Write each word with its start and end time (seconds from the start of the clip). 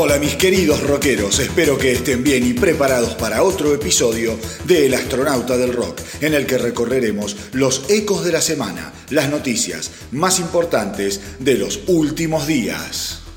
Hola 0.00 0.16
mis 0.20 0.36
queridos 0.36 0.80
rockeros, 0.84 1.40
espero 1.40 1.76
que 1.76 1.90
estén 1.90 2.22
bien 2.22 2.46
y 2.46 2.52
preparados 2.52 3.16
para 3.16 3.42
otro 3.42 3.74
episodio 3.74 4.38
de 4.64 4.86
El 4.86 4.94
astronauta 4.94 5.56
del 5.56 5.72
rock, 5.72 6.00
en 6.20 6.34
el 6.34 6.46
que 6.46 6.56
recorreremos 6.56 7.34
los 7.50 7.84
ecos 7.90 8.24
de 8.24 8.30
la 8.30 8.40
semana, 8.40 8.92
las 9.10 9.28
noticias 9.28 9.90
más 10.12 10.38
importantes 10.38 11.20
de 11.40 11.54
los 11.56 11.80
últimos 11.88 12.46
días. 12.46 13.27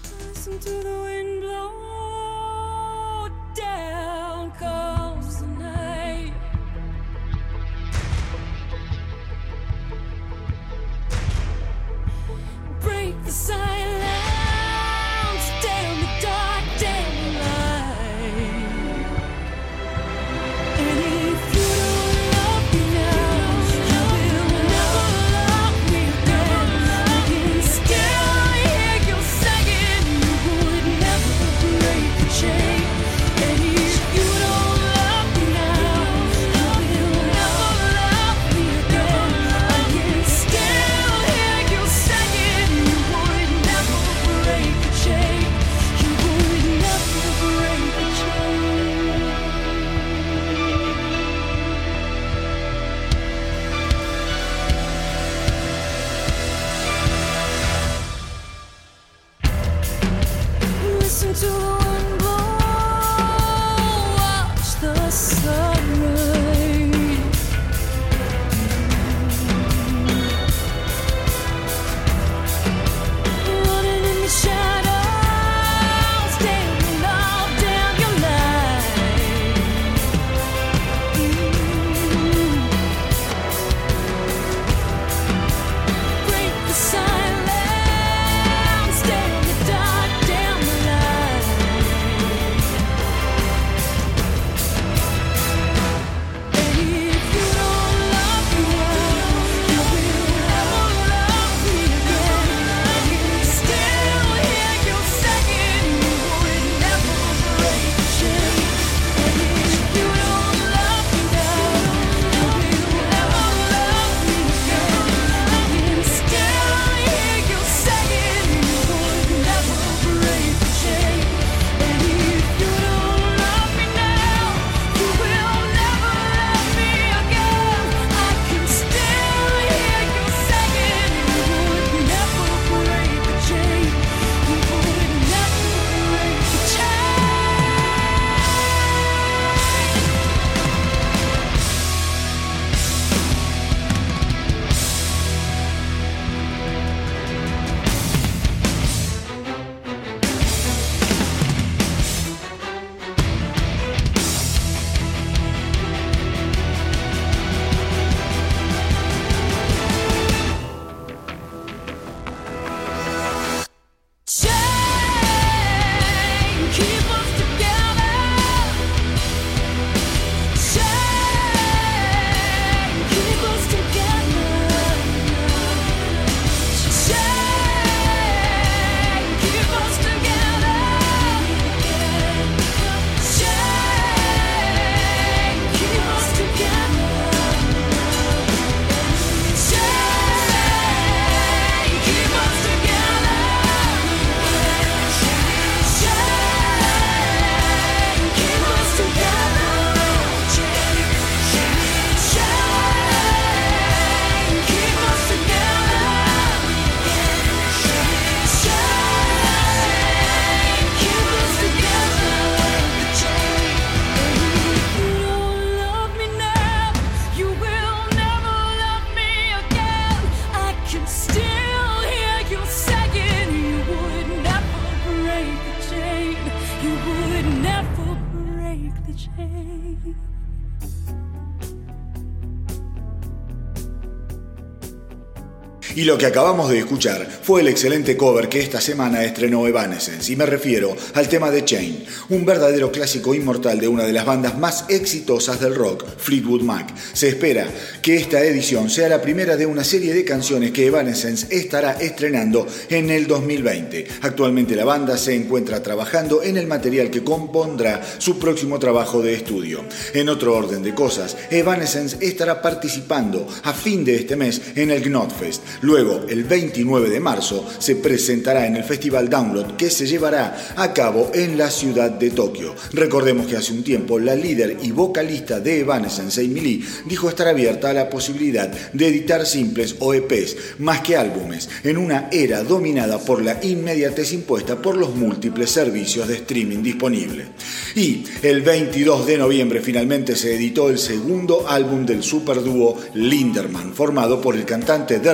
Y 236.01 236.03
lo 236.03 236.17
que 236.17 236.25
acabamos 236.25 236.71
de 236.71 236.79
escuchar 236.79 237.29
fue 237.43 237.61
el 237.61 237.67
excelente 237.67 238.17
cover 238.17 238.49
que 238.49 238.59
esta 238.59 238.81
semana 238.81 239.23
estrenó 239.23 239.67
Evanescence, 239.67 240.33
y 240.33 240.35
me 240.35 240.47
refiero 240.47 240.97
al 241.13 241.29
tema 241.29 241.51
de 241.51 241.63
Chain, 241.63 242.03
un 242.29 242.43
verdadero 242.43 242.91
clásico 242.91 243.35
inmortal 243.35 243.79
de 243.79 243.87
una 243.87 244.05
de 244.05 244.11
las 244.11 244.25
bandas 244.25 244.57
más 244.57 244.85
exitosas 244.89 245.59
del 245.59 245.75
rock, 245.75 246.03
Fleetwood 246.17 246.63
Mac. 246.63 246.91
Se 247.13 247.27
espera 247.27 247.67
que 248.01 248.15
esta 248.15 248.43
edición 248.43 248.89
sea 248.89 249.09
la 249.09 249.21
primera 249.21 249.55
de 249.57 249.67
una 249.67 249.83
serie 249.83 250.15
de 250.15 250.25
canciones 250.25 250.71
que 250.71 250.87
Evanescence 250.87 251.45
estará 251.55 251.91
estrenando 251.91 252.65
en 252.89 253.11
el 253.11 253.27
2020. 253.27 254.07
Actualmente 254.23 254.75
la 254.75 254.85
banda 254.85 255.19
se 255.19 255.35
encuentra 255.35 255.83
trabajando 255.83 256.41
en 256.41 256.57
el 256.57 256.65
material 256.65 257.11
que 257.11 257.23
compondrá 257.23 258.01
su 258.17 258.39
próximo 258.39 258.79
trabajo 258.79 259.21
de 259.21 259.35
estudio. 259.35 259.85
En 260.15 260.29
otro 260.29 260.55
orden 260.55 260.81
de 260.81 260.95
cosas, 260.95 261.37
Evanescence 261.51 262.17
estará 262.21 262.59
participando 262.59 263.47
a 263.61 263.71
fin 263.71 264.03
de 264.03 264.15
este 264.15 264.35
mes 264.35 264.59
en 264.73 264.89
el 264.89 265.03
Gnotfest, 265.03 265.61
Luego, 265.91 266.21
el 266.29 266.45
29 266.45 267.09
de 267.09 267.19
marzo, 267.19 267.67
se 267.79 267.97
presentará 267.97 268.65
en 268.65 268.77
el 268.77 268.85
Festival 268.85 269.29
Download 269.29 269.75
que 269.75 269.89
se 269.89 270.07
llevará 270.07 270.73
a 270.77 270.93
cabo 270.93 271.31
en 271.33 271.57
la 271.57 271.69
ciudad 271.69 272.09
de 272.09 272.31
Tokio. 272.31 272.73
Recordemos 272.93 273.45
que 273.45 273.57
hace 273.57 273.73
un 273.73 273.83
tiempo 273.83 274.17
la 274.17 274.33
líder 274.33 274.77
y 274.81 274.91
vocalista 274.91 275.59
de 275.59 275.81
Evanescence, 275.81 276.43
Lee, 276.43 276.81
dijo 277.05 277.27
estar 277.27 277.49
abierta 277.49 277.89
a 277.89 277.93
la 277.93 278.09
posibilidad 278.09 278.69
de 278.69 279.05
editar 279.05 279.45
simples 279.45 279.97
o 279.99 280.13
EPs 280.13 280.55
más 280.79 281.01
que 281.01 281.17
álbumes 281.17 281.67
en 281.83 281.97
una 281.97 282.29
era 282.31 282.63
dominada 282.63 283.19
por 283.19 283.43
la 283.43 283.59
inmediatez 283.61 284.31
impuesta 284.31 284.81
por 284.81 284.95
los 284.95 285.13
múltiples 285.13 285.71
servicios 285.71 286.25
de 286.29 286.35
streaming 286.35 286.83
disponibles. 286.83 287.47
Y 287.95 288.23
el 288.43 288.61
22 288.61 289.27
de 289.27 289.37
noviembre 289.37 289.81
finalmente 289.81 290.37
se 290.37 290.55
editó 290.55 290.89
el 290.89 290.99
segundo 290.99 291.67
álbum 291.67 292.05
del 292.05 292.23
superdúo 292.23 292.97
Linderman, 293.13 293.93
formado 293.93 294.39
por 294.39 294.55
el 294.55 294.63
cantante 294.63 295.19
de 295.19 295.33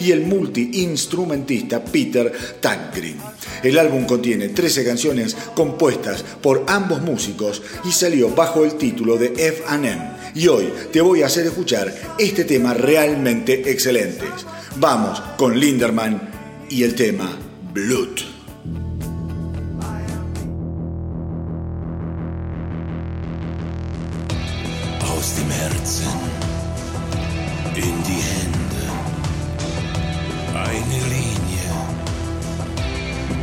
Y 0.00 0.10
el 0.10 0.22
multi-instrumentista 0.22 1.84
Peter 1.84 2.32
Tägtgren. 2.60 3.16
El 3.62 3.78
álbum 3.78 4.04
contiene 4.04 4.48
13 4.48 4.84
canciones 4.84 5.36
compuestas 5.54 6.24
por 6.42 6.64
ambos 6.66 7.02
músicos 7.02 7.62
y 7.84 7.92
salió 7.92 8.30
bajo 8.30 8.64
el 8.64 8.74
título 8.74 9.16
de 9.16 9.32
F&M. 9.36 10.14
Y 10.34 10.48
hoy 10.48 10.72
te 10.92 11.00
voy 11.00 11.22
a 11.22 11.26
hacer 11.26 11.46
escuchar 11.46 11.94
este 12.18 12.44
tema 12.44 12.74
realmente 12.74 13.70
excelente. 13.70 14.24
Vamos 14.76 15.22
con 15.36 15.58
Linderman 15.58 16.30
y 16.68 16.82
el 16.82 16.94
tema 16.94 17.30
Blood. 17.72 18.34
aus 25.24 25.36
dem 25.36 25.50
Herzen 25.50 26.18
in 27.76 28.02
die 28.02 28.20
Hände. 28.20 28.53
Eine 30.74 31.04
Linie 31.04 31.70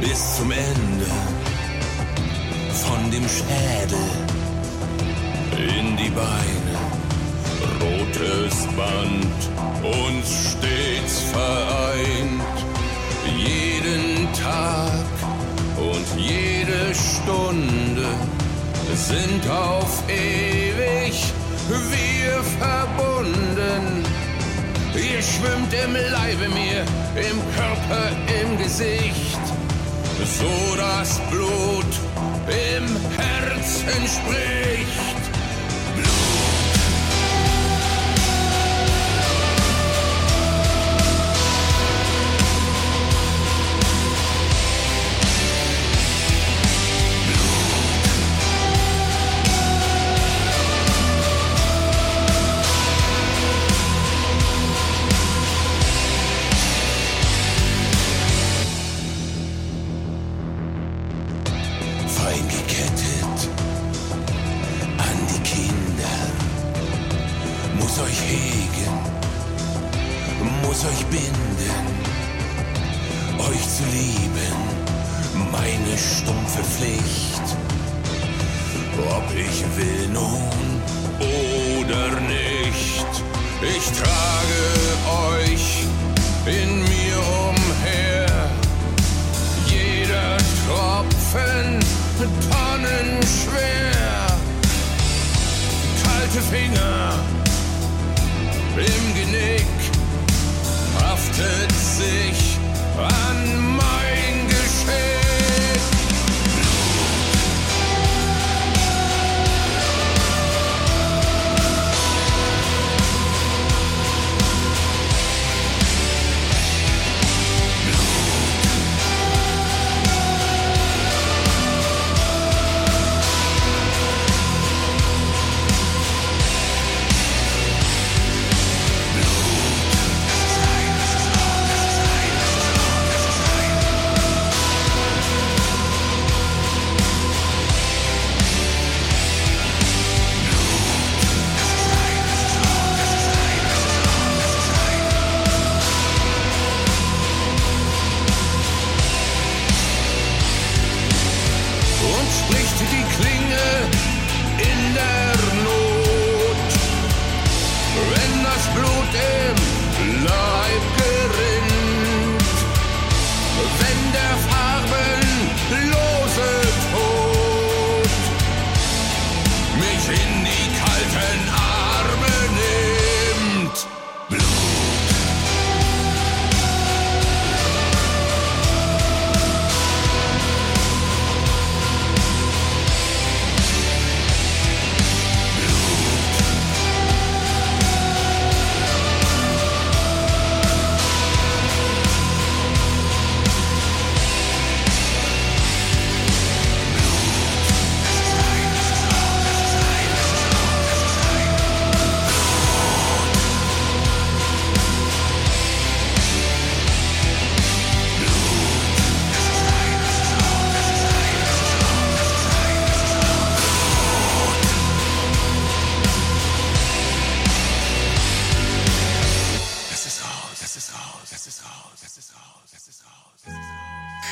bis 0.02 0.36
zum 0.36 0.52
Ende. 0.52 1.12
Von 2.84 3.10
dem 3.10 3.24
Schädel 3.24 4.10
in 5.80 5.96
die 5.96 6.10
Beine. 6.10 6.76
Rotes 7.80 8.68
Band 8.76 9.40
uns 9.82 10.52
stets 10.52 11.20
vereint. 11.32 12.42
Jeden 13.38 14.28
Tag 14.34 15.06
und 15.78 16.20
jede 16.20 16.94
Stunde 16.94 18.10
sind 18.94 19.50
auf 19.50 20.04
ewig 20.10 21.34
wir 21.70 22.44
verbunden. 22.60 24.21
Ihr 24.96 25.22
schwimmt 25.22 25.74
im 25.74 25.94
Leibe 25.94 26.50
mir, 26.50 26.82
im 27.16 27.40
Körper, 27.56 28.10
im 28.42 28.58
Gesicht, 28.58 29.40
so 30.26 30.76
das 30.76 31.20
Blut 31.30 31.86
im 32.48 32.86
Herzen 33.18 34.08
spricht. 34.08 35.31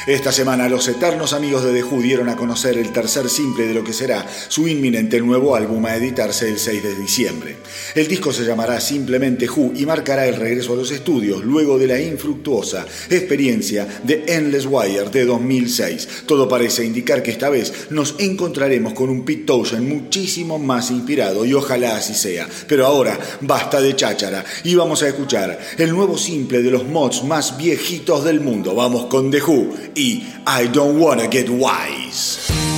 Esta 0.10 0.32
semana 0.32 0.68
los 0.68 0.88
eternos 0.88 1.34
amigos 1.34 1.64
de 1.64 1.72
The 1.72 1.84
Who 1.84 2.02
dieron 2.02 2.30
a 2.30 2.36
conocer 2.36 2.80
el 2.80 2.92
tercer 2.92 3.30
simple 3.30 3.68
de 3.68 3.76
lo 3.76 3.84
que 3.84 3.94
será 3.94 4.26
su 4.48 4.68
inminente 4.68 5.22
nuevo 5.22 5.56
álbum 5.56 5.86
a 5.86 5.96
editarse 5.96 6.50
el 6.50 6.58
6 6.58 6.82
de 6.82 6.96
diciembre. 6.96 7.58
El 7.96 8.08
disco 8.08 8.32
se 8.32 8.46
llamará 8.46 8.80
simplemente 8.80 9.50
Who 9.50 9.74
y 9.76 9.86
marcará 9.86 10.28
el 10.28 10.36
regreso 10.36 10.74
a 10.74 10.76
los 10.76 10.92
estudios 10.92 11.44
luego 11.44 11.78
de 11.78 11.88
la 11.88 12.00
infructuosa 12.00 12.86
experiencia 13.10 13.88
de 14.04 14.26
Endless 14.28 14.68
Wire 14.70 15.10
de 15.10 15.26
2006. 15.26 16.08
Todo 16.26 16.48
parece 16.48 16.86
indicar 16.86 17.24
que 17.24 17.32
esta 17.32 17.50
vez 17.50 17.88
nos 17.90 18.16
encontraremos 18.20 18.94
con 18.94 19.10
un 19.10 19.26
Pete 19.26 19.44
Townshend 19.46 19.88
muchísimo 19.88 20.60
más 20.60 20.92
inspirado 20.92 21.46
y 21.46 21.54
ojalá 21.54 21.98
así 21.98 22.14
sea. 22.14 22.48
Pero 22.68 22.86
ahora 22.86 23.18
basta 23.42 23.82
de 23.82 23.96
cháchara 23.96 24.44
y 24.64 24.76
vamos 24.76 25.02
a 25.02 25.08
escuchar 25.08 25.60
el 25.78 25.92
nuevo 25.92 26.18
simple 26.18 26.62
de 26.62 26.72
los 26.72 26.86
mods 26.86 27.24
más 27.24 27.58
viejitos 27.58 28.24
del 28.24 28.42
mundo. 28.42 28.76
Vamos 28.76 29.06
con 29.06 29.32
The 29.32 29.42
Who 29.42 29.74
y 29.96 30.24
I 30.46 30.68
Don't 30.72 31.00
Wanna 31.00 31.30
Get 31.30 31.50
Wise. 31.50 32.69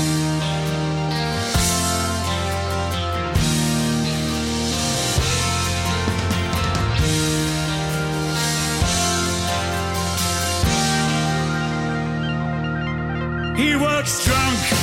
works 13.81 14.23
drunk. 14.23 14.80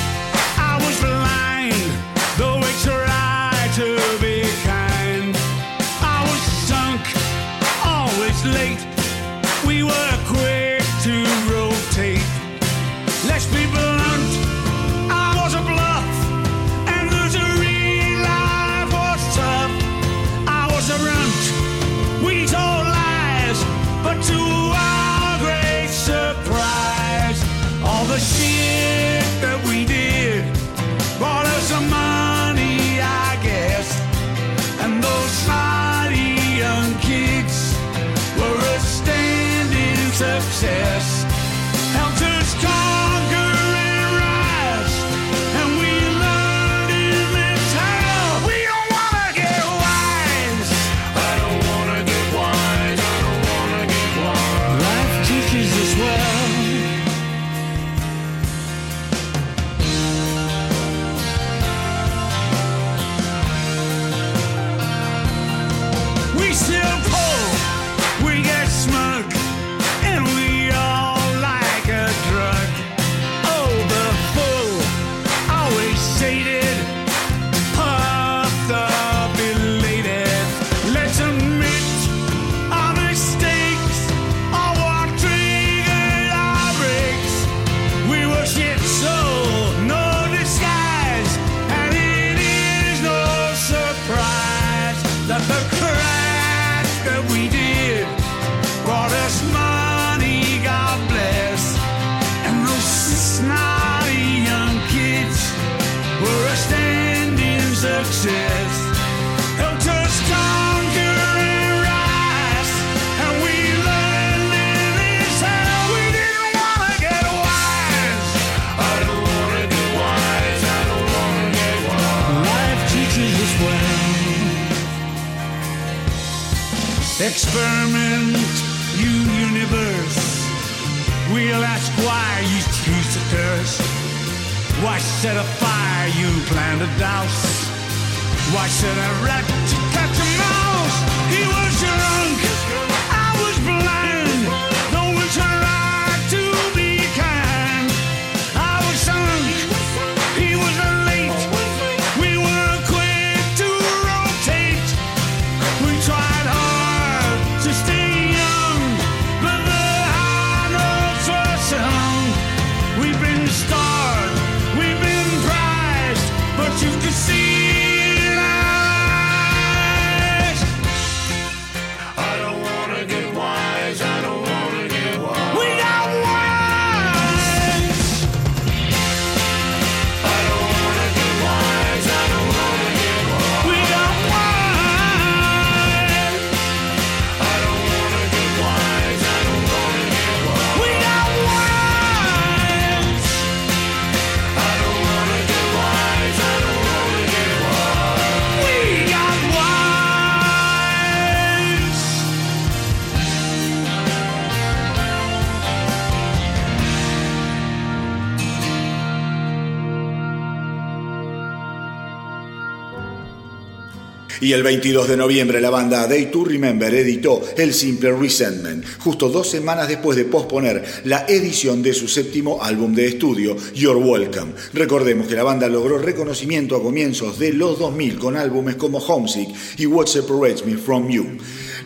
Y 214.48 214.54
el 214.54 214.62
22 214.62 215.08
de 215.08 215.18
noviembre 215.18 215.60
la 215.60 215.68
banda 215.68 216.06
Day 216.06 216.30
to 216.30 216.42
Remember 216.42 216.94
editó 216.94 217.42
el 217.58 217.74
simple 217.74 218.12
Resentment, 218.12 218.82
justo 219.00 219.28
dos 219.28 219.50
semanas 219.50 219.88
después 219.88 220.16
de 220.16 220.24
posponer 220.24 220.82
la 221.04 221.26
edición 221.28 221.82
de 221.82 221.92
su 221.92 222.08
séptimo 222.08 222.62
álbum 222.62 222.94
de 222.94 223.08
estudio, 223.08 223.54
You're 223.74 224.00
Welcome. 224.00 224.54
Recordemos 224.72 225.26
que 225.26 225.34
la 225.34 225.42
banda 225.42 225.68
logró 225.68 225.98
reconocimiento 225.98 226.76
a 226.76 226.82
comienzos 226.82 227.38
de 227.38 227.52
los 227.52 227.78
2000 227.78 228.18
con 228.18 228.38
álbumes 228.38 228.76
como 228.76 229.00
Homesick 229.00 229.50
y 229.76 229.84
What 229.84 230.06
Separates 230.06 230.64
Me 230.64 230.78
From 230.78 231.10
You. 231.10 231.26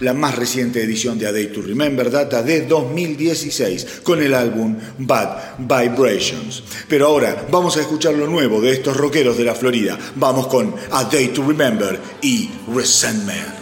La 0.02 0.14
más 0.14 0.34
reciente 0.34 0.82
edición 0.82 1.16
de 1.16 1.28
A 1.28 1.32
Day 1.32 1.46
to 1.46 1.62
Remember 1.62 2.10
data 2.10 2.42
de 2.42 2.62
2016 2.62 4.00
con 4.02 4.20
el 4.20 4.34
álbum 4.34 4.76
Bad 4.98 5.58
Vibrations. 5.58 6.64
Pero 6.88 7.06
ahora 7.06 7.46
vamos 7.52 7.76
a 7.76 7.82
escuchar 7.82 8.14
lo 8.14 8.26
nuevo 8.26 8.60
de 8.60 8.72
estos 8.72 8.96
rockeros 8.96 9.38
de 9.38 9.44
la 9.44 9.54
Florida. 9.54 9.96
Vamos 10.16 10.48
con 10.48 10.74
A 10.90 11.04
Day 11.04 11.28
to 11.28 11.46
Remember 11.46 12.00
y 12.20 12.50
Resentment. 12.74 13.61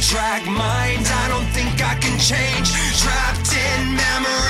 Track 0.00 0.46
mind, 0.46 1.06
I 1.06 1.28
don't 1.28 1.48
think 1.50 1.82
I 1.82 1.94
can 1.96 2.18
change. 2.18 2.72
Trapped 3.02 3.52
in 3.52 3.96
memories, 3.96 4.47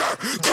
of 0.00 0.43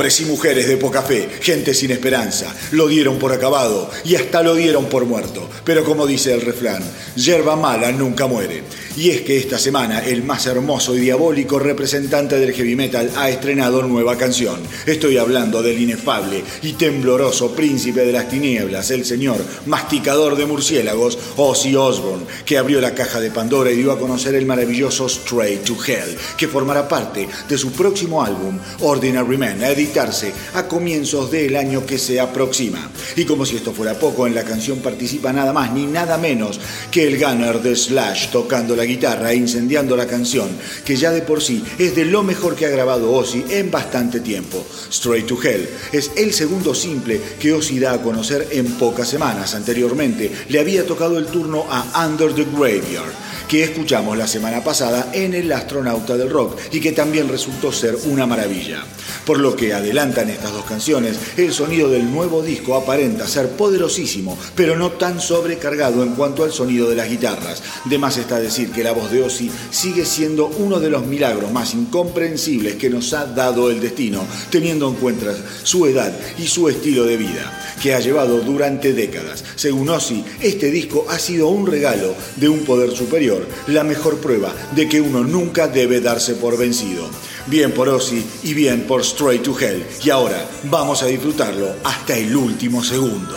Hombres 0.00 0.20
y 0.22 0.24
mujeres 0.24 0.66
de 0.66 0.78
poca 0.78 1.02
fe, 1.02 1.28
gente 1.42 1.74
sin 1.74 1.90
esperanza, 1.90 2.56
lo 2.70 2.88
dieron 2.88 3.18
por 3.18 3.34
acabado 3.34 3.90
y 4.02 4.14
hasta 4.14 4.42
lo 4.42 4.54
dieron 4.54 4.86
por 4.86 5.04
muerto. 5.04 5.46
Pero 5.62 5.84
como 5.84 6.06
dice 6.06 6.32
el 6.32 6.40
refrán, 6.40 6.82
yerba 7.16 7.54
mala 7.54 7.92
nunca 7.92 8.26
muere. 8.26 8.62
Y 8.96 9.10
es 9.10 9.20
que 9.20 9.38
esta 9.38 9.58
semana 9.58 10.04
el 10.04 10.24
más 10.24 10.46
hermoso 10.46 10.96
y 10.96 11.00
diabólico 11.00 11.60
representante 11.60 12.38
del 12.38 12.52
heavy 12.52 12.74
metal 12.74 13.10
ha 13.16 13.30
estrenado 13.30 13.82
nueva 13.82 14.16
canción. 14.16 14.60
Estoy 14.84 15.16
hablando 15.16 15.62
del 15.62 15.80
inefable 15.80 16.42
y 16.62 16.72
tembloroso 16.72 17.54
príncipe 17.54 18.04
de 18.04 18.12
las 18.12 18.28
tinieblas, 18.28 18.90
el 18.90 19.04
señor 19.04 19.38
masticador 19.66 20.36
de 20.36 20.46
murciélagos, 20.46 21.18
Ozzy 21.36 21.76
Osbourne, 21.76 22.26
que 22.44 22.58
abrió 22.58 22.80
la 22.80 22.94
caja 22.94 23.20
de 23.20 23.30
Pandora 23.30 23.70
y 23.70 23.76
dio 23.76 23.92
a 23.92 23.98
conocer 23.98 24.34
el 24.34 24.44
maravilloso 24.44 25.06
Straight 25.06 25.62
to 25.62 25.76
Hell, 25.86 26.16
que 26.36 26.48
formará 26.48 26.88
parte 26.88 27.28
de 27.48 27.58
su 27.58 27.70
próximo 27.70 28.24
álbum, 28.24 28.58
Ordinary 28.80 29.38
Man, 29.38 29.62
a 29.62 29.70
editarse 29.70 30.32
a 30.54 30.66
comienzos 30.66 31.30
del 31.30 31.54
año 31.54 31.86
que 31.86 31.98
se 31.98 32.18
aproxima. 32.18 32.90
Y 33.14 33.24
como 33.24 33.46
si 33.46 33.56
esto 33.56 33.72
fuera 33.72 33.94
poco, 33.94 34.26
en 34.26 34.34
la 34.34 34.44
canción 34.44 34.78
participa 34.78 35.32
nada 35.32 35.52
más 35.52 35.72
ni 35.72 35.86
nada 35.86 36.18
menos 36.18 36.58
que 36.90 37.06
el 37.06 37.18
gunner 37.18 37.62
de 37.62 37.76
Slash 37.76 38.30
tocando 38.30 38.79
la 38.80 38.86
guitarra 38.86 39.30
e 39.30 39.36
incendiando 39.36 39.94
la 39.94 40.06
canción, 40.06 40.48
que 40.86 40.96
ya 40.96 41.10
de 41.10 41.20
por 41.20 41.42
sí 41.42 41.62
es 41.78 41.94
de 41.94 42.06
lo 42.06 42.22
mejor 42.22 42.56
que 42.56 42.64
ha 42.64 42.70
grabado 42.70 43.12
Ozzy 43.12 43.44
en 43.50 43.70
bastante 43.70 44.20
tiempo. 44.20 44.64
Straight 44.90 45.26
to 45.26 45.36
Hell 45.42 45.68
es 45.92 46.10
el 46.16 46.32
segundo 46.32 46.74
simple 46.74 47.20
que 47.38 47.52
Ozzy 47.52 47.78
da 47.78 47.92
a 47.92 48.02
conocer 48.02 48.48
en 48.52 48.64
pocas 48.78 49.06
semanas. 49.06 49.54
Anteriormente 49.54 50.32
le 50.48 50.60
había 50.60 50.86
tocado 50.86 51.18
el 51.18 51.26
turno 51.26 51.66
a 51.68 52.06
Under 52.06 52.34
the 52.34 52.44
Graveyard, 52.44 53.12
que 53.50 53.64
escuchamos 53.64 54.16
la 54.16 54.28
semana 54.28 54.62
pasada 54.62 55.10
en 55.12 55.34
El 55.34 55.50
Astronauta 55.50 56.16
del 56.16 56.30
Rock 56.30 56.56
y 56.70 56.78
que 56.78 56.92
también 56.92 57.28
resultó 57.28 57.72
ser 57.72 57.96
una 58.04 58.24
maravilla. 58.24 58.84
Por 59.26 59.40
lo 59.40 59.56
que 59.56 59.74
adelantan 59.74 60.30
estas 60.30 60.52
dos 60.52 60.64
canciones, 60.64 61.18
el 61.36 61.52
sonido 61.52 61.90
del 61.90 62.08
nuevo 62.12 62.42
disco 62.42 62.76
aparenta 62.76 63.26
ser 63.26 63.48
poderosísimo, 63.48 64.38
pero 64.54 64.76
no 64.76 64.92
tan 64.92 65.20
sobrecargado 65.20 66.04
en 66.04 66.14
cuanto 66.14 66.44
al 66.44 66.52
sonido 66.52 66.88
de 66.88 66.94
las 66.94 67.10
guitarras. 67.10 67.60
De 67.86 67.98
más 67.98 68.18
está 68.18 68.38
decir 68.38 68.70
que 68.70 68.84
la 68.84 68.92
voz 68.92 69.10
de 69.10 69.24
Ozzy 69.24 69.50
sigue 69.72 70.04
siendo 70.04 70.46
uno 70.46 70.78
de 70.78 70.90
los 70.90 71.04
milagros 71.04 71.50
más 71.50 71.74
incomprensibles 71.74 72.76
que 72.76 72.88
nos 72.88 73.12
ha 73.14 73.26
dado 73.26 73.68
el 73.68 73.80
destino, 73.80 74.24
teniendo 74.50 74.88
en 74.88 74.94
cuenta 74.94 75.34
su 75.64 75.86
edad 75.86 76.16
y 76.38 76.46
su 76.46 76.68
estilo 76.68 77.04
de 77.04 77.16
vida, 77.16 77.74
que 77.82 77.94
ha 77.94 78.00
llevado 78.00 78.38
durante 78.42 78.92
décadas. 78.92 79.42
Según 79.56 79.88
Ozzy, 79.88 80.24
este 80.40 80.70
disco 80.70 81.06
ha 81.10 81.18
sido 81.18 81.48
un 81.48 81.66
regalo 81.66 82.14
de 82.36 82.48
un 82.48 82.60
poder 82.60 82.92
superior, 82.92 83.39
la 83.66 83.84
mejor 83.84 84.18
prueba 84.18 84.54
de 84.72 84.88
que 84.88 85.00
uno 85.00 85.24
nunca 85.24 85.68
debe 85.68 86.00
darse 86.00 86.34
por 86.34 86.56
vencido. 86.56 87.08
Bien 87.46 87.72
por 87.72 87.88
Ozzy 87.88 88.24
y 88.42 88.54
bien 88.54 88.86
por 88.86 89.02
Straight 89.02 89.42
to 89.42 89.58
Hell. 89.58 89.84
Y 90.04 90.10
ahora 90.10 90.48
vamos 90.64 91.02
a 91.02 91.06
disfrutarlo 91.06 91.74
hasta 91.84 92.16
el 92.16 92.34
último 92.34 92.82
segundo. 92.82 93.36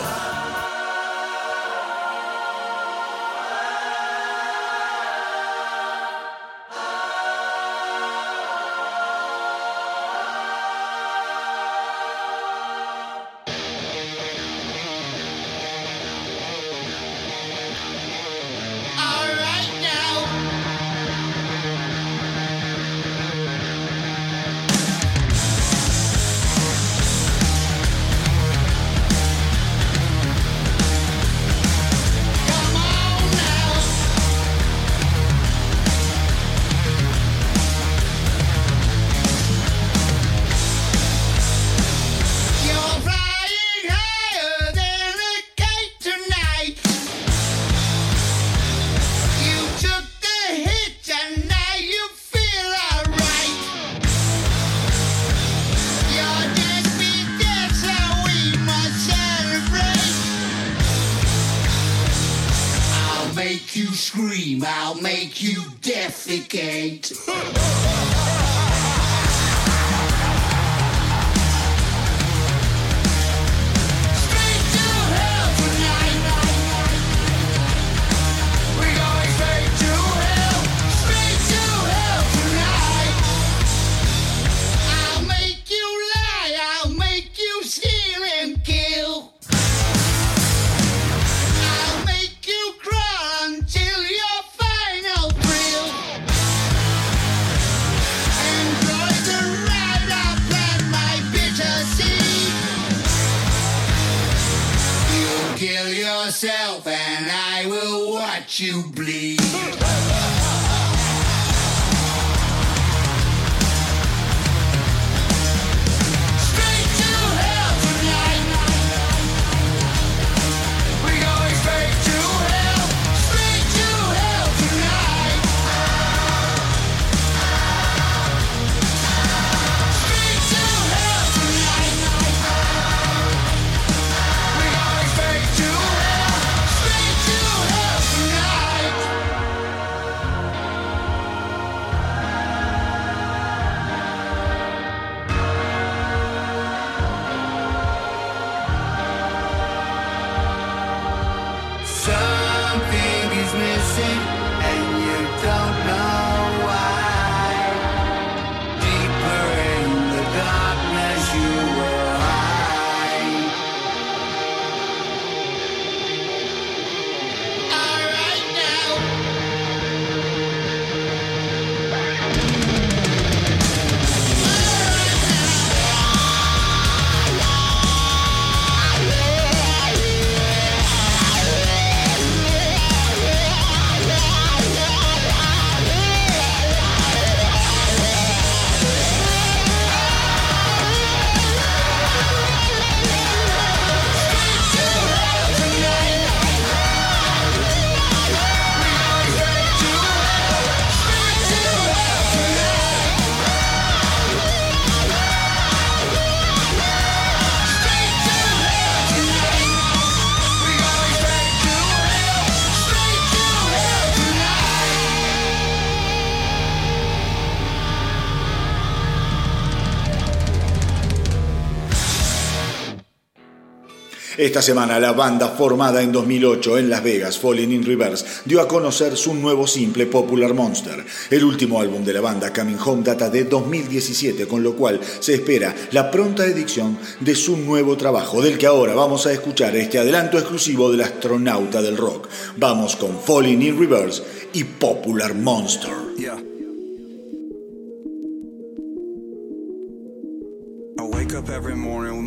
Esta 224.44 224.60
semana 224.60 225.00
la 225.00 225.12
banda 225.12 225.48
formada 225.48 226.02
en 226.02 226.12
2008 226.12 226.76
en 226.76 226.90
Las 226.90 227.02
Vegas, 227.02 227.38
Falling 227.38 227.72
in 227.72 227.82
Reverse, 227.82 228.26
dio 228.44 228.60
a 228.60 228.68
conocer 228.68 229.16
su 229.16 229.32
nuevo 229.32 229.66
simple 229.66 230.04
Popular 230.04 230.52
Monster. 230.52 231.02
El 231.30 231.44
último 231.44 231.80
álbum 231.80 232.04
de 232.04 232.12
la 232.12 232.20
banda, 232.20 232.52
Coming 232.52 232.76
Home, 232.84 233.02
data 233.02 233.30
de 233.30 233.44
2017, 233.44 234.46
con 234.46 234.62
lo 234.62 234.76
cual 234.76 235.00
se 235.20 235.36
espera 235.36 235.74
la 235.92 236.10
pronta 236.10 236.44
edición 236.44 236.98
de 237.20 237.34
su 237.34 237.56
nuevo 237.56 237.96
trabajo, 237.96 238.42
del 238.42 238.58
que 238.58 238.66
ahora 238.66 238.94
vamos 238.94 239.26
a 239.26 239.32
escuchar 239.32 239.74
este 239.76 239.98
adelanto 239.98 240.38
exclusivo 240.38 240.92
del 240.92 241.00
astronauta 241.00 241.80
del 241.80 241.96
rock. 241.96 242.28
Vamos 242.58 242.96
con 242.96 243.18
Falling 243.18 243.62
in 243.62 243.78
Reverse 243.78 244.22
y 244.52 244.64
Popular 244.64 245.32
Monster. 245.34 245.90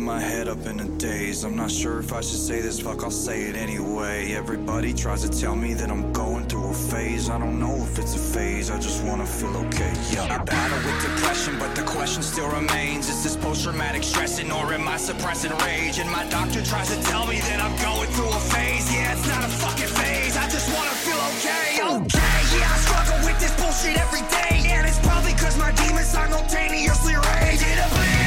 My 0.08 0.18
head 0.18 0.48
up 0.48 0.64
in 0.64 0.80
a 0.80 0.88
daze. 0.96 1.44
I'm 1.44 1.54
not 1.54 1.70
sure 1.70 1.98
if 1.98 2.14
I 2.14 2.22
should 2.22 2.42
say 2.48 2.62
this, 2.62 2.80
fuck, 2.80 3.04
I'll 3.04 3.10
say 3.10 3.42
it 3.50 3.56
anyway. 3.56 4.32
Everybody 4.32 4.94
tries 4.94 5.20
to 5.28 5.28
tell 5.28 5.54
me 5.54 5.74
that 5.74 5.90
I'm 5.90 6.10
going 6.14 6.48
through 6.48 6.70
a 6.70 6.72
phase. 6.72 7.28
I 7.28 7.38
don't 7.38 7.60
know 7.60 7.76
if 7.86 7.98
it's 7.98 8.14
a 8.14 8.24
phase, 8.34 8.70
I 8.70 8.78
just 8.78 9.04
wanna 9.04 9.26
feel 9.26 9.54
okay. 9.66 9.92
Yeah. 10.10 10.24
I 10.34 10.38
battle 10.42 10.80
with 10.86 10.98
depression, 11.04 11.58
but 11.58 11.74
the 11.74 11.82
question 11.82 12.22
still 12.22 12.48
remains 12.48 13.10
Is 13.10 13.22
this 13.22 13.36
post 13.36 13.64
traumatic 13.64 14.02
stressing 14.02 14.50
or 14.50 14.72
am 14.72 14.88
I 14.88 14.96
suppressing 14.96 15.52
rage? 15.58 15.98
And 15.98 16.10
my 16.10 16.24
doctor 16.30 16.64
tries 16.64 16.88
to 16.88 16.98
tell 17.10 17.26
me 17.26 17.40
that 17.48 17.60
I'm 17.60 17.76
going 17.84 18.08
through 18.16 18.32
a 18.32 18.42
phase. 18.54 18.88
Yeah, 18.90 19.12
it's 19.12 19.28
not 19.28 19.44
a 19.44 19.52
fucking 19.62 19.92
phase, 20.00 20.38
I 20.38 20.48
just 20.48 20.68
wanna 20.72 20.96
feel 21.04 21.20
okay. 21.36 21.68
Okay, 21.84 22.38
yeah, 22.56 22.74
I 22.74 22.78
struggle 22.86 23.18
with 23.28 23.38
this 23.44 23.52
bullshit 23.60 24.00
every 24.00 24.24
day. 24.32 24.72
And 24.72 24.88
it's 24.88 25.00
probably 25.00 25.34
cause 25.34 25.58
my 25.58 25.70
demons 25.72 26.08
simultaneously 26.08 27.16
rage. 27.28 27.60
It 27.60 27.76
obliterates 27.84 28.17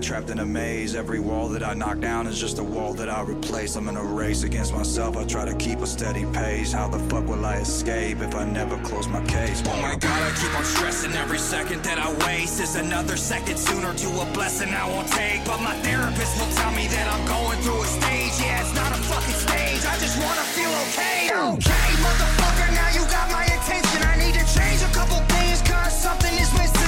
trapped 0.00 0.30
in 0.30 0.38
a 0.38 0.46
maze. 0.46 0.94
Every 0.94 1.20
wall 1.20 1.48
that 1.48 1.62
I 1.62 1.74
knock 1.74 2.00
down 2.00 2.26
is 2.26 2.40
just 2.40 2.58
a 2.58 2.64
wall 2.64 2.94
that 2.94 3.08
I 3.08 3.22
replace. 3.22 3.76
I'm 3.76 3.88
in 3.88 3.96
a 3.96 4.02
race 4.02 4.42
against 4.44 4.72
myself. 4.72 5.16
I 5.16 5.24
try 5.24 5.44
to 5.44 5.54
keep 5.56 5.80
a 5.80 5.86
steady 5.86 6.24
pace. 6.32 6.72
How 6.72 6.88
the 6.88 6.98
fuck 7.10 7.26
will 7.26 7.44
I 7.44 7.56
escape 7.56 8.20
if 8.20 8.34
I 8.34 8.44
never 8.44 8.76
close 8.78 9.06
my 9.08 9.22
case? 9.26 9.62
Oh 9.66 9.80
my 9.82 9.96
god, 9.96 10.20
I 10.22 10.30
keep 10.40 10.52
on 10.56 10.64
stressing 10.64 11.12
every 11.12 11.38
second 11.38 11.82
that 11.84 11.98
I 11.98 12.08
waste. 12.26 12.60
Is 12.60 12.76
another 12.76 13.16
second 13.16 13.58
sooner 13.58 13.92
to 13.92 14.08
a 14.20 14.26
blessing 14.32 14.70
I 14.70 14.88
won't 14.88 15.08
take. 15.08 15.44
But 15.44 15.60
my 15.60 15.74
therapist 15.82 16.40
will 16.40 16.52
tell 16.56 16.72
me 16.72 16.86
that 16.88 17.06
I'm 17.12 17.24
going 17.28 17.58
through 17.60 17.82
a 17.82 17.86
stage. 17.86 18.34
Yeah, 18.40 18.62
it's 18.62 18.74
not 18.74 18.90
a 18.92 19.00
fucking 19.04 19.40
stage. 19.46 19.84
I 19.84 19.98
just 19.98 20.16
wanna 20.16 20.46
feel 20.56 20.72
okay. 20.88 21.28
Okay, 21.30 21.88
motherfucker, 22.00 22.68
now 22.72 22.90
you 22.96 23.02
got 23.10 23.30
my 23.30 23.44
attention. 23.44 24.00
I 24.02 24.16
need 24.16 24.34
to 24.34 24.44
change 24.48 24.80
a 24.82 24.90
couple 24.96 25.20
things, 25.28 25.60
cause 25.62 25.92
something 25.92 26.34
is 26.34 26.52
missing. 26.54 26.79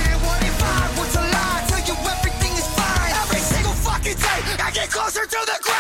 Get 4.73 4.91
closer 4.91 5.27
to 5.27 5.39
the 5.47 5.59
grave. 5.63 5.72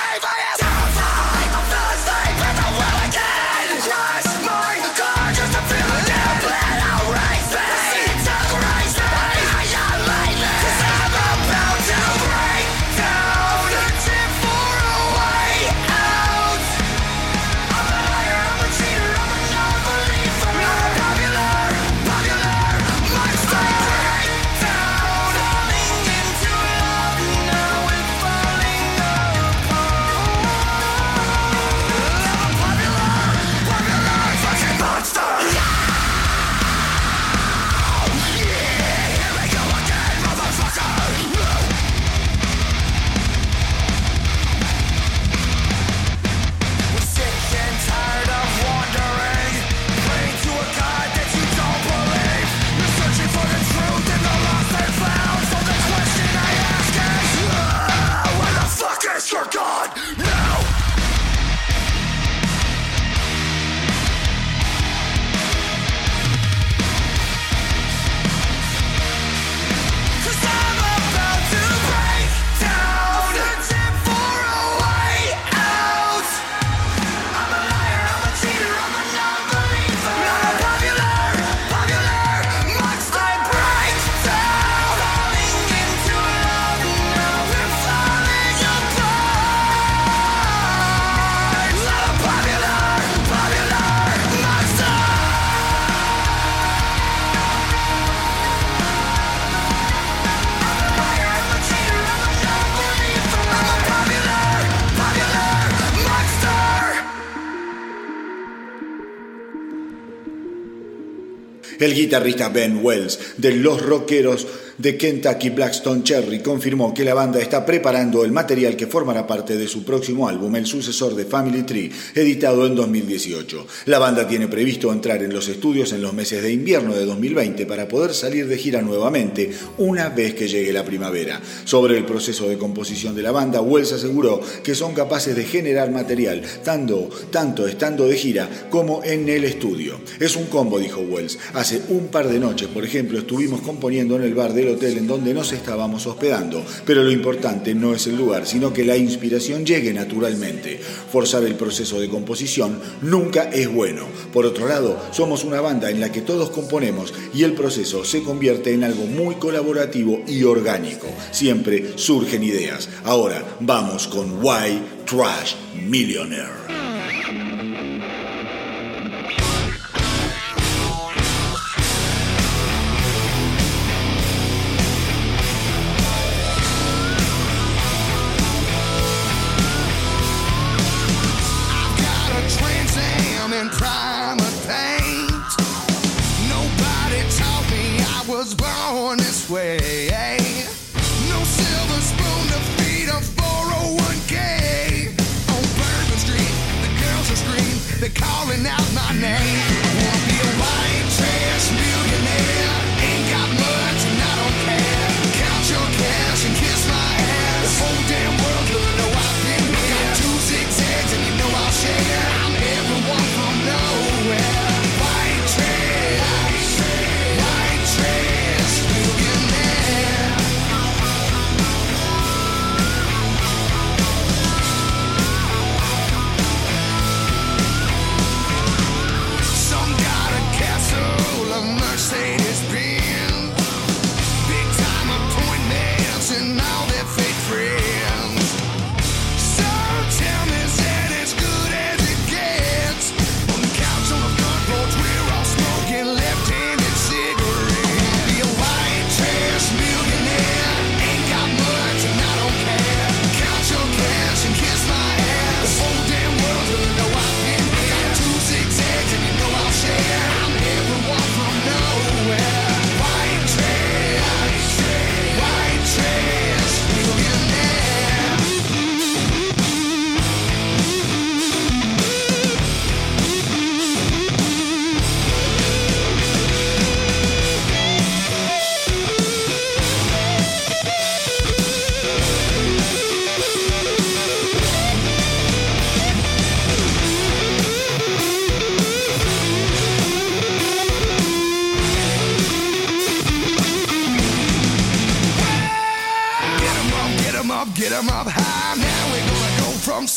El 111.82 111.94
guitarrista 111.94 112.48
Ben 112.48 112.78
Wells 112.82 113.18
de 113.38 113.56
los 113.56 113.82
rockeros 113.82 114.46
de 114.82 114.96
Kentucky 114.96 115.50
Blackstone 115.50 116.02
Cherry 116.02 116.40
confirmó 116.40 116.92
que 116.92 117.04
la 117.04 117.14
banda 117.14 117.40
está 117.40 117.64
preparando 117.64 118.24
el 118.24 118.32
material 118.32 118.74
que 118.74 118.88
formará 118.88 119.28
parte 119.28 119.56
de 119.56 119.68
su 119.68 119.84
próximo 119.84 120.28
álbum, 120.28 120.56
el 120.56 120.66
sucesor 120.66 121.14
de 121.14 121.24
Family 121.24 121.62
Tree, 121.62 121.92
editado 122.16 122.66
en 122.66 122.74
2018. 122.74 123.64
La 123.84 124.00
banda 124.00 124.26
tiene 124.26 124.48
previsto 124.48 124.92
entrar 124.92 125.22
en 125.22 125.32
los 125.32 125.46
estudios 125.46 125.92
en 125.92 126.02
los 126.02 126.14
meses 126.14 126.42
de 126.42 126.52
invierno 126.52 126.96
de 126.96 127.04
2020 127.04 127.64
para 127.64 127.86
poder 127.86 128.12
salir 128.12 128.48
de 128.48 128.58
gira 128.58 128.82
nuevamente 128.82 129.52
una 129.78 130.08
vez 130.08 130.34
que 130.34 130.48
llegue 130.48 130.72
la 130.72 130.84
primavera. 130.84 131.40
Sobre 131.64 131.96
el 131.96 132.04
proceso 132.04 132.48
de 132.48 132.58
composición 132.58 133.14
de 133.14 133.22
la 133.22 133.30
banda, 133.30 133.60
Wells 133.60 133.92
aseguró 133.92 134.40
que 134.64 134.74
son 134.74 134.94
capaces 134.94 135.36
de 135.36 135.44
generar 135.44 135.92
material 135.92 136.42
tanto, 136.64 137.08
tanto 137.30 137.68
estando 137.68 138.08
de 138.08 138.16
gira 138.16 138.50
como 138.68 139.04
en 139.04 139.28
el 139.28 139.44
estudio. 139.44 140.00
Es 140.18 140.34
un 140.34 140.46
combo, 140.46 140.80
dijo 140.80 141.02
Wells. 141.02 141.38
Hace 141.54 141.82
un 141.90 142.08
par 142.08 142.28
de 142.28 142.40
noches, 142.40 142.66
por 142.66 142.84
ejemplo, 142.84 143.20
estuvimos 143.20 143.60
componiendo 143.60 144.16
en 144.16 144.22
el 144.22 144.34
bar 144.34 144.52
del 144.52 144.71
hotel 144.72 144.98
en 144.98 145.06
donde 145.06 145.34
nos 145.34 145.52
estábamos 145.52 146.06
hospedando, 146.06 146.64
pero 146.84 147.02
lo 147.02 147.10
importante 147.10 147.74
no 147.74 147.94
es 147.94 148.06
el 148.06 148.16
lugar, 148.16 148.46
sino 148.46 148.72
que 148.72 148.84
la 148.84 148.96
inspiración 148.96 149.64
llegue 149.64 149.92
naturalmente. 149.92 150.78
Forzar 150.78 151.44
el 151.44 151.54
proceso 151.54 152.00
de 152.00 152.08
composición 152.08 152.78
nunca 153.02 153.44
es 153.44 153.72
bueno. 153.72 154.06
Por 154.32 154.46
otro 154.46 154.68
lado, 154.68 155.00
somos 155.12 155.44
una 155.44 155.60
banda 155.60 155.90
en 155.90 156.00
la 156.00 156.10
que 156.10 156.22
todos 156.22 156.50
componemos 156.50 157.14
y 157.34 157.44
el 157.44 157.54
proceso 157.54 158.04
se 158.04 158.22
convierte 158.22 158.72
en 158.74 158.84
algo 158.84 159.04
muy 159.06 159.36
colaborativo 159.36 160.22
y 160.26 160.42
orgánico. 160.44 161.06
Siempre 161.30 161.92
surgen 161.96 162.42
ideas. 162.42 162.88
Ahora 163.04 163.56
vamos 163.60 164.08
con 164.08 164.42
Why 164.42 164.80
Trash 165.06 165.54
Millionaire. 165.86 166.81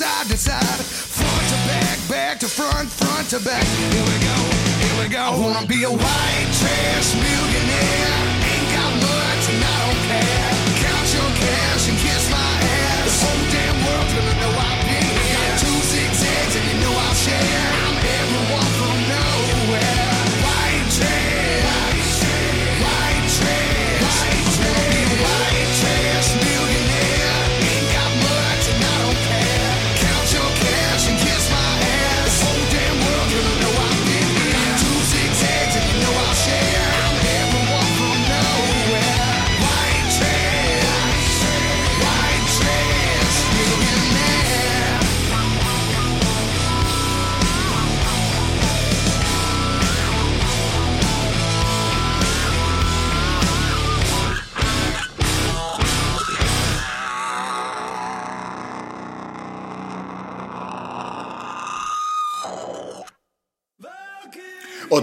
Side 0.05 0.27
to 0.27 0.37
side, 0.37 0.85
front 0.85 1.47
to 1.49 1.57
back, 1.67 1.97
back 2.09 2.39
to 2.39 2.47
front, 2.47 2.89
front 2.89 3.27
to 3.29 3.39
back. 3.39 3.63
Here 3.63 4.05
we 4.11 4.17
go, 4.29 4.37
here 4.83 4.97
we 5.01 5.07
go. 5.09 5.19
I 5.19 5.39
wanna 5.39 5.65
be 5.65 5.83
a 5.83 5.89
white 5.89 6.49
trash 6.59 7.15
millionaire. 7.15 8.14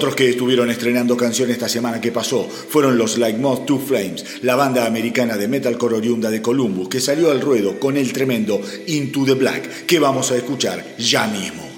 Otros 0.02 0.16
que 0.16 0.30
estuvieron 0.30 0.68
estrenando 0.68 1.16
canciones 1.16 1.54
esta 1.54 1.68
semana 1.68 2.00
que 2.00 2.10
pasó 2.10 2.48
fueron 2.48 2.98
los 2.98 3.18
Like 3.18 3.38
Moth 3.38 3.66
Two 3.66 3.78
Flames, 3.78 4.42
la 4.42 4.56
banda 4.56 4.84
americana 4.84 5.36
de 5.36 5.46
metalcore 5.46 5.94
oriunda 5.94 6.28
de 6.28 6.42
Columbus, 6.42 6.88
que 6.88 6.98
salió 6.98 7.30
al 7.30 7.40
ruedo 7.40 7.78
con 7.78 7.96
el 7.96 8.12
tremendo 8.12 8.60
Into 8.88 9.24
the 9.24 9.34
Black, 9.34 9.86
que 9.86 10.00
vamos 10.00 10.32
a 10.32 10.36
escuchar 10.36 10.96
ya 10.98 11.28
mismo. 11.28 11.71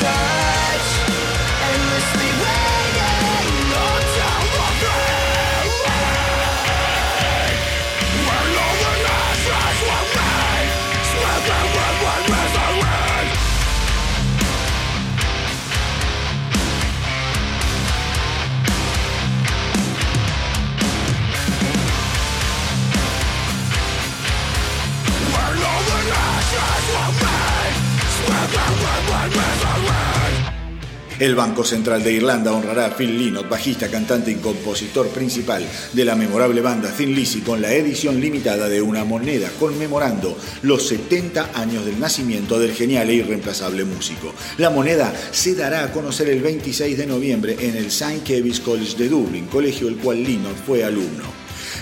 さ 0.00 0.37
El 31.18 31.34
Banco 31.34 31.64
Central 31.64 32.04
de 32.04 32.12
Irlanda 32.12 32.52
honrará 32.52 32.86
a 32.86 32.96
Phil 32.96 33.18
Lynott, 33.18 33.48
bajista, 33.48 33.90
cantante 33.90 34.30
y 34.30 34.36
compositor 34.36 35.08
principal 35.08 35.66
de 35.92 36.04
la 36.04 36.14
memorable 36.14 36.60
banda 36.60 36.92
Thin 36.92 37.12
Lizzy, 37.12 37.40
con 37.40 37.60
la 37.60 37.72
edición 37.72 38.20
limitada 38.20 38.68
de 38.68 38.80
una 38.80 39.02
moneda 39.02 39.50
conmemorando 39.58 40.38
los 40.62 40.86
70 40.86 41.50
años 41.54 41.84
del 41.84 41.98
nacimiento 41.98 42.60
del 42.60 42.72
genial 42.72 43.10
e 43.10 43.14
irreemplazable 43.14 43.84
músico. 43.84 44.32
La 44.58 44.70
moneda 44.70 45.12
se 45.32 45.56
dará 45.56 45.82
a 45.82 45.90
conocer 45.90 46.28
el 46.28 46.40
26 46.40 46.96
de 46.96 47.06
noviembre 47.06 47.56
en 47.58 47.76
el 47.76 47.86
St. 47.86 48.20
Kevin's 48.24 48.60
College 48.60 48.96
de 48.96 49.08
Dublin, 49.08 49.46
colegio 49.46 49.88
del 49.88 49.96
cual 49.96 50.22
Lynott 50.22 50.64
fue 50.64 50.84
alumno. 50.84 51.37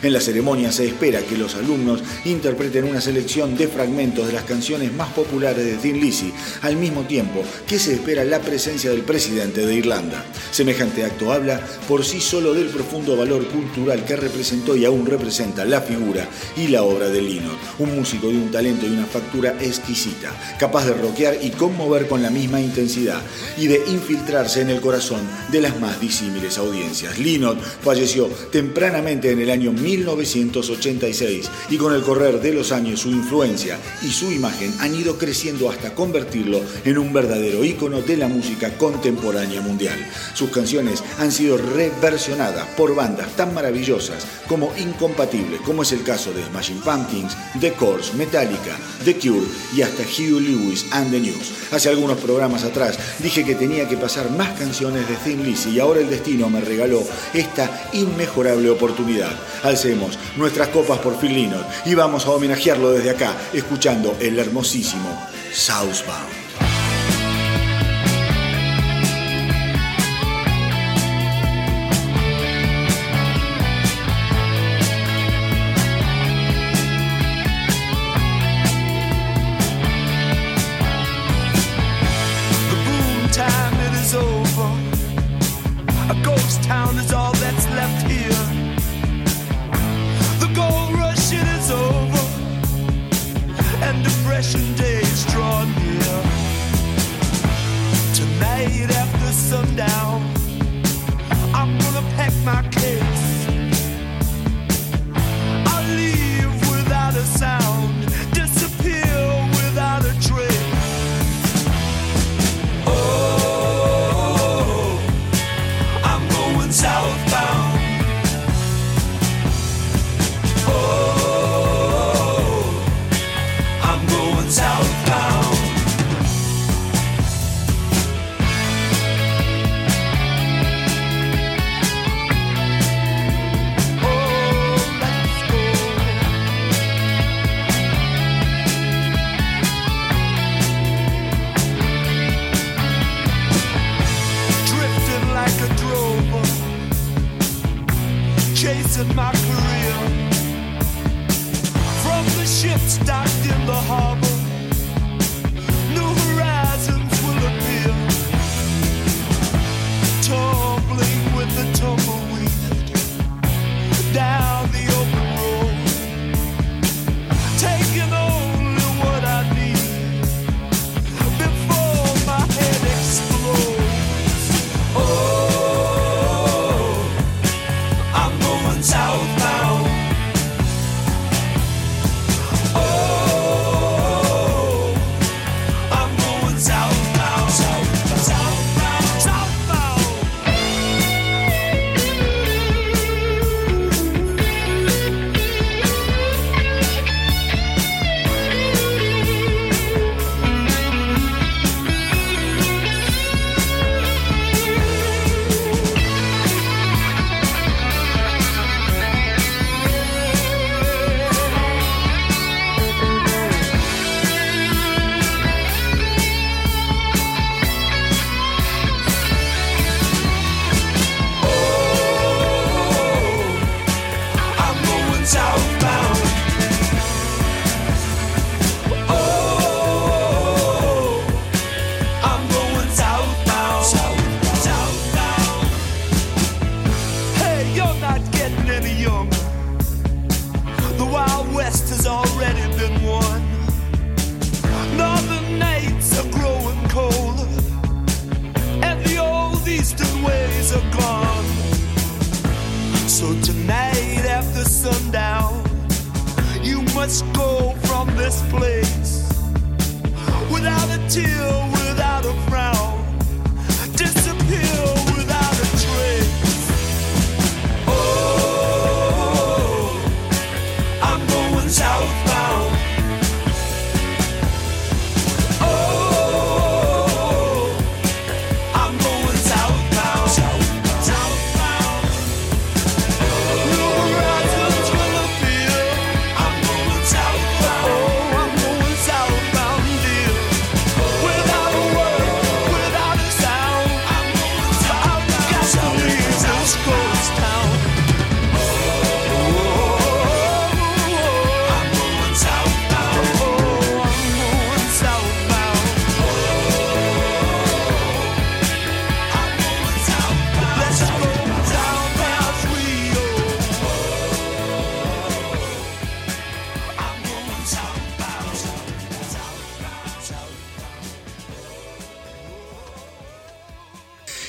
En 0.07 0.13
la 0.13 0.21
ceremonia 0.21 0.71
se 0.71 0.87
espera 0.87 1.21
que 1.23 1.37
los 1.37 1.57
alumnos 1.57 2.01
interpreten 2.27 2.85
una 2.85 3.01
selección 3.01 3.57
de 3.57 3.67
fragmentos 3.67 4.25
de 4.29 4.35
las 4.35 4.45
canciones 4.45 4.93
más 4.93 5.13
populares 5.13 5.65
de 5.65 5.75
Thin 5.79 6.01
Lizzy, 6.01 6.33
al 6.63 6.77
mismo 6.77 7.03
tiempo 7.09 7.43
que 7.67 7.81
se 7.81 7.95
espera 7.95 8.23
la 8.25 8.41
presencia 8.41 8.89
del 8.91 9.03
presidente 9.03 9.67
de 9.67 9.75
Irlanda. 9.75 10.25
Semejante 10.53 11.05
acto 11.05 11.33
habla 11.33 11.61
por 11.89 12.05
sí 12.05 12.21
solo 12.21 12.55
del 12.55 12.69
profundo 12.69 13.17
valor 13.17 13.49
cultural 13.49 14.05
que 14.05 14.15
representó 14.15 14.77
y 14.77 14.85
aún 14.85 15.07
representa 15.07 15.65
la 15.65 15.81
figura 15.81 16.29
y 16.57 16.69
la 16.69 16.85
obra 16.85 17.09
de 17.09 17.23
Lynott, 17.23 17.59
un 17.81 17.97
músico 17.97 18.29
de 18.29 18.37
un 18.37 18.53
talento 18.53 18.87
y 18.87 18.91
una 18.91 19.07
factura 19.07 19.57
exquisita, 19.61 20.33
capaz 20.61 20.87
de 20.87 20.95
rockear 20.95 21.37
y 21.43 21.51
conmover 21.51 22.07
con 22.07 22.23
la 22.23 22.31
misma 22.31 22.61
intensidad 22.61 23.21
y 23.59 23.67
de 23.67 23.83
infiltrarse 23.89 24.61
en 24.61 24.71
el 24.71 24.81
corazón 24.81 25.23
de 25.51 25.63
las 25.63 25.81
más 25.81 26.01
disímiles 26.01 26.59
audiencias. 26.59 27.19
Lynott 27.19 27.61
falleció 27.61 28.29
tempranamente 28.53 29.33
en 29.33 29.41
el 29.41 29.51
año 29.51 29.73
1986 29.97 31.51
y 31.71 31.77
con 31.79 31.95
el 31.95 32.03
correr 32.03 32.41
de 32.41 32.53
los 32.53 32.73
años 32.73 33.01
su 33.01 33.11
influencia 33.11 33.79
y 34.03 34.11
su 34.11 34.31
imagen 34.31 34.75
han 34.81 34.95
ido 34.95 35.17
creciendo 35.17 35.71
hasta 35.71 35.95
convertirlo 35.95 36.61
en 36.85 36.99
un 36.99 37.13
verdadero 37.13 37.65
ícono 37.65 38.03
de 38.03 38.17
la 38.17 38.29
música 38.29 38.77
contemporánea 38.77 39.61
mundial. 39.61 39.99
Sus 40.35 40.51
canciones 40.51 41.03
han 41.19 41.33
sido 41.33 41.57
reversionadas 41.57 42.67
por 42.77 42.95
bandas 42.95 43.35
tan 43.37 43.55
maravillosas 43.55 44.27
como 44.49 44.73
incompatibles, 44.77 45.61
como 45.63 45.83
es 45.83 45.93
el 45.93 46.03
caso 46.03 46.33
de 46.33 46.45
Smashing 46.45 46.81
Pumpkins, 46.81 47.37
The 47.61 47.73
Course, 47.73 48.15
Metallica, 48.15 48.77
The 49.05 49.17
Cure 49.17 49.47
y 49.75 49.83
hasta 49.83 50.03
Hugh 50.03 50.41
Lewis 50.41 50.87
and 50.91 51.11
the 51.11 51.21
News. 51.21 51.53
Hace 51.73 51.89
algunos 51.89 52.19
programas 52.19 52.65
atrás 52.65 52.99
dije 53.21 53.45
que 53.45 53.55
tenía 53.55 53.89
que 53.89 53.97
pasar 53.97 54.31
más 54.31 54.59
canciones 54.59 55.09
de 55.09 55.17
Thin 55.17 55.43
Lizzy 55.43 55.71
y 55.71 55.81
ahora 55.81 56.01
el 56.01 56.11
destino 56.11 56.51
me 56.51 56.61
regaló 56.61 57.03
esta 57.33 57.89
inmejorable 57.93 58.71
oportunidad. 58.71 59.33
Alcemos 59.77 60.19
nuestras 60.39 60.69
copas 60.69 60.99
por 61.01 61.21
Phil 61.21 61.35
Lynott 61.35 61.67
y 61.85 61.95
vamos 61.95 62.25
a 62.25 62.31
homenajearlo 62.31 62.93
desde 62.93 63.11
acá, 63.11 63.37
escuchando 63.53 64.17
el 64.21 64.39
hermosísimo 64.39 65.29
Southbound. 65.53 66.46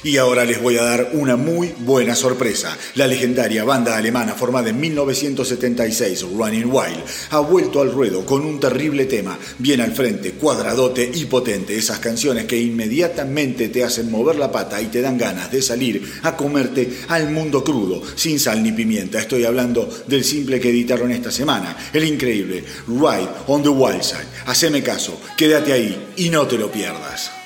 Y 0.07 0.15
ahora 0.15 0.45
les 0.45 0.61
voy 0.61 0.77
a 0.77 0.83
dar 0.83 1.09
una 1.15 1.35
muy 1.35 1.73
buena 1.79 2.15
sorpresa. 2.15 2.77
La 2.95 3.07
legendaria 3.07 3.65
banda 3.65 3.97
alemana 3.97 4.35
formada 4.35 4.69
en 4.69 4.79
1976, 4.79 6.27
Running 6.33 6.71
Wild, 6.71 7.03
ha 7.31 7.39
vuelto 7.39 7.81
al 7.81 7.91
ruedo 7.91 8.25
con 8.25 8.45
un 8.45 8.57
terrible 8.57 9.03
tema, 9.03 9.37
bien 9.59 9.81
al 9.81 9.91
frente, 9.91 10.31
cuadradote 10.31 11.11
y 11.13 11.25
potente. 11.25 11.75
Esas 11.75 11.99
canciones 11.99 12.45
que 12.45 12.57
inmediatamente 12.57 13.67
te 13.67 13.83
hacen 13.83 14.09
mover 14.09 14.37
la 14.37 14.49
pata 14.49 14.81
y 14.81 14.85
te 14.85 15.01
dan 15.01 15.17
ganas 15.17 15.51
de 15.51 15.61
salir 15.61 16.01
a 16.23 16.37
comerte 16.37 16.89
al 17.09 17.29
mundo 17.29 17.61
crudo, 17.61 18.01
sin 18.15 18.39
sal 18.39 18.63
ni 18.63 18.71
pimienta. 18.71 19.19
Estoy 19.19 19.43
hablando 19.43 19.89
del 20.07 20.23
simple 20.23 20.61
que 20.61 20.69
editaron 20.69 21.11
esta 21.11 21.31
semana, 21.31 21.75
el 21.91 22.05
increíble 22.05 22.63
Ride 22.87 23.27
on 23.47 23.61
the 23.61 23.67
Wild 23.67 24.03
Side. 24.03 24.27
Haceme 24.45 24.81
caso, 24.81 25.19
quédate 25.35 25.73
ahí 25.73 26.13
y 26.15 26.29
no 26.29 26.47
te 26.47 26.57
lo 26.57 26.71
pierdas. 26.71 27.36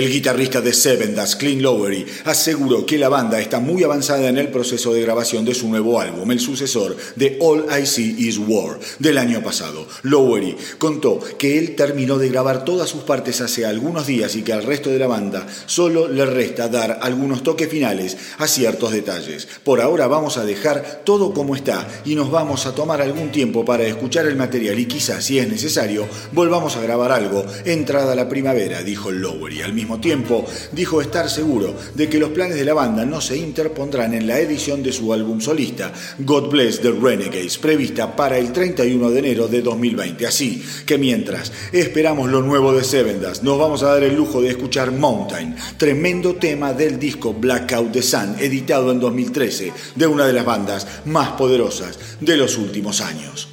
El 0.00 0.10
guitarrista 0.10 0.62
de 0.62 0.72
Seven, 0.72 1.14
Das 1.14 1.36
Clean 1.36 1.60
Lowery, 1.60 2.06
aseguró 2.24 2.86
que 2.86 2.96
la 2.96 3.10
banda 3.10 3.38
está 3.38 3.60
muy 3.60 3.84
avanzada 3.84 4.30
en 4.30 4.38
el 4.38 4.48
proceso 4.48 4.94
de 4.94 5.02
grabación 5.02 5.44
de 5.44 5.54
su 5.54 5.68
nuevo 5.68 6.00
álbum, 6.00 6.30
el 6.30 6.40
sucesor 6.40 6.96
de 7.16 7.36
All 7.38 7.66
I 7.70 7.84
See 7.84 8.14
Is 8.16 8.38
War, 8.38 8.80
del 8.98 9.18
año 9.18 9.42
pasado. 9.42 9.79
Lowery 10.02 10.56
contó 10.78 11.20
que 11.38 11.58
él 11.58 11.74
terminó 11.76 12.18
de 12.18 12.28
grabar 12.28 12.64
todas 12.64 12.88
sus 12.88 13.02
partes 13.02 13.40
hace 13.40 13.66
algunos 13.66 14.06
días 14.06 14.36
y 14.36 14.42
que 14.42 14.52
al 14.52 14.62
resto 14.62 14.90
de 14.90 14.98
la 14.98 15.06
banda 15.06 15.46
solo 15.66 16.08
le 16.08 16.26
resta 16.26 16.68
dar 16.68 17.00
algunos 17.02 17.42
toques 17.42 17.68
finales 17.68 18.16
a 18.38 18.46
ciertos 18.46 18.92
detalles. 18.92 19.48
Por 19.64 19.80
ahora 19.80 20.06
vamos 20.06 20.36
a 20.36 20.44
dejar 20.44 21.02
todo 21.04 21.32
como 21.32 21.56
está 21.56 21.86
y 22.04 22.14
nos 22.14 22.30
vamos 22.30 22.66
a 22.66 22.74
tomar 22.74 23.02
algún 23.02 23.30
tiempo 23.30 23.64
para 23.64 23.84
escuchar 23.84 24.26
el 24.26 24.36
material 24.36 24.78
y 24.78 24.86
quizás, 24.86 25.24
si 25.24 25.38
es 25.38 25.48
necesario, 25.48 26.06
volvamos 26.32 26.76
a 26.76 26.82
grabar 26.82 27.12
algo 27.12 27.44
entrada 27.64 28.14
la 28.14 28.28
primavera, 28.28 28.82
dijo 28.82 29.10
Lowery. 29.10 29.62
Al 29.62 29.72
mismo 29.72 30.00
tiempo, 30.00 30.44
dijo 30.72 31.00
estar 31.00 31.28
seguro 31.28 31.74
de 31.94 32.08
que 32.08 32.18
los 32.18 32.30
planes 32.30 32.56
de 32.56 32.64
la 32.64 32.74
banda 32.74 33.04
no 33.04 33.20
se 33.20 33.36
interpondrán 33.36 34.14
en 34.14 34.26
la 34.26 34.38
edición 34.38 34.82
de 34.82 34.92
su 34.92 35.12
álbum 35.12 35.40
solista, 35.40 35.92
God 36.18 36.50
Bless 36.50 36.80
the 36.80 36.90
Renegades, 36.90 37.58
prevista 37.58 38.14
para 38.16 38.38
el 38.38 38.52
31 38.52 39.10
de 39.10 39.18
enero 39.18 39.48
de 39.48 39.62
2020. 39.62 39.79
Así 40.26 40.62
que 40.86 40.98
mientras 40.98 41.52
esperamos 41.72 42.30
lo 42.30 42.42
nuevo 42.42 42.72
de 42.72 42.84
Sevendas, 42.84 43.42
nos 43.42 43.58
vamos 43.58 43.82
a 43.82 43.92
dar 43.94 44.02
el 44.02 44.14
lujo 44.14 44.42
de 44.42 44.50
escuchar 44.50 44.92
Mountain, 44.92 45.56
tremendo 45.76 46.34
tema 46.34 46.72
del 46.72 46.98
disco 46.98 47.32
Blackout 47.32 47.92
the 47.92 48.02
Sun, 48.02 48.36
editado 48.38 48.92
en 48.92 49.00
2013, 49.00 49.72
de 49.94 50.06
una 50.06 50.26
de 50.26 50.32
las 50.32 50.44
bandas 50.44 50.86
más 51.06 51.30
poderosas 51.30 51.98
de 52.20 52.36
los 52.36 52.58
últimos 52.58 53.00
años. 53.00 53.48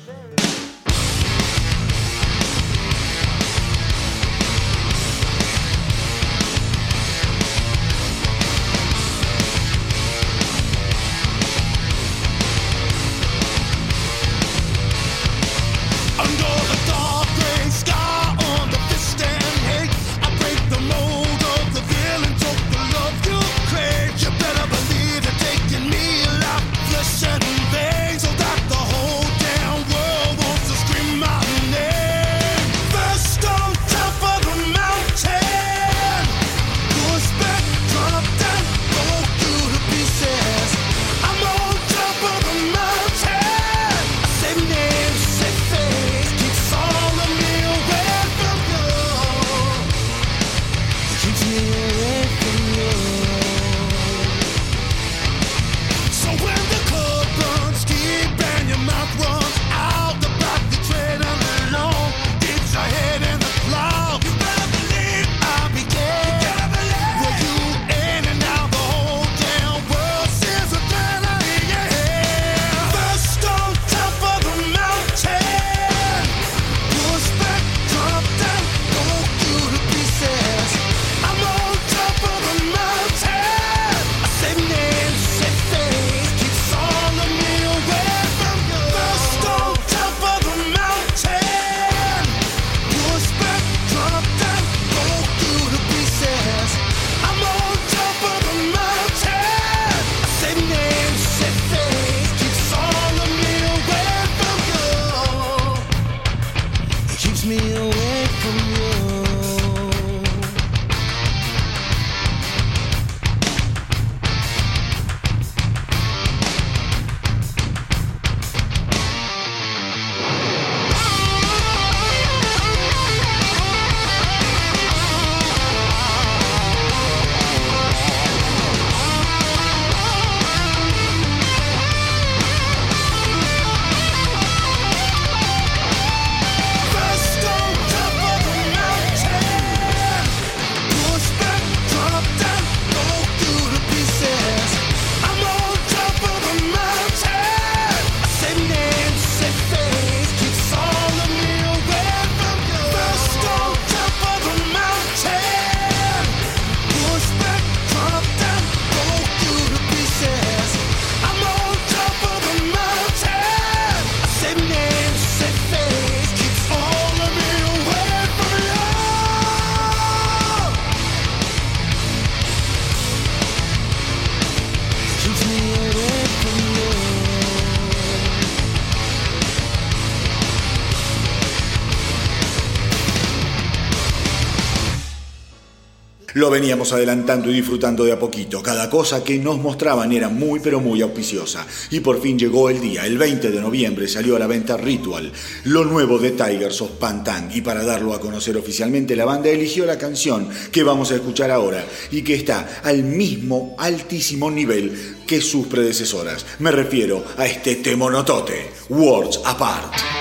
Veníamos 186.68 186.92
adelantando 186.92 187.50
y 187.50 187.54
disfrutando 187.54 188.04
de 188.04 188.12
a 188.12 188.20
poquito. 188.20 188.62
Cada 188.62 188.90
cosa 188.90 189.24
que 189.24 189.40
nos 189.40 189.58
mostraban 189.58 190.12
era 190.12 190.28
muy 190.28 190.60
pero 190.60 190.82
muy 190.82 191.02
auspiciosa. 191.02 191.66
Y 191.92 192.02
por 192.02 192.22
fin 192.22 192.38
llegó 192.38 192.70
el 192.70 192.82
día. 192.82 193.06
El 193.06 193.18
20 193.18 193.52
de 193.52 193.62
noviembre 193.62 194.06
salió 194.10 194.36
a 194.36 194.40
la 194.40 194.48
venta 194.48 194.76
Ritual, 194.76 195.32
lo 195.64 195.86
nuevo 195.86 196.20
de 196.20 196.32
Tigers 196.32 196.82
of 196.82 196.92
Pantang. 197.00 197.56
Y 197.56 197.62
para 197.62 197.86
darlo 197.86 198.14
a 198.14 198.20
conocer 198.20 198.58
oficialmente, 198.58 199.16
la 199.16 199.24
banda 199.24 199.48
eligió 199.48 199.86
la 199.86 199.98
canción 199.98 200.50
que 200.70 200.84
vamos 200.84 201.10
a 201.12 201.16
escuchar 201.16 201.52
ahora 201.52 201.86
y 202.12 202.22
que 202.22 202.36
está 202.36 202.82
al 202.84 203.02
mismo 203.02 203.74
altísimo 203.80 204.52
nivel 204.52 205.16
que 205.26 205.40
sus 205.40 205.68
predecesoras. 205.68 206.46
Me 206.60 206.72
refiero 206.72 207.24
a 207.38 207.46
este 207.46 207.76
temonotote, 207.76 208.72
Words 208.90 209.40
Apart. 209.46 210.17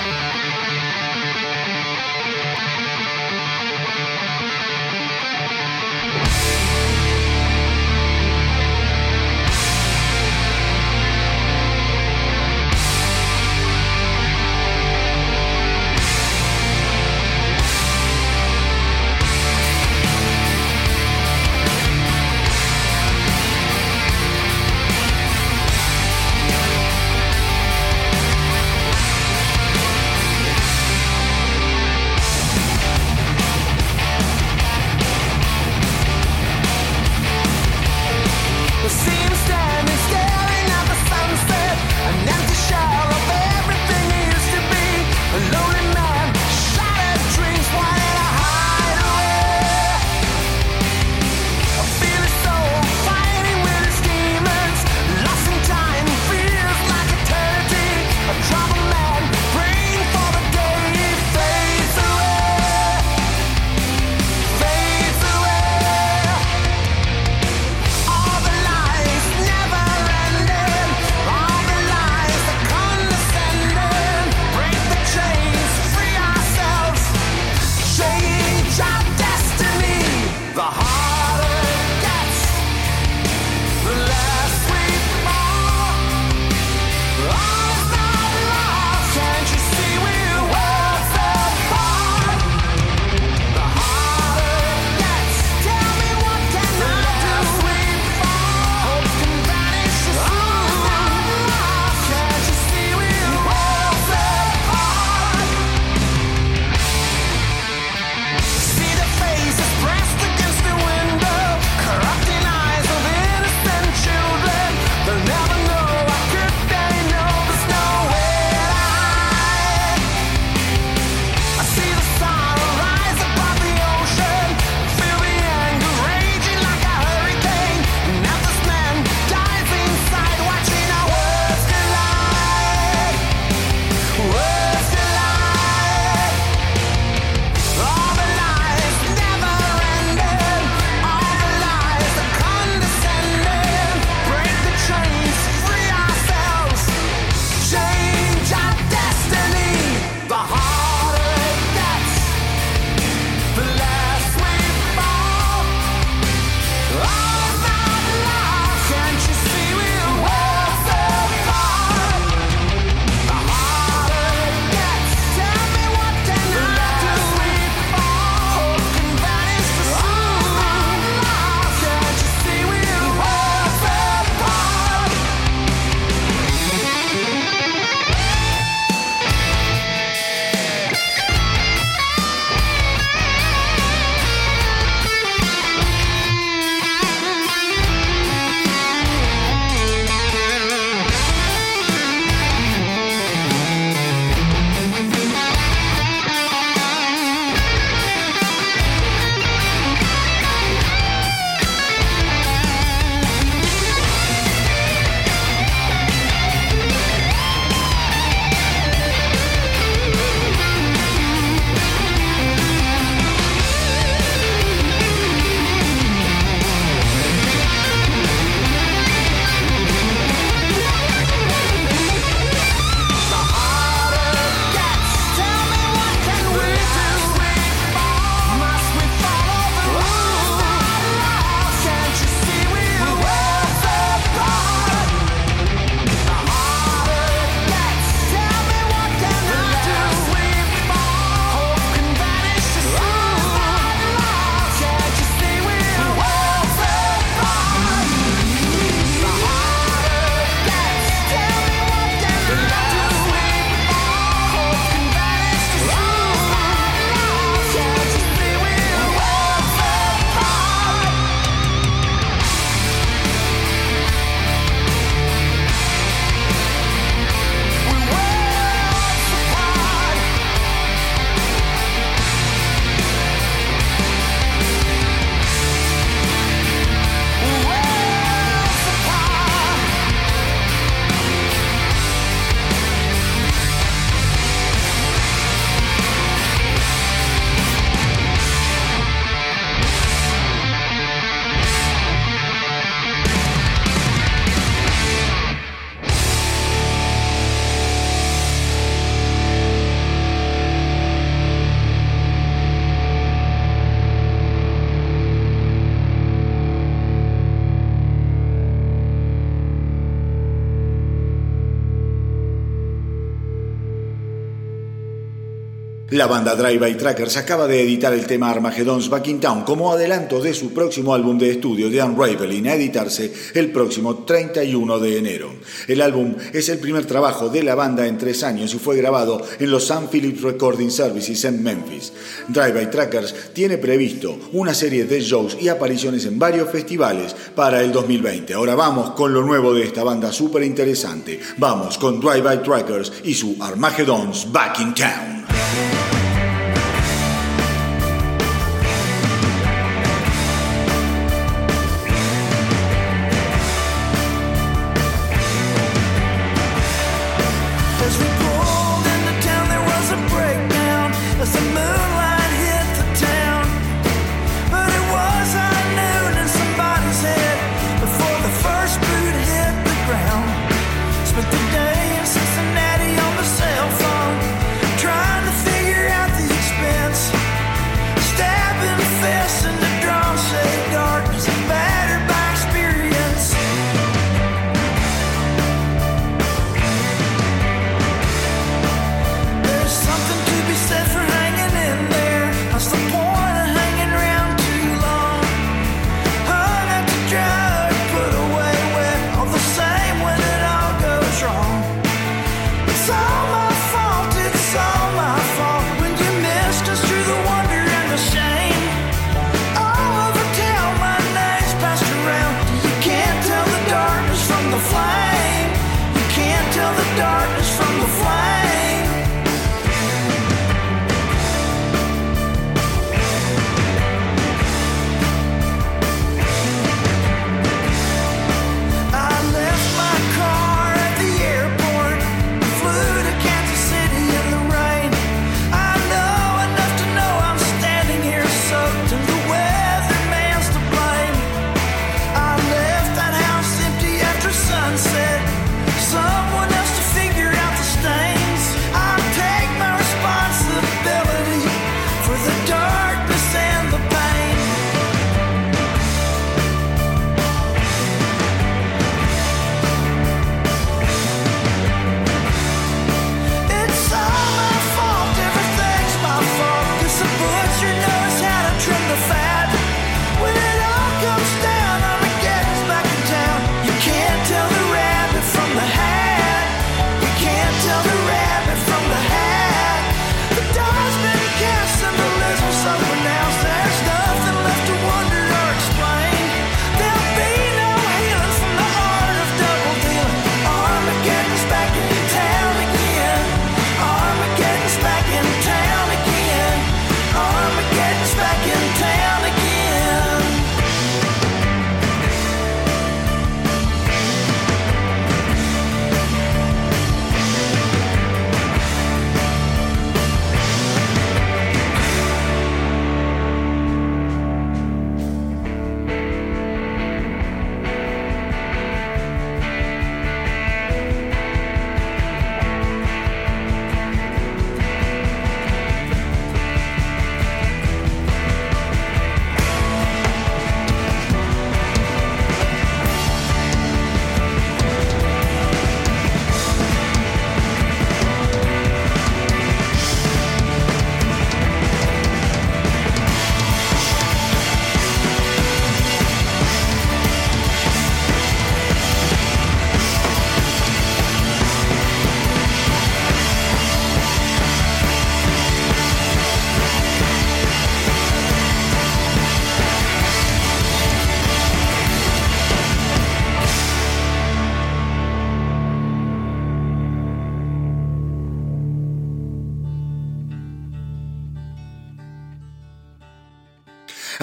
Banda 316.27 316.55
Drive 316.55 316.79
by 316.79 316.97
Trackers 316.97 317.37
acaba 317.37 317.67
de 317.67 317.81
editar 317.81 318.13
el 318.13 318.27
tema 318.27 318.49
Armageddon's 318.49 319.09
Back 319.09 319.27
in 319.27 319.39
Town 319.39 319.63
como 319.63 319.93
adelanto 319.93 320.41
de 320.41 320.53
su 320.53 320.73
próximo 320.73 321.13
álbum 321.13 321.37
de 321.37 321.51
estudio 321.51 321.89
The 321.89 322.03
Unraveling 322.03 322.67
a 322.67 322.73
editarse 322.73 323.31
el 323.53 323.71
próximo 323.71 324.25
31 324.25 324.99
de 324.99 325.17
enero. 325.17 325.53
El 325.87 326.01
álbum 326.01 326.35
es 326.53 326.67
el 326.69 326.79
primer 326.79 327.05
trabajo 327.05 327.47
de 327.49 327.63
la 327.63 327.75
banda 327.75 328.05
en 328.07 328.17
tres 328.17 328.43
años 328.43 328.73
y 328.73 328.79
fue 328.79 328.97
grabado 328.97 329.41
en 329.59 329.71
los 329.71 329.85
Sam 329.85 330.09
Phillips 330.09 330.41
Recording 330.41 330.91
Services 330.91 331.45
en 331.45 331.63
Memphis. 331.63 332.11
Drive 332.49 332.73
by 332.73 332.91
Trackers 332.91 333.53
tiene 333.53 333.77
previsto 333.77 334.37
una 334.51 334.73
serie 334.73 335.05
de 335.05 335.21
shows 335.21 335.57
y 335.59 335.69
apariciones 335.69 336.25
en 336.25 336.37
varios 336.37 336.69
festivales 336.69 337.35
para 337.55 337.81
el 337.81 337.91
2020. 337.93 338.53
Ahora 338.53 338.75
vamos 338.75 339.11
con 339.11 339.33
lo 339.33 339.43
nuevo 339.43 339.73
de 339.73 339.83
esta 339.83 340.03
banda 340.03 340.31
súper 340.33 340.63
interesante. 340.63 341.39
Vamos 341.57 341.97
con 341.97 342.19
Drive 342.19 342.41
by 342.41 342.63
Trackers 342.63 343.13
y 343.23 343.33
su 343.33 343.55
Armageddon's 343.61 344.51
Back 344.51 344.79
in 344.81 344.93
Town. 344.93 345.36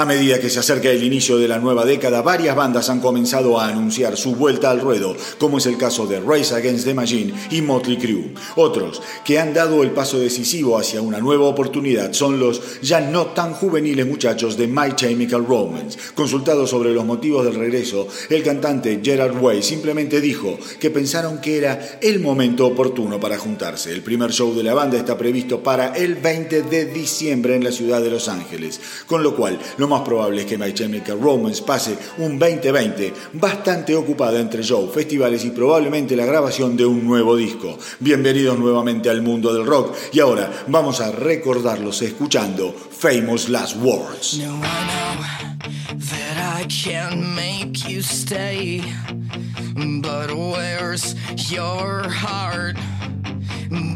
A 0.05 0.07
medida 0.07 0.39
que 0.39 0.51
se 0.51 0.59
acerca 0.59 0.91
el 0.91 1.03
inicio 1.03 1.39
de 1.39 1.49
la 1.49 1.59
nueva 1.59 1.87
década, 1.87 2.21
varias 2.21 2.55
bandas 2.55 2.91
han 2.91 3.01
comenzado 3.01 3.59
a 3.59 3.69
anunciar 3.69 4.19
su 4.19 4.35
vuelta 4.35 4.71
al 4.71 4.83
ruedo, 4.83 5.17
como 5.39 5.57
es 5.57 5.65
el 5.65 5.79
caso 5.79 6.07
de 6.07 6.21
Rise 6.21 6.55
Against 6.55 6.85
the 6.85 6.93
Machine 6.93 7.33
y 7.51 7.63
Motley 7.63 7.97
Crue. 7.97 8.35
Otros 8.57 9.01
que 9.25 9.39
han 9.39 9.55
dado 9.55 9.83
el 9.83 9.93
paso 9.93 10.19
decisivo 10.19 10.77
hacia 10.77 11.01
una 11.01 11.21
nueva 11.21 11.47
oportunidad 11.47 12.13
son 12.13 12.39
los 12.39 12.83
ya 12.83 13.01
no 13.01 13.29
tan 13.29 13.55
juveniles 13.55 14.07
muchachos 14.07 14.59
de 14.59 14.67
My 14.67 14.95
Chemical 14.95 15.47
Romance. 15.47 15.99
Consultado 16.15 16.67
sobre 16.67 16.93
los 16.93 17.07
motivos 17.07 17.47
del 17.47 17.55
regreso, 17.55 18.07
el 18.29 18.43
cantante 18.43 19.01
Gerard 19.03 19.43
Way 19.43 19.63
simplemente 19.63 20.21
dijo 20.21 20.59
que 20.79 20.91
pensaron 20.91 21.41
que 21.41 21.57
era 21.57 21.99
el 22.03 22.21
momento 22.21 22.67
oportuno 22.67 23.19
para 23.19 23.39
juntarse. 23.39 23.91
El 23.91 24.03
primer 24.03 24.33
show 24.33 24.55
de 24.55 24.65
la 24.65 24.75
banda 24.75 24.99
está 24.99 25.17
previsto 25.17 25.63
para 25.63 25.95
el 25.95 26.17
20 26.17 26.65
de 26.65 26.85
diciembre 26.85 27.57
en 27.57 27.65
la 27.65 27.73
ciudad 27.73 28.03
de 28.03 28.11
Los 28.11 28.29
Ángeles, 28.29 28.83
con 29.07 29.23
lo 29.23 29.35
cual 29.35 29.59
lo 29.79 29.94
más 29.95 30.03
probable 30.03 30.41
es 30.41 30.47
que 30.47 30.59
My 30.59 30.75
Chemical 30.75 31.21
Romance 31.21 31.63
pase 31.63 31.97
un 32.19 32.37
2020 32.37 33.13
bastante 33.35 33.95
ocupada 33.95 34.41
entre 34.41 34.65
show, 34.65 34.91
festivales 34.93 35.45
y 35.45 35.51
probablemente 35.51 36.17
la 36.17 36.27
grabación 36.27 36.77
de 36.77 36.85
un 36.85 37.05
nuevo 37.05 37.37
disco. 37.37 37.79
Bienvenidos 38.01 38.59
nuevamente 38.59 39.09
al 39.09 39.23
mundo 39.23 39.55
del 39.55 39.65
rock 39.65 39.95
y 40.13 40.19
ahora 40.19 40.51
vamos 40.67 41.01
a 41.01 41.13
recordarlos 41.13 42.03
escuchando 42.03 42.75
Famous 42.91 43.49
Last 43.49 43.77
Words. 43.77 44.41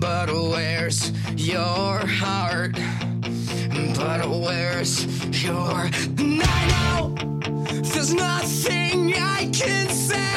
But 0.00 0.30
where's 0.32 1.12
your 1.34 2.06
heart? 2.06 3.07
but 3.96 4.28
where's 4.28 5.04
your. 5.44 5.90
And 6.18 6.42
I 6.42 6.68
know 6.72 7.14
there's 7.82 8.14
nothing 8.14 9.14
I 9.14 9.50
can 9.52 9.88
say 9.88 10.36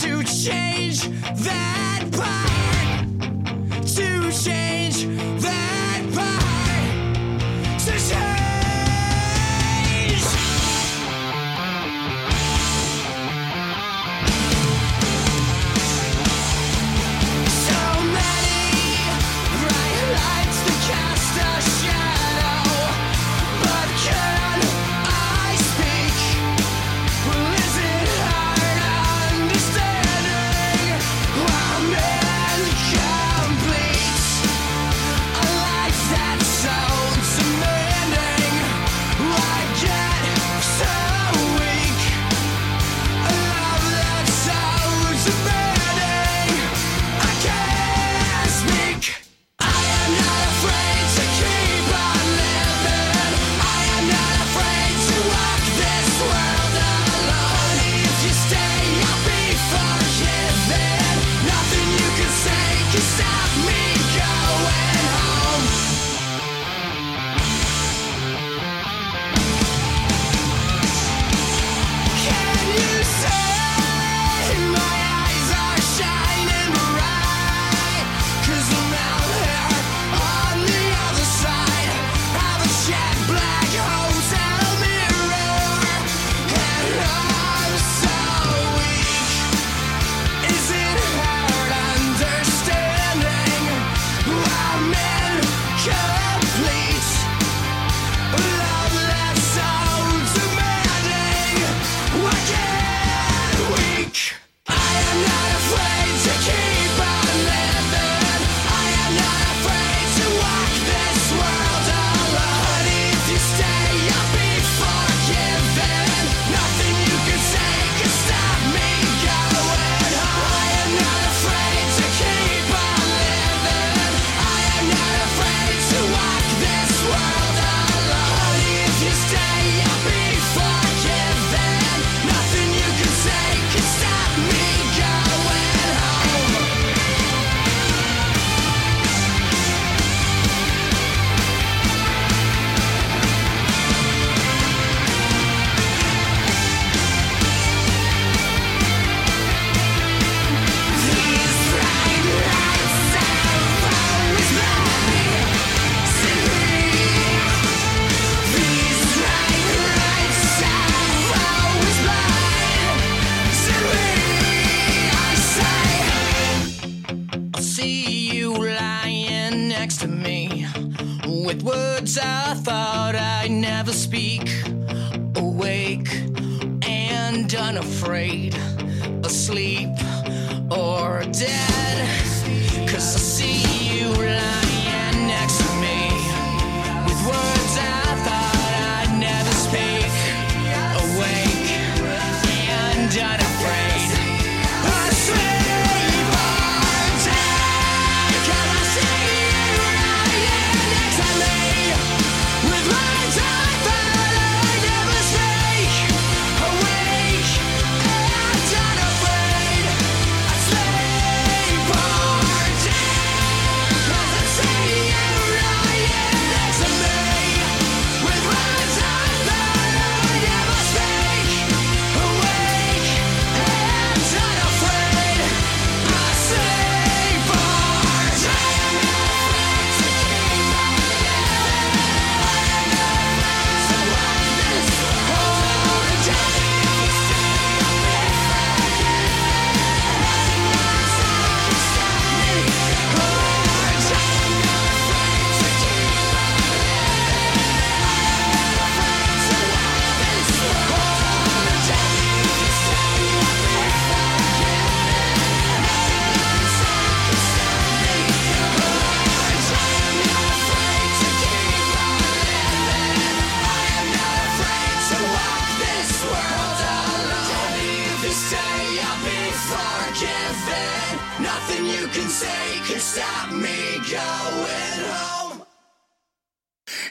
to 0.00 0.22
change 0.24 1.02
that 1.44 2.04
part, 2.12 3.86
to 3.86 4.30
change 4.32 5.06
that. 5.42 5.65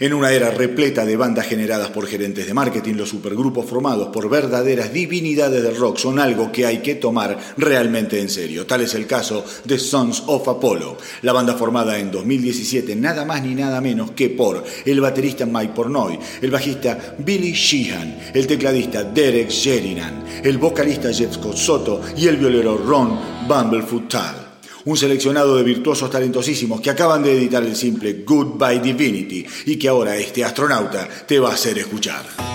En 0.06 0.14
una 0.14 0.32
era 0.32 0.52
repleta 0.52 1.04
de 1.04 1.18
bandas 1.18 1.48
generadas 1.48 1.90
por 1.90 2.06
gerentes 2.06 2.46
de 2.46 2.54
marketing, 2.54 2.94
los 2.94 3.10
supergrupos 3.10 3.66
formados 3.66 4.10
por 4.10 4.30
verdaderas 4.30 4.94
divinidades 4.94 5.64
del 5.64 5.76
rock 5.76 5.98
son 5.98 6.20
algo 6.20 6.52
que 6.52 6.68
hay 6.68 6.78
que 6.78 6.94
tomar 6.94 7.36
realmente 7.58 8.22
en 8.22 8.30
serio. 8.30 8.68
Tal 8.68 8.82
es 8.82 8.94
el 8.94 9.08
caso 9.08 9.44
de 9.64 9.80
Sons 9.80 10.22
of 10.28 10.48
Apollo, 10.48 10.96
la 11.24 11.34
banda 11.34 11.56
formada 11.56 11.98
en 11.98 12.12
2017 12.12 12.96
nada 12.96 13.26
más 13.26 13.42
ni 13.42 13.56
nada 13.56 13.82
menos 13.82 14.12
que 14.12 14.30
por 14.30 14.64
el 14.86 15.02
baterista 15.02 15.48
Mike 15.48 15.74
Pornoy, 15.74 16.20
el 16.40 16.52
bajista 16.52 17.16
Billy 17.18 17.54
Sheehan, 17.54 18.32
el 18.32 18.46
tecladista 18.46 19.04
Derek 19.06 19.50
Sheridan, 19.50 20.24
el 20.44 20.60
vocalista 20.60 21.12
Jeff 21.12 21.34
Scott 21.34 21.58
Soto 21.58 22.02
y 22.16 22.28
el 22.28 22.38
violero 22.38 22.78
Ron 22.78 23.48
Bumblefoot 23.48 24.08
Tal 24.08 24.45
un 24.86 24.98
seleccionado 24.98 25.58
de 25.58 25.64
virtuosos 25.64 26.10
talentosísimos 26.10 26.82
que 26.82 26.90
acaban 26.90 27.24
de 27.24 27.34
editar 27.34 27.64
el 27.64 27.76
simple 27.76 28.24
Goodbye 28.26 28.80
Divinity 28.80 29.46
y 29.66 29.78
que 29.78 29.88
ahora 29.88 30.16
este 30.16 30.44
astronauta 30.44 31.08
te 31.28 31.40
va 31.40 31.52
a 31.52 31.54
hacer 31.54 31.78
escuchar. 31.78 32.55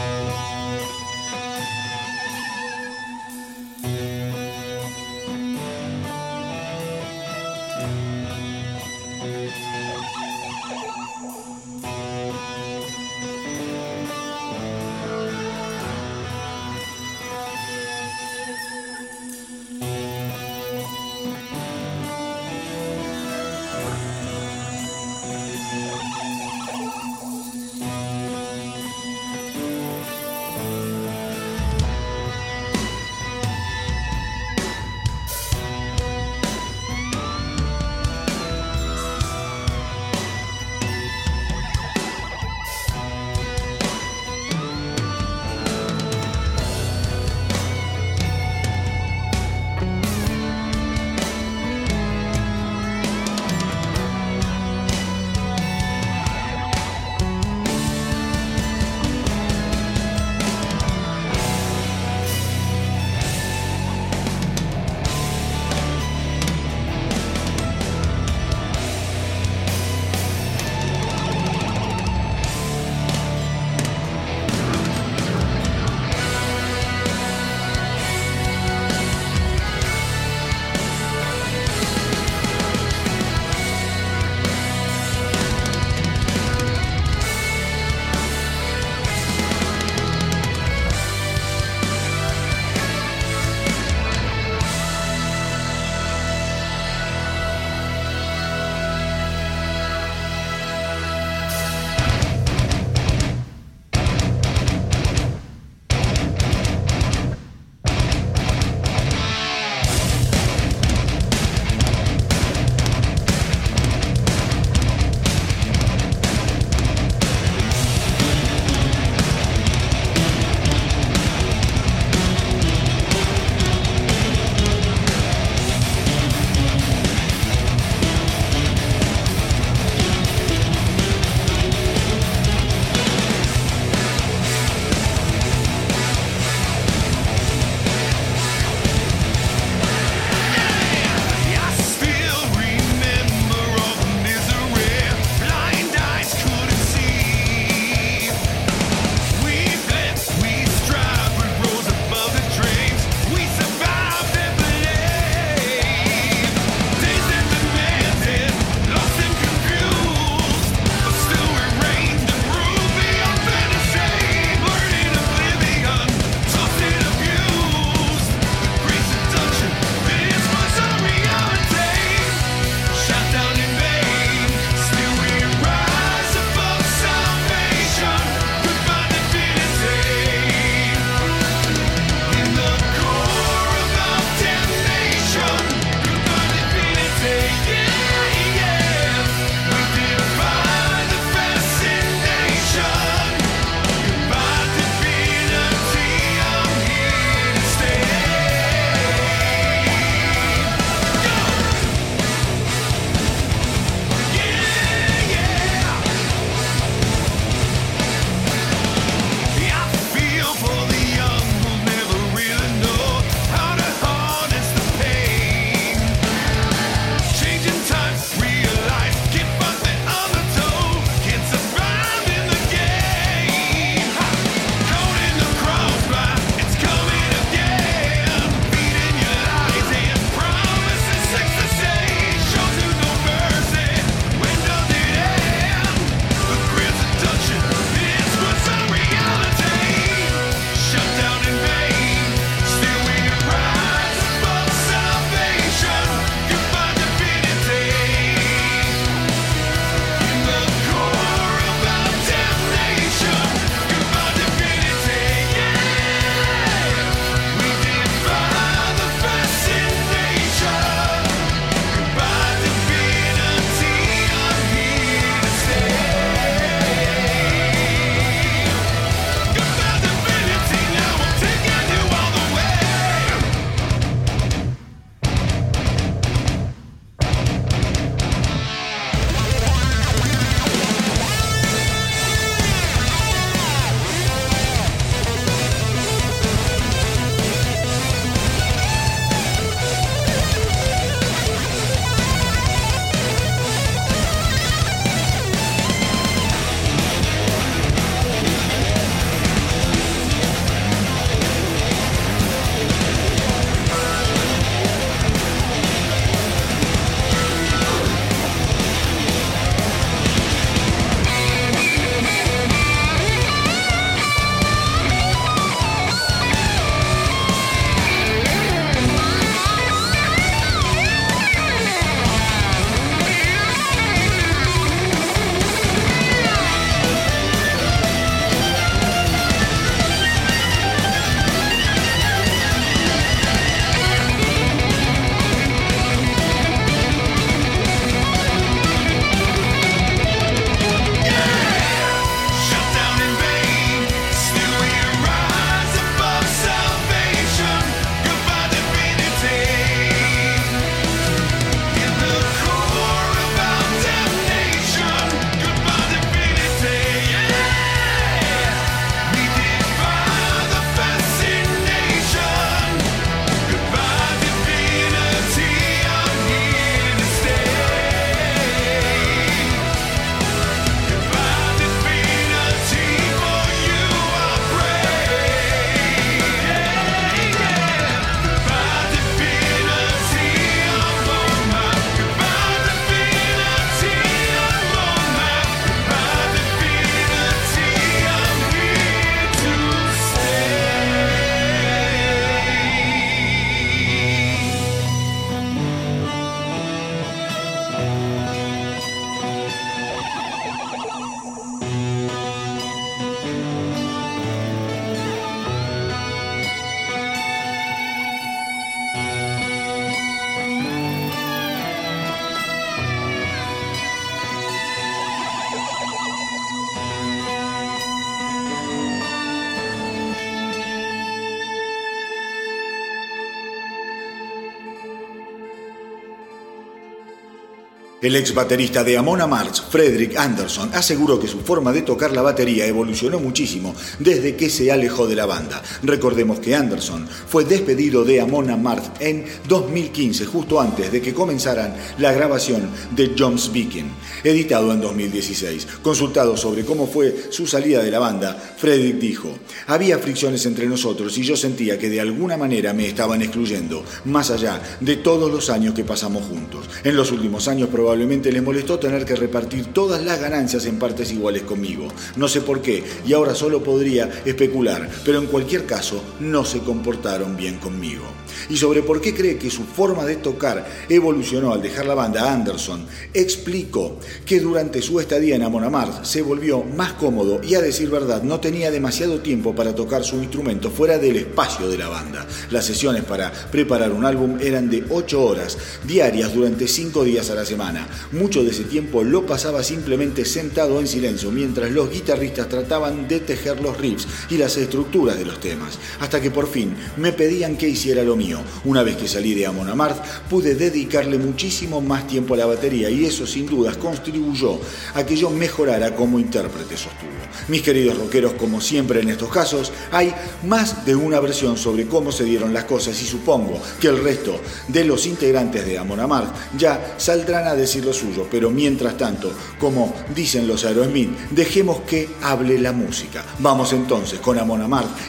El 428.31 428.37
ex 428.37 428.55
baterista 428.55 429.03
de 429.03 429.19
Amon 429.19 429.41
Amarth, 429.41 429.91
Frederick 429.91 430.37
Anderson, 430.37 430.89
aseguró 430.95 431.41
que 431.41 431.49
su 431.49 431.63
forma 431.63 431.91
de 431.91 432.03
tocar 432.03 432.31
la 432.31 432.43
batería 432.43 432.87
evolucionó 432.87 433.41
muchísimo 433.41 433.93
desde 434.21 434.55
que 434.55 434.71
se 434.71 434.93
alejó 434.93 435.27
de 435.27 435.35
la 435.35 435.47
banda. 435.47 435.83
Recordemos 436.05 436.61
que 436.61 436.77
Anderson 436.77 437.27
fue 437.29 437.65
despedido 437.65 438.25
de 438.25 438.41
Amon 438.41 438.71
Amarth 438.71 439.21
en 439.21 439.47
2015, 439.67 440.47
justo 440.47 440.81
antes 440.81 441.11
de 441.11 441.21
que 441.21 441.35
comenzaran 441.35 441.93
la 442.19 442.31
grabación 442.31 442.89
de 443.11 443.35
Jones 443.37 443.73
Beacon, 443.73 444.13
editado 444.45 444.93
en 444.93 445.01
2016. 445.01 445.89
Consultado 446.01 446.57
sobre 446.57 446.85
cómo 446.85 447.09
fue 447.09 447.49
su 447.51 447.67
salida 447.67 448.01
de 448.01 448.13
la 448.13 448.21
banda, 448.21 448.57
Frederick 448.77 449.17
dijo, 449.17 449.59
había 449.89 450.21
fricciones 450.21 450.65
entre 450.67 450.87
nosotros 450.87 451.37
y 451.37 451.43
yo 451.43 451.57
sentía 451.57 451.99
que 451.99 452.09
de 452.09 452.21
alguna 452.21 452.57
manera 452.57 452.93
me 452.93 453.09
estaban 453.09 453.43
excluyendo, 453.43 454.05
más 454.27 454.53
allá 454.53 454.81
de 455.01 455.17
todos 455.17 455.51
los 455.51 455.69
años 455.69 455.95
que 455.95 456.05
pasamos 456.05 456.45
juntos. 456.45 456.89
En 457.03 457.17
los 457.17 457.33
últimos 457.33 457.67
años 457.67 457.89
probablemente 457.89 458.20
les 458.27 458.63
molestó 458.63 458.99
tener 458.99 459.25
que 459.25 459.35
repartir 459.35 459.87
todas 459.87 460.23
las 460.23 460.41
ganancias 460.41 460.87
en 460.87 460.99
partes 460.99 461.33
iguales 461.33 461.63
conmigo. 461.63 462.09
No 462.37 462.49
sé 462.49 462.61
por 462.61 462.83
qué, 462.83 463.03
y 463.27 463.33
ahora 463.33 463.55
solo 463.55 463.83
podría 463.83 464.29
especular, 464.45 465.09
pero 465.25 465.39
en 465.39 465.47
cualquier 465.47 465.87
caso 465.87 466.23
no 466.41 466.65
se 466.65 466.81
comportaron 466.81 467.57
bien 467.57 467.79
conmigo. 467.79 468.25
Y 468.69 468.77
sobre 468.77 469.03
por 469.03 469.21
qué 469.21 469.35
cree 469.35 469.59
que 469.59 469.71
su 469.71 469.85
forma 469.85 470.25
de 470.25 470.37
tocar 470.37 470.87
evolucionó 471.09 471.73
al 471.73 471.83
dejar 471.83 472.07
la 472.07 472.15
banda, 472.15 472.53
Anderson 472.53 473.07
explicó 473.33 474.19
que 474.45 474.61
durante 474.61 475.03
su 475.03 475.21
estadía 475.21 475.57
en 475.57 475.63
Amon 475.63 475.85
Amarth 475.85 476.25
se 476.25 476.43
volvió 476.43 476.83
más 476.83 477.15
cómodo 477.15 477.61
y 477.63 477.75
a 477.75 477.81
decir 477.81 478.11
verdad 478.11 478.43
no 478.43 478.61
tenía 478.61 478.91
demasiado 478.91 479.41
tiempo 479.41 479.75
para 479.75 479.95
tocar 479.95 480.25
su 480.25 480.37
instrumento 480.37 480.91
fuera 480.91 481.19
del 481.19 481.37
espacio 481.37 481.89
de 481.89 481.99
la 481.99 482.09
banda. 482.09 482.47
Las 482.71 482.85
sesiones 482.85 483.25
para 483.25 483.53
preparar 483.71 484.13
un 484.13 484.25
álbum 484.25 484.59
eran 484.61 484.91
de 484.91 485.05
8 485.09 485.43
horas 485.43 485.79
diarias 486.07 486.55
durante 486.55 486.89
5 486.89 487.25
días 487.25 487.51
a 487.51 487.55
la 487.55 487.65
semana. 487.65 488.09
Mucho 488.33 488.63
de 488.63 488.71
ese 488.71 488.85
tiempo 488.85 489.23
lo 489.23 489.47
pasaba 489.47 489.83
simplemente 489.83 490.45
sentado 490.45 491.01
en 491.01 491.07
silencio 491.07 491.51
mientras 491.51 491.91
los 491.91 492.11
guitarristas 492.11 492.69
trataban 492.69 493.29
de 493.29 493.41
tejer 493.41 493.81
los 493.81 493.97
riffs 493.99 494.27
y 494.51 494.57
las 494.57 494.77
estructuras 494.77 495.39
de 495.39 495.45
los 495.45 495.61
temas, 495.61 495.99
hasta 496.21 496.41
que 496.41 496.51
por 496.51 496.69
fin 496.69 496.95
me 497.17 497.33
pedían 497.33 497.77
que 497.77 497.89
hiciera 497.89 498.23
lo 498.23 498.37
Una 498.85 499.03
vez 499.03 499.17
que 499.17 499.29
salí 499.29 499.55
de 499.55 499.67
Amon 499.67 499.89
Amarth, 499.89 500.25
pude 500.49 500.75
dedicarle 500.75 501.39
muchísimo 501.39 502.01
más 502.01 502.27
tiempo 502.27 502.55
a 502.55 502.59
la 502.59 502.67
batería 502.67 503.11
y 503.11 503.25
eso 503.25 503.47
sin 503.47 503.67
dudas 503.67 503.97
contribuyó 503.97 504.79
a 505.15 505.25
que 505.25 505.37
yo 505.37 505.51
mejorara 505.51 506.15
como 506.15 506.39
intérprete, 506.39 506.97
sostuvo. 506.97 507.40
Mis 507.69 507.83
queridos 507.83 508.19
rockeros, 508.19 508.55
como 508.55 508.81
siempre 508.81 509.21
en 509.21 509.31
estos 509.31 509.51
casos, 509.51 509.93
hay 510.13 510.35
más 510.65 511.05
de 511.05 511.15
una 511.15 511.41
versión 511.41 511.77
sobre 511.77 512.07
cómo 512.07 512.33
se 512.33 512.45
dieron 512.45 512.75
las 512.75 512.85
cosas 512.85 513.21
y 513.23 513.27
supongo 513.27 513.81
que 514.01 514.09
el 514.09 514.23
resto 514.23 514.61
de 514.89 515.05
los 515.05 515.27
integrantes 515.27 515.87
de 515.87 515.99
Amon 515.99 516.21
Amarth 516.21 516.55
ya 516.77 517.15
saldrán 517.17 517.67
a 517.67 517.75
decir 517.75 518.05
lo 518.05 518.13
suyo, 518.13 518.47
pero 518.51 518.71
mientras 518.71 519.17
tanto, 519.17 519.53
como 519.79 520.15
dicen 520.35 520.67
los 520.67 520.85
Aerosmith, 520.85 521.31
dejemos 521.51 522.01
que 522.01 522.29
hable 522.43 522.79
la 522.79 522.93
música. 522.93 523.45
Vamos 523.59 523.93
entonces 523.93 524.41
con 524.41 524.59
Amon 524.59 524.81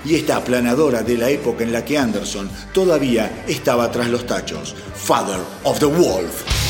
y 0.05 0.15
esta 0.15 0.37
aplanadora 0.37 1.03
de 1.03 1.17
la 1.17 1.29
época 1.29 1.63
en 1.63 1.71
la 1.71 1.83
que 1.83 1.97
Anderson 1.97 2.49
todavía 2.73 3.43
estaba 3.47 3.91
tras 3.91 4.09
los 4.09 4.25
tachos, 4.25 4.75
Father 4.95 5.39
of 5.63 5.79
the 5.79 5.85
Wolf. 5.85 6.60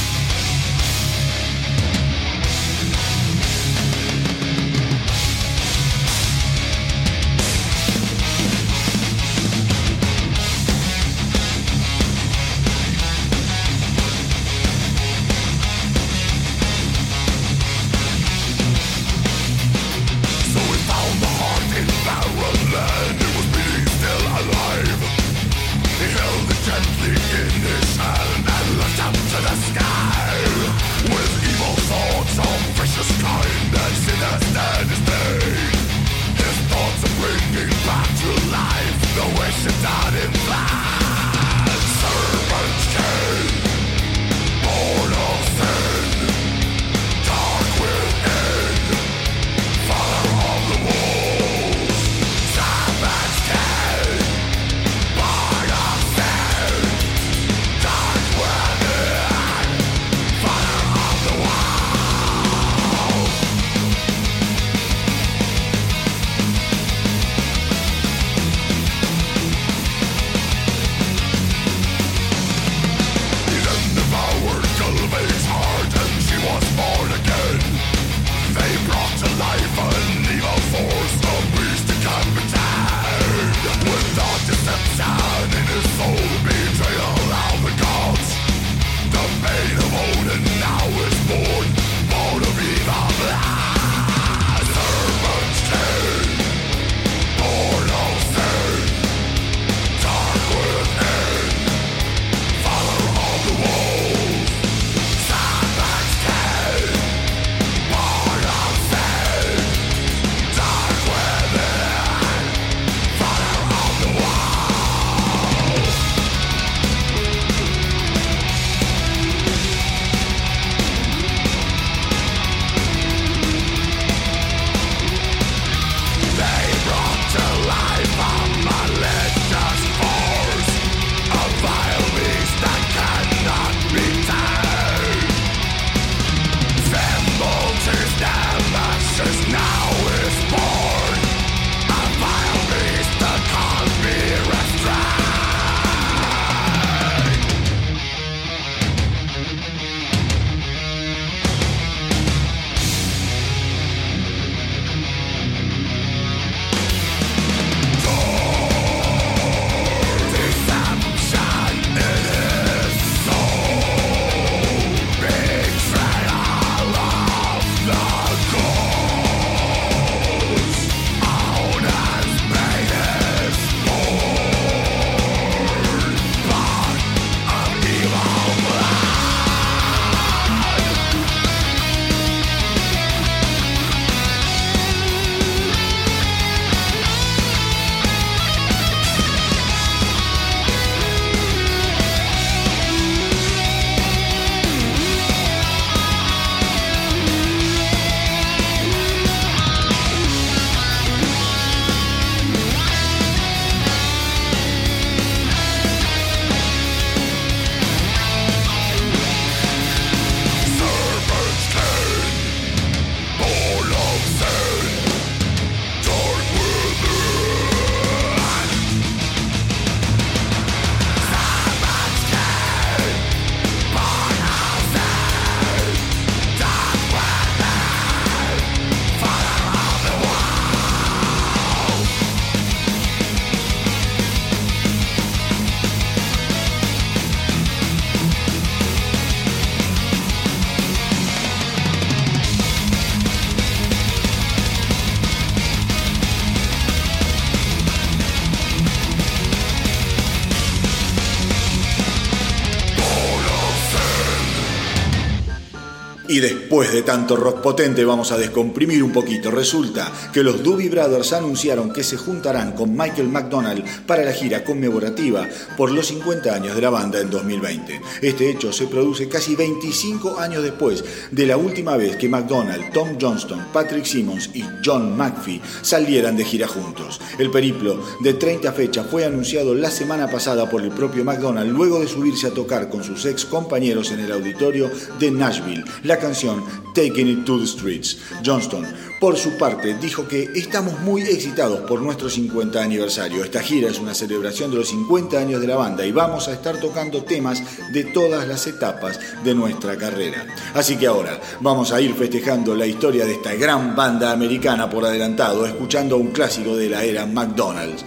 Después 256.72 256.94
de 256.94 257.02
tanto 257.02 257.36
rock 257.36 257.60
potente 257.60 258.06
vamos 258.06 258.32
a 258.32 258.38
descomprimir 258.38 259.04
un 259.04 259.12
poquito. 259.12 259.52
Resulta 259.52 260.10
que 260.32 260.42
los 260.42 260.64
Doobie 260.64 260.88
Brothers 260.88 261.34
anunciaron 261.34 261.92
que 261.92 262.02
se 262.02 262.16
juntarán 262.16 262.72
con 262.72 262.96
Michael 262.96 263.28
McDonald 263.28 263.84
para 264.06 264.24
la 264.24 264.32
gira 264.32 264.64
conmemorativa 264.64 265.46
por 265.76 265.92
los 265.92 266.08
50 266.08 266.56
años 266.56 266.74
de 266.74 266.82
la 266.82 266.90
banda 266.90 267.20
en 267.20 267.30
2020. 267.30 268.00
Este 268.22 268.50
hecho 268.50 268.72
se 268.72 268.88
produce 268.88 269.28
casi 269.28 269.54
25 269.58 270.40
años 270.40 270.64
después 270.64 271.04
de 271.30 271.46
la 271.46 271.58
última 271.58 271.98
vez 271.98 272.16
que 272.16 272.30
McDonald, 272.30 272.94
Tom 272.94 273.18
Johnston, 273.20 273.68
Patrick 273.74 274.06
Simmons 274.06 274.50
y 274.54 274.64
John 274.82 275.18
McPhee 275.18 275.62
salieran 275.82 276.38
de 276.38 276.46
gira 276.46 276.70
juntos. 276.70 277.20
El 277.38 277.52
periplo 277.52 278.02
de 278.22 278.36
30 278.36 278.72
fechas 278.72 279.08
fue 279.12 279.26
anunciado 279.26 279.76
la 279.76 279.92
semana 279.92 280.30
pasada 280.32 280.70
por 280.70 280.82
el 280.82 280.92
propio 280.92 281.26
McDonald 281.26 281.70
luego 281.70 282.00
de 282.00 282.08
subirse 282.08 282.48
a 282.48 282.54
tocar 282.54 282.88
con 282.88 283.04
sus 283.04 283.26
ex 283.26 283.44
compañeros 283.44 284.12
en 284.12 284.22
el 284.22 284.32
auditorio 284.32 284.90
de 285.20 285.32
Nashville 285.32 285.84
la 286.04 286.18
canción 286.18 286.61
Taking 286.94 287.28
It 287.28 287.46
to 287.46 287.60
the 287.60 287.68
Streets. 287.68 288.18
Johnston, 288.44 288.86
por 289.20 289.38
su 289.38 289.58
parte, 289.58 289.96
dijo 289.96 290.28
que 290.28 290.50
estamos 290.56 291.00
muy 291.02 291.22
excitados 291.22 291.82
por 291.82 292.02
nuestro 292.02 292.30
50 292.30 292.82
aniversario. 292.82 293.44
Esta 293.44 293.62
gira 293.62 293.90
es 293.90 294.00
una 294.00 294.14
celebración 294.14 294.72
de 294.72 294.78
los 294.78 294.90
50 294.90 295.38
años 295.38 295.62
de 295.62 295.68
la 295.68 295.76
banda 295.76 296.06
y 296.06 296.12
vamos 296.12 296.48
a 296.48 296.54
estar 296.54 296.80
tocando 296.80 297.24
temas 297.24 297.64
de 297.92 298.04
todas 298.06 298.48
las 298.48 298.66
etapas 298.68 299.20
de 299.44 299.54
nuestra 299.54 299.98
carrera. 299.98 300.46
Así 300.74 300.98
que 300.98 301.08
ahora 301.08 301.40
vamos 301.60 301.92
a 301.92 302.02
ir 302.02 302.14
festejando 302.14 302.76
la 302.76 302.86
historia 302.86 303.26
de 303.26 303.34
esta 303.34 303.54
gran 303.56 303.96
banda 303.96 304.32
americana 304.32 304.90
por 304.90 305.06
adelantado, 305.06 305.66
escuchando 305.66 306.18
un 306.18 306.32
clásico 306.32 306.76
de 306.76 306.90
la 306.90 307.04
era 307.04 307.26
McDonald's, 307.26 308.04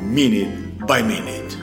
Minute 0.00 0.76
by 0.86 1.02
Minute. 1.02 1.61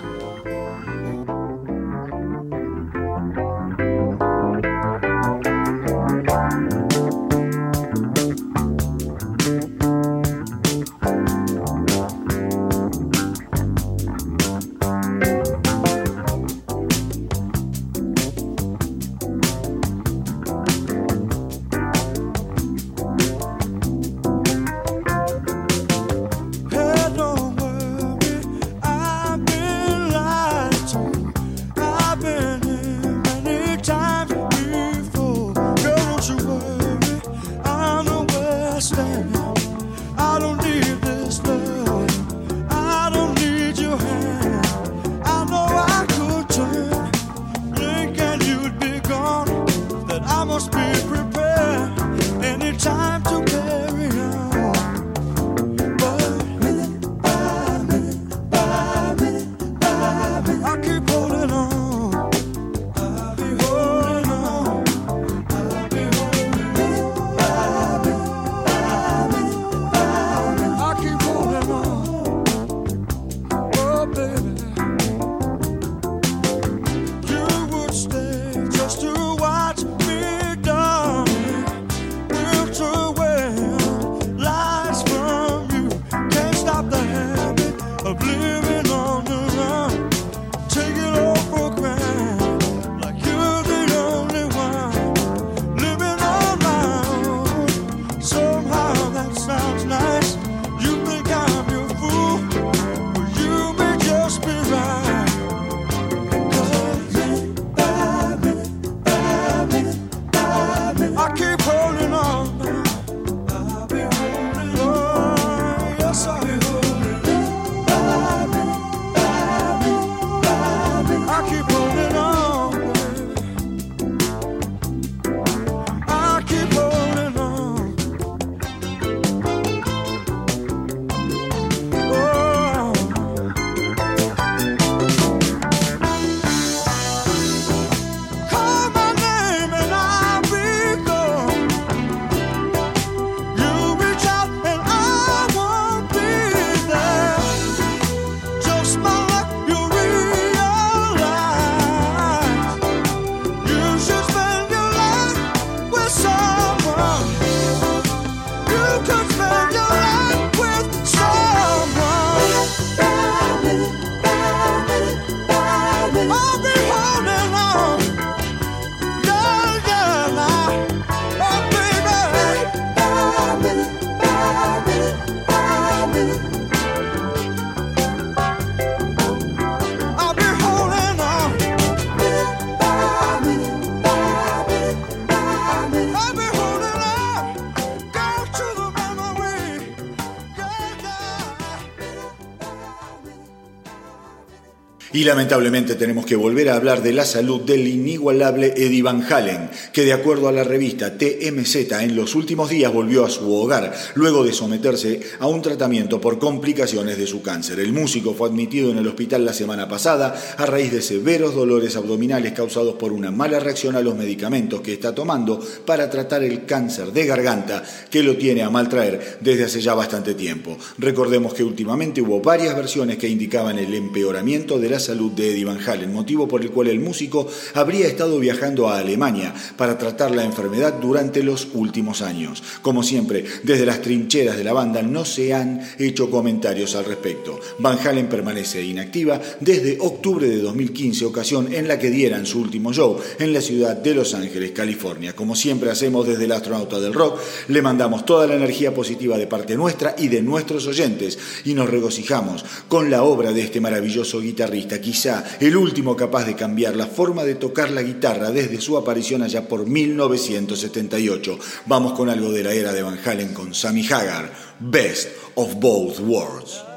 Y 195.20 195.26
lamentablemente 195.26 195.96
tenemos 195.96 196.26
que 196.26 196.38
volver 196.38 196.70
a 196.70 196.78
hablar 196.78 197.04
de 197.04 197.12
la 197.12 197.26
salud 197.26 197.60
del 197.60 197.86
inigualable 197.86 198.74
Eddie 198.78 199.04
Van 199.04 199.22
Halen, 199.22 199.70
que 199.92 200.06
de 200.06 200.14
acuerdo 200.14 200.48
a 200.48 200.54
la 200.54 200.64
revista 200.64 201.18
TMZ 201.18 201.92
en 202.00 202.16
los 202.16 202.36
últimos 202.36 202.70
días 202.70 202.94
volvió 202.94 203.26
a 203.26 203.30
su 203.30 203.54
hogar 203.54 203.94
luego 204.16 204.46
de 204.46 204.54
someterse 204.54 205.20
a 205.40 205.48
un 205.48 205.62
tratamiento 205.62 206.22
por 206.22 206.40
complicaciones 206.40 207.18
de 207.18 207.28
su 207.28 207.42
cáncer. 207.42 207.82
El 207.82 207.92
músico 207.92 208.34
fue 208.34 208.48
admitido 208.48 208.92
en 208.92 208.98
el 208.98 209.08
hospital 209.08 209.44
la 209.44 209.52
semana 209.52 209.90
pasada 209.90 210.42
a 210.56 210.66
raíz 210.66 210.94
de 210.94 211.02
severos 211.02 211.54
dolores 211.54 211.98
abdominales 211.98 212.54
causados 212.54 212.94
por 212.94 213.12
una 213.12 213.30
mala 213.30 213.60
reacción 213.60 213.98
a 213.98 214.02
los 214.02 214.16
medicamentos 214.16 214.80
que 214.80 214.94
está 214.94 215.14
tomando 215.14 215.60
para 215.86 216.10
tratar 216.10 216.46
el 216.46 216.64
cáncer 216.66 217.12
de 217.12 217.26
garganta 217.26 217.84
que 218.10 218.24
lo 218.24 218.38
tiene 218.38 218.64
a 218.64 218.70
maltraer 218.70 219.40
desde 219.42 219.66
hace 219.66 219.82
ya 219.82 219.96
bastante 219.96 220.34
tiempo. 220.34 220.78
Recordemos 220.98 221.54
que 221.54 221.66
últimamente 221.66 222.22
hubo 222.22 222.40
varias 222.40 222.74
versiones 222.74 223.18
que 223.18 223.28
indicaban 223.28 223.78
el 223.80 223.94
empeoramiento 223.94 224.80
de 224.80 224.90
la 224.90 225.09
salud 225.10 225.32
de 225.32 225.52
Eddie 225.52 225.66
Van 225.66 225.80
Halen, 225.80 226.14
motivo 226.14 226.48
por 226.48 226.62
el 226.62 226.70
cual 226.70 226.88
el 226.88 227.00
músico 227.00 227.48
habría 227.74 228.06
estado 228.06 228.38
viajando 228.38 228.90
a 228.90 229.00
Alemania 229.00 229.56
para 229.76 229.98
tratar 229.98 230.36
la 230.36 230.44
enfermedad 230.44 231.00
durante 231.02 231.42
los 231.42 231.70
últimos 231.74 232.22
años. 232.22 232.62
Como 232.84 233.02
siempre, 233.02 233.44
desde 233.64 233.88
las 233.88 234.04
trincheras 234.04 234.56
de 234.56 234.64
la 234.64 234.74
banda 234.74 235.02
no 235.02 235.26
se 235.26 235.52
han 235.56 235.82
hecho 235.98 236.30
comentarios 236.30 236.94
al 236.94 237.06
respecto. 237.06 237.60
Van 237.80 237.98
Halen 237.98 238.30
permanece 238.30 238.86
inactiva 238.86 239.42
desde 239.60 239.98
octubre 240.00 240.48
de 240.48 240.62
2015, 240.62 241.26
ocasión 241.26 241.74
en 241.74 241.88
la 241.88 241.98
que 241.98 242.12
dieran 242.12 242.46
su 242.46 242.60
último 242.60 242.94
show 242.94 243.18
en 243.40 243.52
la 243.52 243.62
ciudad 243.62 243.98
de 243.98 244.14
Los 244.14 244.36
Ángeles, 244.36 244.74
California. 244.74 245.36
Como 245.36 245.56
siempre 245.56 245.90
hacemos 245.90 246.28
desde 246.28 246.46
el 246.46 246.52
astronauta 246.52 247.00
del 247.00 247.16
rock, 247.16 247.40
le 247.70 247.82
mandamos 247.82 248.26
toda 248.28 248.46
la 248.46 248.54
energía 248.54 248.94
positiva 248.94 249.40
de 249.40 249.48
parte 249.48 249.76
nuestra 249.76 250.14
y 250.20 250.28
de 250.28 250.44
nuestros 250.44 250.86
oyentes 250.86 251.40
y 251.66 251.74
nos 251.74 251.90
regocijamos 251.90 252.64
con 252.88 253.10
la 253.10 253.24
obra 253.24 253.54
de 253.54 253.62
este 253.64 253.82
maravilloso 253.82 254.40
guitarrista, 254.40 254.99
quizá 255.02 255.44
el 255.60 255.76
último 255.78 256.16
capaz 256.16 256.46
de 256.46 256.56
cambiar 256.56 256.96
la 256.96 257.08
forma 257.08 257.44
de 257.44 257.56
tocar 257.56 257.92
la 257.92 258.02
guitarra 258.02 258.52
desde 258.52 258.82
su 258.82 258.98
aparición 258.98 259.44
allá 259.44 259.68
por 259.68 259.86
1978. 259.86 261.60
Vamos 261.86 262.14
con 262.14 262.30
algo 262.30 262.52
de 262.52 262.64
la 262.64 262.74
era 262.74 262.94
de 262.94 263.04
Van 263.04 263.20
Halen 263.24 263.54
con 263.54 263.74
Sammy 263.74 264.06
Hagar, 264.08 264.52
Best 264.80 265.30
of 265.56 265.76
Both 265.76 266.20
Worlds. 266.20 266.89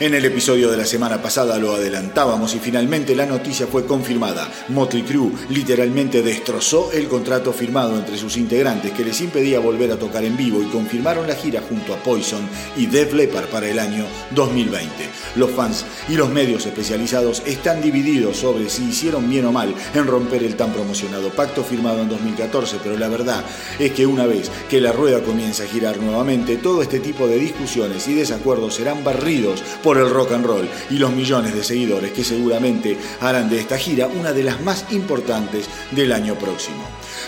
En 0.00 0.14
el 0.14 0.24
episodio 0.24 0.70
de 0.70 0.78
la 0.78 0.86
semana 0.86 1.20
pasada 1.20 1.58
lo 1.58 1.74
adelantábamos 1.74 2.54
y 2.54 2.58
finalmente 2.58 3.14
la 3.14 3.26
noticia 3.26 3.66
fue 3.66 3.84
confirmada. 3.84 4.50
Motley 4.68 5.02
Crue 5.02 5.32
literalmente 5.50 6.22
destrozó 6.22 6.90
el 6.90 7.06
contrato 7.06 7.52
firmado 7.52 7.98
entre 7.98 8.16
sus 8.16 8.38
integrantes 8.38 8.92
que 8.92 9.04
les 9.04 9.20
impedía 9.20 9.60
volver 9.60 9.92
a 9.92 9.98
tocar 9.98 10.24
en 10.24 10.38
vivo 10.38 10.62
y 10.62 10.70
confirmaron 10.70 11.26
la 11.26 11.34
gira 11.34 11.60
junto 11.60 11.92
a 11.92 11.98
Poison 11.98 12.40
y 12.78 12.86
Def 12.86 13.12
Leppard 13.12 13.50
para 13.50 13.68
el 13.68 13.78
año 13.78 14.06
2020. 14.30 14.88
Los 15.36 15.50
fans 15.50 15.84
y 16.08 16.14
los 16.14 16.30
medios 16.30 16.64
especializados 16.64 17.42
están 17.44 17.82
divididos 17.82 18.38
sobre 18.38 18.70
si 18.70 18.84
hicieron 18.84 19.28
bien 19.28 19.44
o 19.44 19.52
mal 19.52 19.74
en 19.92 20.06
romper 20.06 20.42
el 20.44 20.56
tan 20.56 20.72
promocionado 20.72 21.28
pacto 21.28 21.62
firmado 21.62 22.00
en 22.00 22.08
2014, 22.08 22.78
pero 22.82 22.96
la 22.96 23.08
verdad 23.08 23.44
es 23.78 23.92
que 23.92 24.06
una 24.06 24.24
vez 24.24 24.50
que 24.70 24.80
la 24.80 24.92
rueda 24.92 25.22
comienza 25.22 25.64
a 25.64 25.66
girar 25.66 25.98
nuevamente, 25.98 26.56
todo 26.56 26.80
este 26.80 27.00
tipo 27.00 27.26
de 27.26 27.36
discusiones 27.36 28.08
y 28.08 28.14
desacuerdos 28.14 28.76
serán 28.76 29.04
barridos 29.04 29.62
por 29.82 29.89
el 29.98 30.10
rock 30.10 30.32
and 30.32 30.46
roll 30.46 30.68
y 30.90 30.98
los 30.98 31.12
millones 31.12 31.54
de 31.54 31.64
seguidores 31.64 32.12
que 32.12 32.24
seguramente 32.24 32.96
harán 33.20 33.48
de 33.48 33.60
esta 33.60 33.78
gira 33.78 34.06
una 34.06 34.32
de 34.32 34.42
las 34.42 34.60
más 34.60 34.86
importantes 34.90 35.68
del 35.90 36.12
año 36.12 36.34
próximo. 36.34 36.84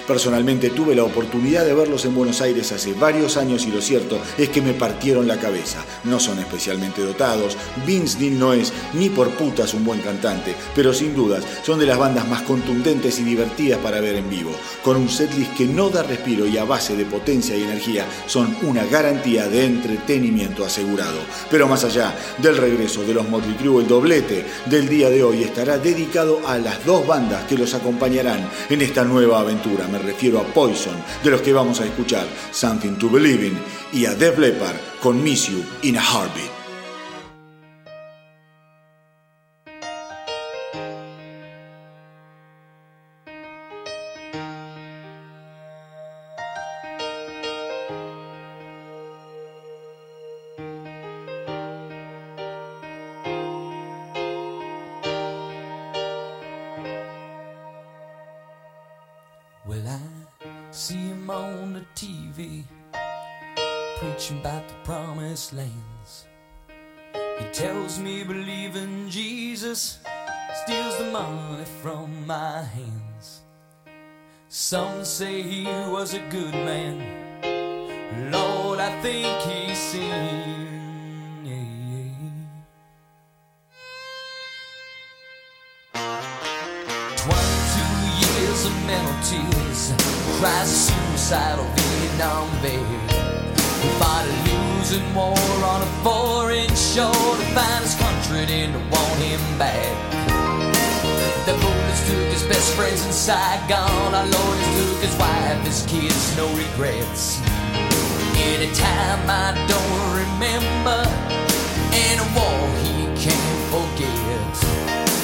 Personalmente 0.07 0.71
tuve 0.71 0.97
la 0.97 1.05
oportunidad 1.05 1.65
de 1.65 1.75
verlos 1.75 2.05
en 2.05 2.15
Buenos 2.15 2.41
Aires 2.41 2.73
hace 2.73 2.93
varios 2.93 3.37
años 3.37 3.65
y 3.67 3.71
lo 3.71 3.81
cierto 3.81 4.19
es 4.37 4.49
que 4.49 4.61
me 4.61 4.75
partieron 4.75 5.29
la 5.29 5.39
cabeza. 5.39 5.85
No 6.05 6.19
son 6.19 6.41
especialmente 6.41 7.03
dotados, 7.03 7.57
Vince 7.87 8.19
Neil 8.19 8.39
no 8.39 8.53
es 8.53 8.73
ni 8.95 9.11
por 9.11 9.31
putas 9.31 9.75
un 9.75 9.85
buen 9.85 10.01
cantante, 10.01 10.57
pero 10.75 10.93
sin 10.93 11.15
dudas 11.15 11.45
son 11.63 11.79
de 11.79 11.87
las 11.87 11.99
bandas 11.99 12.27
más 12.29 12.43
contundentes 12.43 13.21
y 13.21 13.25
divertidas 13.25 13.79
para 13.79 14.01
ver 14.01 14.17
en 14.17 14.29
vivo. 14.29 14.51
Con 14.83 14.97
un 14.97 15.09
setlist 15.09 15.55
que 15.55 15.67
no 15.67 15.89
da 15.89 16.03
respiro 16.03 16.47
y 16.47 16.59
a 16.59 16.65
base 16.65 16.97
de 16.97 17.05
potencia 17.05 17.57
y 17.57 17.63
energía 17.63 18.05
son 18.27 18.57
una 18.63 18.85
garantía 18.85 19.49
de 19.49 19.65
entretenimiento 19.67 20.65
asegurado. 20.65 21.21
Pero 21.51 21.69
más 21.69 21.85
allá 21.85 22.15
del 22.39 22.57
regreso 22.57 23.05
de 23.05 23.15
los 23.15 23.29
Motley 23.29 23.55
Crue, 23.55 23.83
el 23.83 23.89
doblete 23.89 24.45
del 24.67 24.89
día 24.89 25.11
de 25.11 25.23
hoy 25.23 25.45
estará 25.45 25.79
dedicado 25.79 26.41
a 26.47 26.59
las 26.59 26.85
dos 26.85 27.07
bandas 27.07 27.45
que 27.45 27.57
los 27.57 27.75
acompañarán 27.75 28.49
en 28.69 28.83
esta 28.83 29.05
nueva 29.05 29.41
aventura. 29.41 29.87
Me 29.93 29.99
refiero 29.99 30.41
a 30.41 30.45
Poison, 30.45 30.97
de 31.23 31.31
los 31.31 31.43
que 31.43 31.53
vamos 31.53 31.79
a 31.81 31.85
escuchar 31.85 32.27
Something 32.51 32.95
to 32.95 33.11
Believe 33.11 33.49
in, 33.49 33.59
y 33.93 34.07
a 34.07 34.15
Def 34.15 34.39
Leppard 34.39 34.77
con 35.03 35.23
Miss 35.23 35.49
You 35.49 35.63
in 35.83 35.99
a 35.99 36.01
Heartbeat. 36.01 36.62
Some 74.73 75.05
say 75.05 75.43
he 75.43 75.67
was 75.67 76.15
a 76.15 76.21
good 76.31 76.55
man. 76.55 76.97
Lord, 78.33 78.81
I 78.81 78.89
think 79.03 79.29
he 79.43 79.75
sinned. 79.75 81.45
Twenty-two 87.21 87.93
years 88.25 88.65
of 88.65 88.73
mental 88.87 89.19
tears, 89.29 89.93
cries 90.41 90.71
of 90.73 90.77
suicidal 90.89 91.69
Vietnam 91.77 92.49
vet. 92.63 92.81
He 93.83 93.89
fought 94.01 94.25
a 94.25 94.33
losing 94.49 95.15
war 95.15 95.37
on 95.69 95.83
a 95.83 95.91
foreign 96.03 96.75
shore 96.75 97.13
to 97.13 97.47
find 97.53 97.85
his 97.85 97.95
country 97.97 98.47
didn't 98.47 98.89
want 98.91 99.19
him 99.21 99.59
back. 99.59 99.93
The 101.45 101.53
bullets 101.93 102.09
took 102.09 102.33
his 102.33 102.43
best 102.45 102.75
friends 102.75 103.05
in 103.07 103.13
Saigon. 103.13 104.15
Our 104.15 104.27
lawyers 104.27 104.67
took 104.77 105.03
his 105.03 105.17
wife, 105.19 105.65
his 105.65 105.85
kids, 105.87 106.37
no 106.37 106.49
regrets. 106.49 107.41
Anytime 108.37 109.29
I 109.29 109.55
don't 109.69 110.15
remember, 110.17 111.05
in 111.93 112.19
a 112.19 112.27
war 112.35 112.69
he 112.83 113.07
can't 113.21 113.61
forget. 113.71 114.57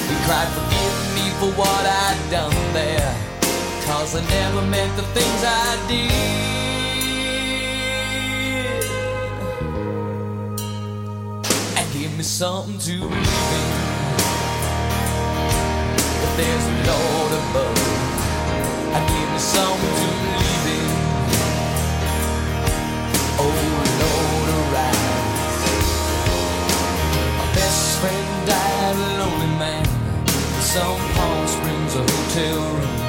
He 0.09 0.15
cried, 0.25 0.49
forgive 0.57 0.95
me 1.15 1.25
for 1.39 1.51
what 1.59 1.85
I'd 1.85 2.19
done 2.31 2.73
there. 2.73 3.15
Cause 3.85 4.15
I 4.15 4.21
never 4.29 4.61
meant 4.67 4.95
the 4.95 5.03
things 5.13 5.43
I 5.43 5.87
did. 5.87 6.11
And 11.77 11.93
give 11.93 12.15
me 12.17 12.23
something 12.23 12.77
to 12.79 12.99
believe 12.99 13.15
in. 13.15 13.88
There's 16.39 16.67
a 16.67 16.77
Lord 16.87 17.31
above, 17.41 17.79
and 18.95 19.03
give 19.11 19.29
me 19.33 19.39
something 19.39 19.95
to 19.99 20.09
believe 20.23 20.67
in. 20.79 20.89
Oh 23.43 23.55
Lord, 24.03 24.47
arise. 24.59 25.89
My 27.39 27.47
best 27.59 27.99
friend 27.99 28.27
died 28.47 28.95
a 28.95 29.09
lonely 29.19 29.51
man 29.59 29.83
in 29.83 30.63
some 30.63 31.01
Palm 31.15 31.43
Springs 31.45 31.93
hotel 31.99 32.59
room. 32.71 32.99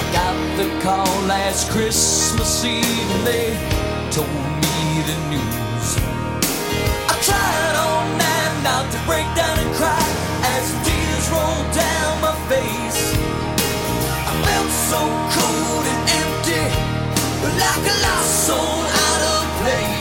I 0.00 0.04
got 0.18 0.34
the 0.58 0.66
call 0.82 1.14
last 1.30 1.70
Christmas 1.70 2.64
Eve 2.64 3.10
and 3.14 3.24
they 3.24 3.54
told 4.10 4.26
me 4.66 4.78
the 5.06 5.16
news. 5.30 5.88
I 7.06 7.14
tried 7.22 7.74
all 7.86 8.04
night 8.18 8.54
not 8.66 8.84
to 8.90 8.98
break 9.06 9.28
down 9.36 9.56
and 9.60 9.72
cry 9.76 9.97
rolled 11.30 11.70
down 11.74 12.20
my 12.20 12.34
face. 12.48 13.00
I 14.30 14.32
felt 14.46 14.70
so 14.90 15.00
cold 15.36 15.84
and 15.92 16.02
empty, 16.20 16.64
like 17.62 17.84
a 17.92 17.96
lost 18.04 18.46
soul 18.46 18.82
out 19.06 19.22
of 19.34 19.44
place. 19.60 19.97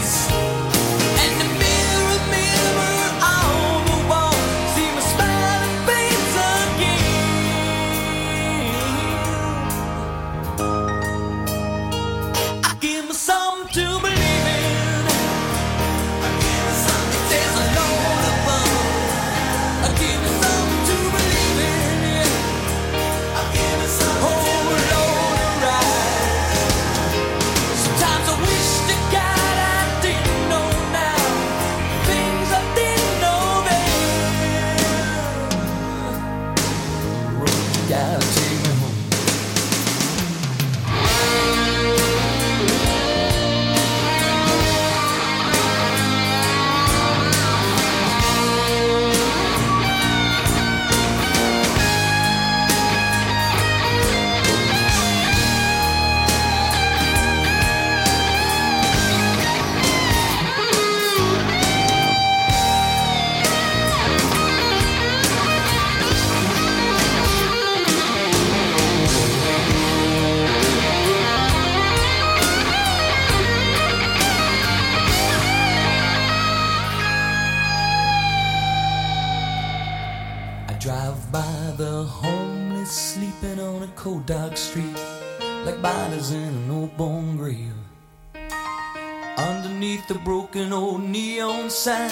The 90.08 90.16
broken 90.16 90.72
old 90.72 91.02
neon 91.02 91.70
sign, 91.70 92.10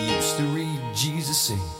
used 0.00 0.36
to 0.36 0.44
read 0.54 0.80
Jesus 0.94 1.36
says. 1.36 1.77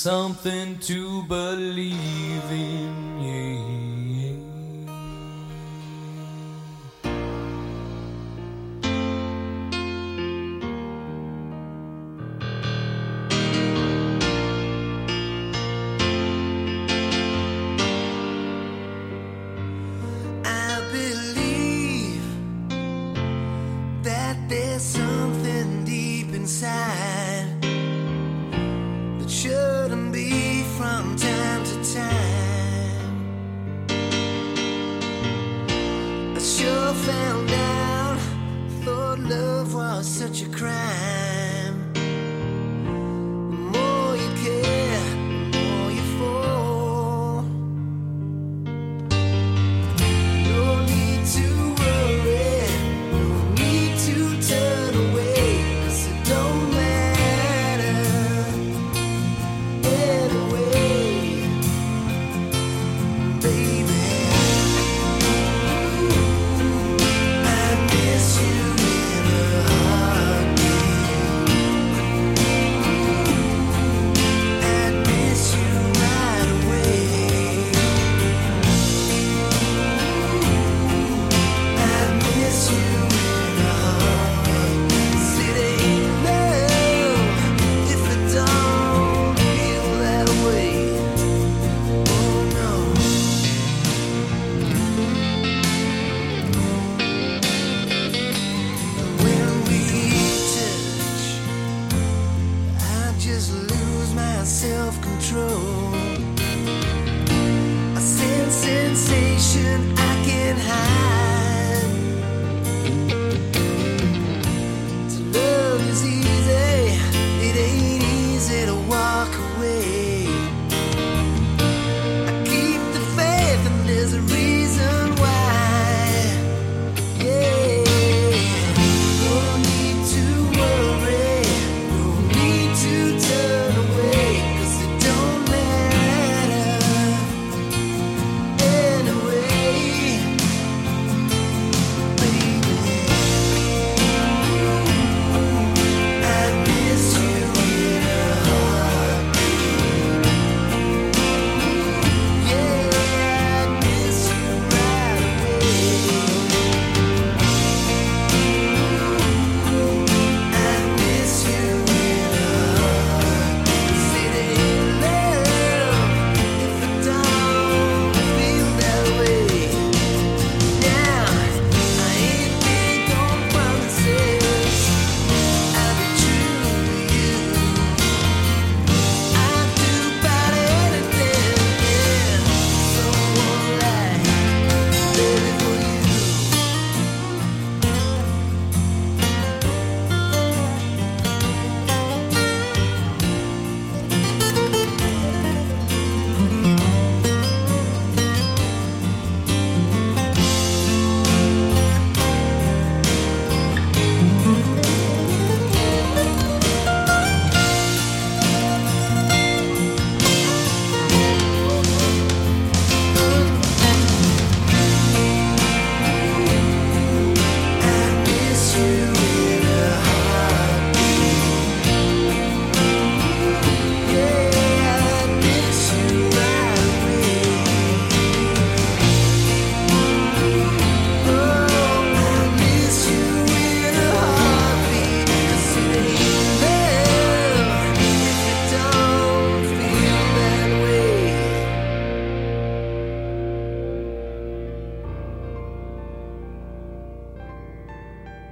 Something 0.00 0.78
to 0.78 1.22
believe 1.24 2.50
in. 2.50 2.89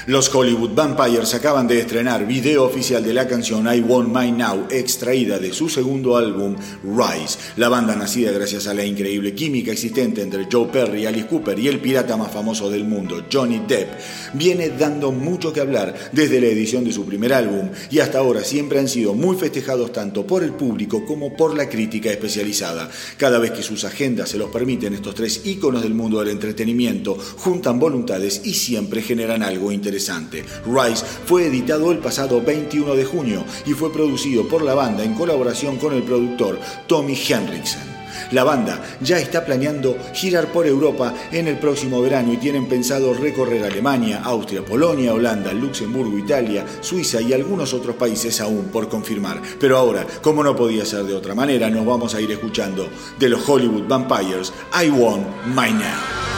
Los 0.09 0.35
Hollywood 0.35 0.71
Vampires 0.75 1.35
acaban 1.35 1.69
de 1.69 1.81
estrenar 1.81 2.27
video 2.27 2.65
oficial 2.65 3.05
de 3.05 3.13
la 3.13 3.29
canción 3.29 3.67
I 3.67 3.81
Want 3.81 4.09
Mine 4.09 4.39
Now, 4.39 4.67
extraída 4.71 5.39
de 5.39 5.53
su 5.53 5.69
segundo 5.69 6.17
álbum 6.17 6.57
Rise. 6.83 7.39
La 7.57 7.69
banda 7.69 7.95
nacida 7.95 8.33
gracias 8.33 8.67
a 8.69 8.73
la 8.73 8.87
increíble 8.87 9.35
química 9.35 9.71
existente 9.71 10.23
entre 10.23 10.49
Joe 10.51 10.69
Perry, 10.69 11.05
Alice 11.05 11.27
Cooper 11.27 11.59
y 11.59 11.69
el 11.69 11.81
pirata 11.81 12.17
más 12.17 12.33
famoso 12.33 12.71
del 12.71 12.85
mundo, 12.85 13.27
Johnny 13.31 13.63
Depp, 13.69 14.01
viene 14.35 14.71
dando 14.71 15.13
mucho 15.13 15.53
que 15.53 15.61
hablar 15.61 15.95
desde 16.13 16.41
la 16.41 16.47
edición 16.49 16.85
de 16.85 16.93
su 16.93 17.05
primer 17.05 17.33
álbum 17.33 17.71
y 17.91 18.01
hasta 18.01 18.19
ahora 18.19 18.45
siempre 18.45 18.79
han 18.79 18.89
sido 18.89 19.15
muy 19.15 19.37
festejados 19.37 19.93
tanto 19.93 20.27
por 20.27 20.43
el 20.43 20.53
público 20.53 21.05
como 21.05 21.37
por 21.37 21.57
la 21.57 21.69
crítica 21.69 22.11
especializada. 22.11 22.91
Cada 23.17 23.39
vez 23.39 23.53
que 23.53 23.63
sus 23.63 23.85
agendas 23.85 24.29
se 24.31 24.39
los 24.39 24.51
permiten, 24.51 24.95
estos 24.95 25.15
tres 25.15 25.43
íconos 25.45 25.83
del 25.83 25.95
mundo 25.95 26.21
del 26.21 26.29
entretenimiento 26.29 27.17
juntan 27.37 27.79
voluntades 27.79 28.43
y 28.45 28.55
siempre 28.55 29.03
generan 29.03 29.43
algo 29.43 29.73
interesante. 29.73 30.45
Rise 30.67 31.05
fue 31.27 31.47
editado 31.47 31.91
el 31.93 31.99
pasado 31.99 32.43
21 32.43 32.95
de 32.95 33.05
junio 33.05 33.45
y 33.67 33.73
fue 33.73 33.93
producido 33.93 34.49
por 34.49 34.63
la 34.63 34.75
banda 34.75 35.05
en 35.05 35.15
colaboración 35.15 35.77
con 35.77 35.95
el 35.95 36.03
productor 36.03 36.59
Tommy 36.87 37.19
Henriksen. 37.29 37.88
La 38.33 38.45
banda 38.45 38.83
ya 39.01 39.19
está 39.19 39.45
planeando 39.45 39.97
girar 40.13 40.47
por 40.49 40.67
Europa 40.67 41.15
en 41.33 41.49
el 41.49 41.59
próximo 41.59 42.01
verano 42.01 42.33
y 42.33 42.37
tienen 42.37 42.67
pensado 42.67 43.15
recorrer 43.15 43.65
Alemania, 43.65 44.23
Austria, 44.25 44.65
Polonia, 44.65 45.15
Holanda, 45.15 45.53
Luxemburgo, 45.53 46.19
Italia, 46.19 46.65
Suiza 46.81 47.21
y 47.21 47.33
algunos 47.33 47.75
otros 47.75 47.97
países 47.97 48.41
aún 48.41 48.67
por 48.73 48.89
confirmar. 48.89 49.41
Pero 49.59 49.77
ahora, 49.77 50.07
como 50.23 50.43
no 50.43 50.57
podía 50.57 50.85
ser 50.85 51.05
de 51.05 51.15
otra 51.15 51.35
manera, 51.35 51.71
nos 51.71 51.87
vamos 51.87 52.15
a 52.15 52.21
ir 52.21 52.31
escuchando 52.31 52.89
de 53.19 53.29
los 53.29 53.49
Hollywood 53.49 53.89
Vampires 53.89 54.53
I 54.81 54.91
Want 54.91 55.27
My 55.47 55.73
Now. 55.73 56.38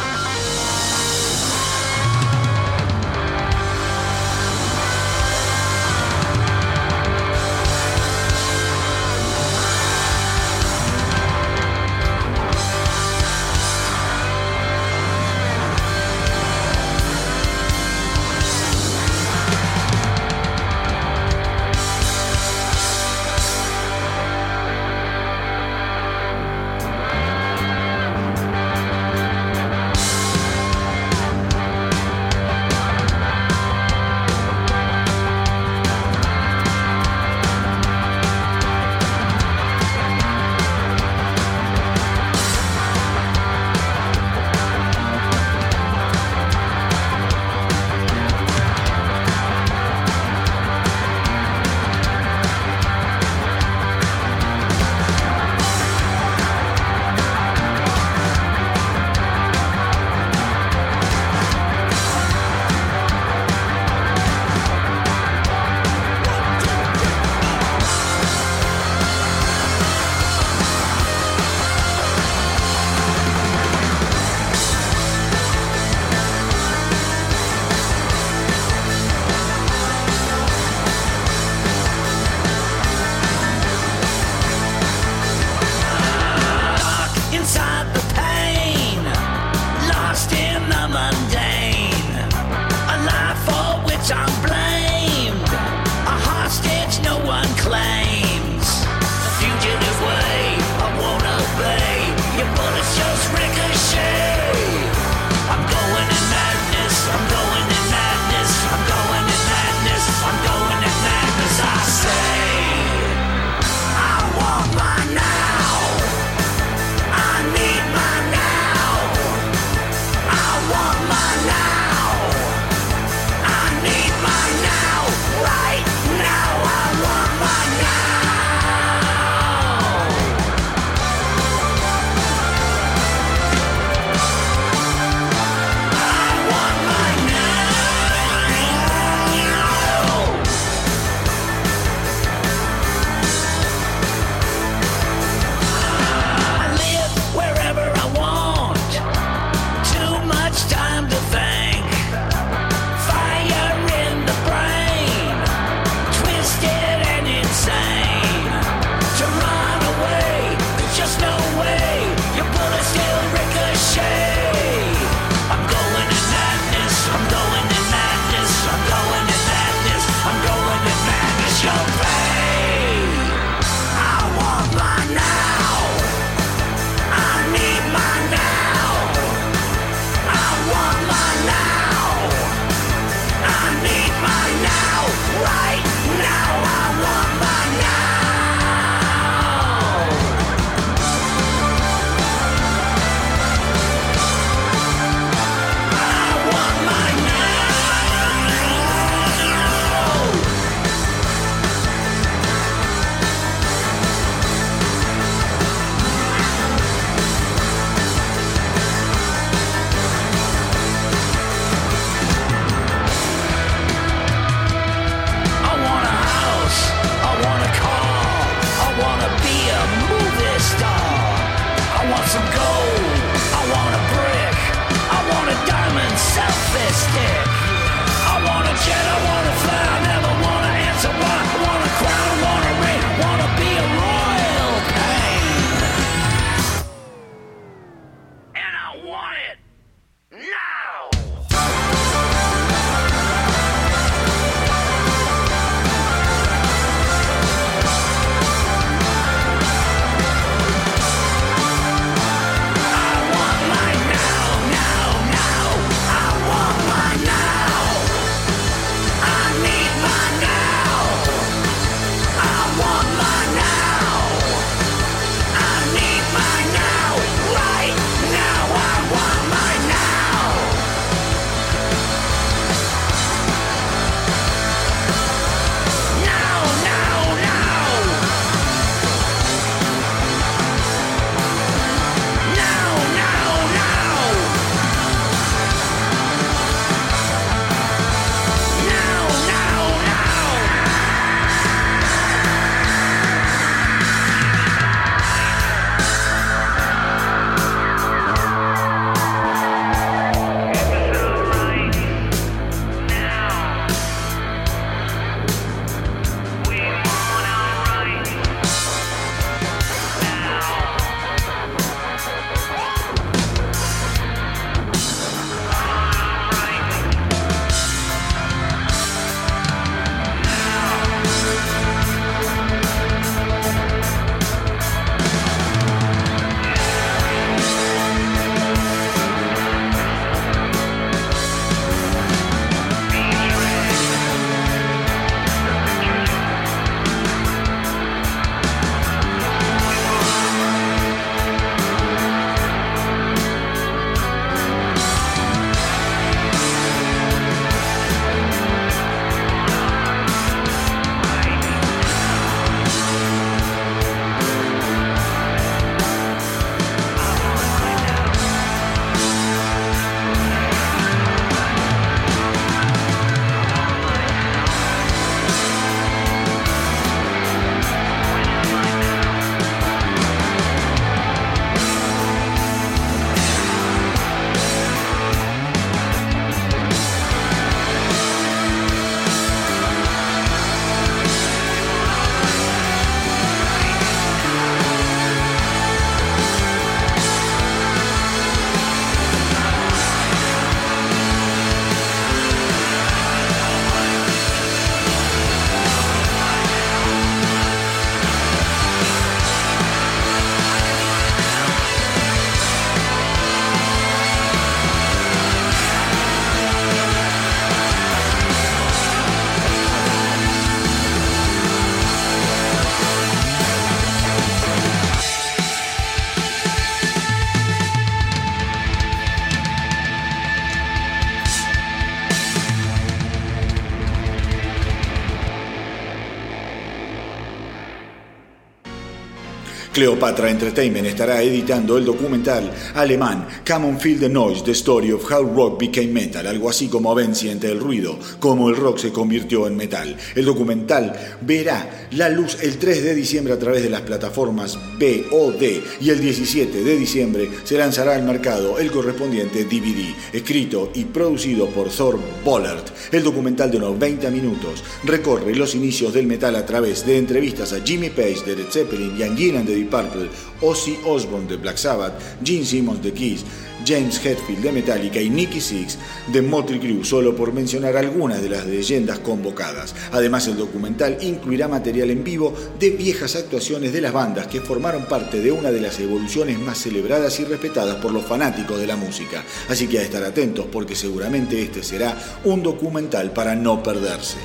Cleopatra 430.00 430.50
Entertainment 430.50 431.06
estará 431.06 431.42
editando 431.42 431.98
el 431.98 432.06
documental 432.06 432.72
alemán 432.94 433.46
Come 433.68 433.86
on 433.86 434.00
Feel 434.00 434.18
the 434.18 434.30
Noise, 434.30 434.62
The 434.64 434.70
Story 434.70 435.12
of 435.12 435.30
How 435.30 435.42
Rock 435.54 435.78
Became 435.78 436.06
Metal, 436.06 436.46
algo 436.46 436.70
así 436.70 436.88
como 436.88 437.14
Ven 437.14 437.34
siente 437.34 437.70
el 437.70 437.78
ruido, 437.78 438.18
cómo 438.38 438.70
el 438.70 438.76
rock 438.76 438.96
se 438.96 439.12
convirtió 439.12 439.66
en 439.66 439.76
metal. 439.76 440.16
El 440.34 440.46
documental 440.46 441.12
verá 441.42 442.08
la 442.12 442.30
luz 442.30 442.56
el 442.62 442.78
3 442.78 443.04
de 443.04 443.14
diciembre 443.14 443.52
a 443.52 443.58
través 443.58 443.82
de 443.82 443.90
las 443.90 444.00
plataformas 444.00 444.78
VOD 444.98 445.62
y 446.00 446.08
el 446.08 446.18
17 446.18 446.82
de 446.82 446.96
diciembre 446.96 447.50
se 447.64 447.76
lanzará 447.76 448.14
al 448.14 448.22
mercado 448.22 448.78
el 448.78 448.90
correspondiente 448.90 449.66
DVD, 449.66 450.14
escrito 450.32 450.92
y 450.94 451.04
producido 451.04 451.66
por 451.66 451.90
Thor 451.90 452.18
Bollert. 452.42 452.88
El 453.12 453.22
documental 453.22 453.70
de 453.70 453.76
unos 453.76 453.98
20 453.98 454.30
minutos 454.30 454.82
recorre 455.04 455.54
los 455.54 455.74
inicios 455.74 456.14
del 456.14 456.26
metal 456.26 456.56
a 456.56 456.64
través 456.64 457.04
de 457.04 457.18
entrevistas 457.18 457.74
a 457.74 457.82
Jimmy 457.82 458.08
Page 458.08 458.44
de 458.46 458.56
Led 458.56 458.70
Zeppelin, 458.70 459.18
Ian 459.18 459.36
Gillan 459.36 459.66
de 459.66 459.89
Purple, 459.90 460.30
Ozzy 460.60 460.98
Osbourne 461.04 461.48
de 461.48 461.56
Black 461.56 461.76
Sabbath, 461.76 462.14
Gene 462.44 462.64
Simmons 462.64 463.02
de 463.02 463.12
Kiss, 463.12 463.44
James 463.84 464.24
Hetfield 464.24 464.62
de 464.62 464.72
Metallica 464.72 465.20
y 465.20 465.30
Nicky 465.30 465.60
Six 465.60 465.98
de 466.32 466.42
Motley 466.42 466.78
Crue, 466.78 467.04
solo 467.04 467.34
por 467.34 467.52
mencionar 467.52 467.96
algunas 467.96 468.42
de 468.42 468.50
las 468.50 468.66
leyendas 468.66 469.18
convocadas. 469.20 469.94
Además, 470.12 470.46
el 470.48 470.56
documental 470.56 471.18
incluirá 471.20 471.68
material 471.68 472.10
en 472.10 472.22
vivo 472.22 472.54
de 472.78 472.90
viejas 472.90 473.36
actuaciones 473.36 473.92
de 473.92 474.00
las 474.00 474.12
bandas 474.12 474.46
que 474.46 474.60
formaron 474.60 475.06
parte 475.06 475.40
de 475.40 475.52
una 475.52 475.70
de 475.70 475.80
las 475.80 475.98
evoluciones 475.98 476.58
más 476.58 476.78
celebradas 476.78 477.40
y 477.40 477.44
respetadas 477.44 477.96
por 477.96 478.12
los 478.12 478.24
fanáticos 478.24 478.78
de 478.78 478.86
la 478.86 478.96
música. 478.96 479.44
Así 479.68 479.86
que 479.86 479.98
a 479.98 480.02
estar 480.02 480.22
atentos 480.22 480.66
porque 480.70 480.94
seguramente 480.94 481.60
este 481.60 481.82
será 481.82 482.16
un 482.44 482.62
documental 482.62 483.32
para 483.32 483.54
no 483.54 483.82
perderse. 483.82 484.38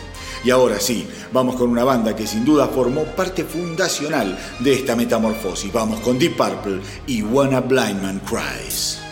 Y 0.44 0.50
ahora 0.50 0.80
sí, 0.80 1.08
vamos 1.32 1.56
con 1.56 1.70
una 1.70 1.84
banda 1.84 2.16
que 2.16 2.28
sin 2.28 2.46
duda 2.46 2.68
formó 2.68 3.04
parte 3.04 3.44
fundacional 3.44 4.38
de 4.60 4.74
esta 4.74 4.96
metamorfosis. 4.96 5.72
Vamos 5.72 6.00
con 6.02 6.20
Deep 6.20 6.36
Purple 6.36 6.82
y 7.08 7.22
When 7.22 7.54
a 7.54 7.62
Blind 7.62 8.02
Man 8.02 8.22
Cries. 8.28 9.05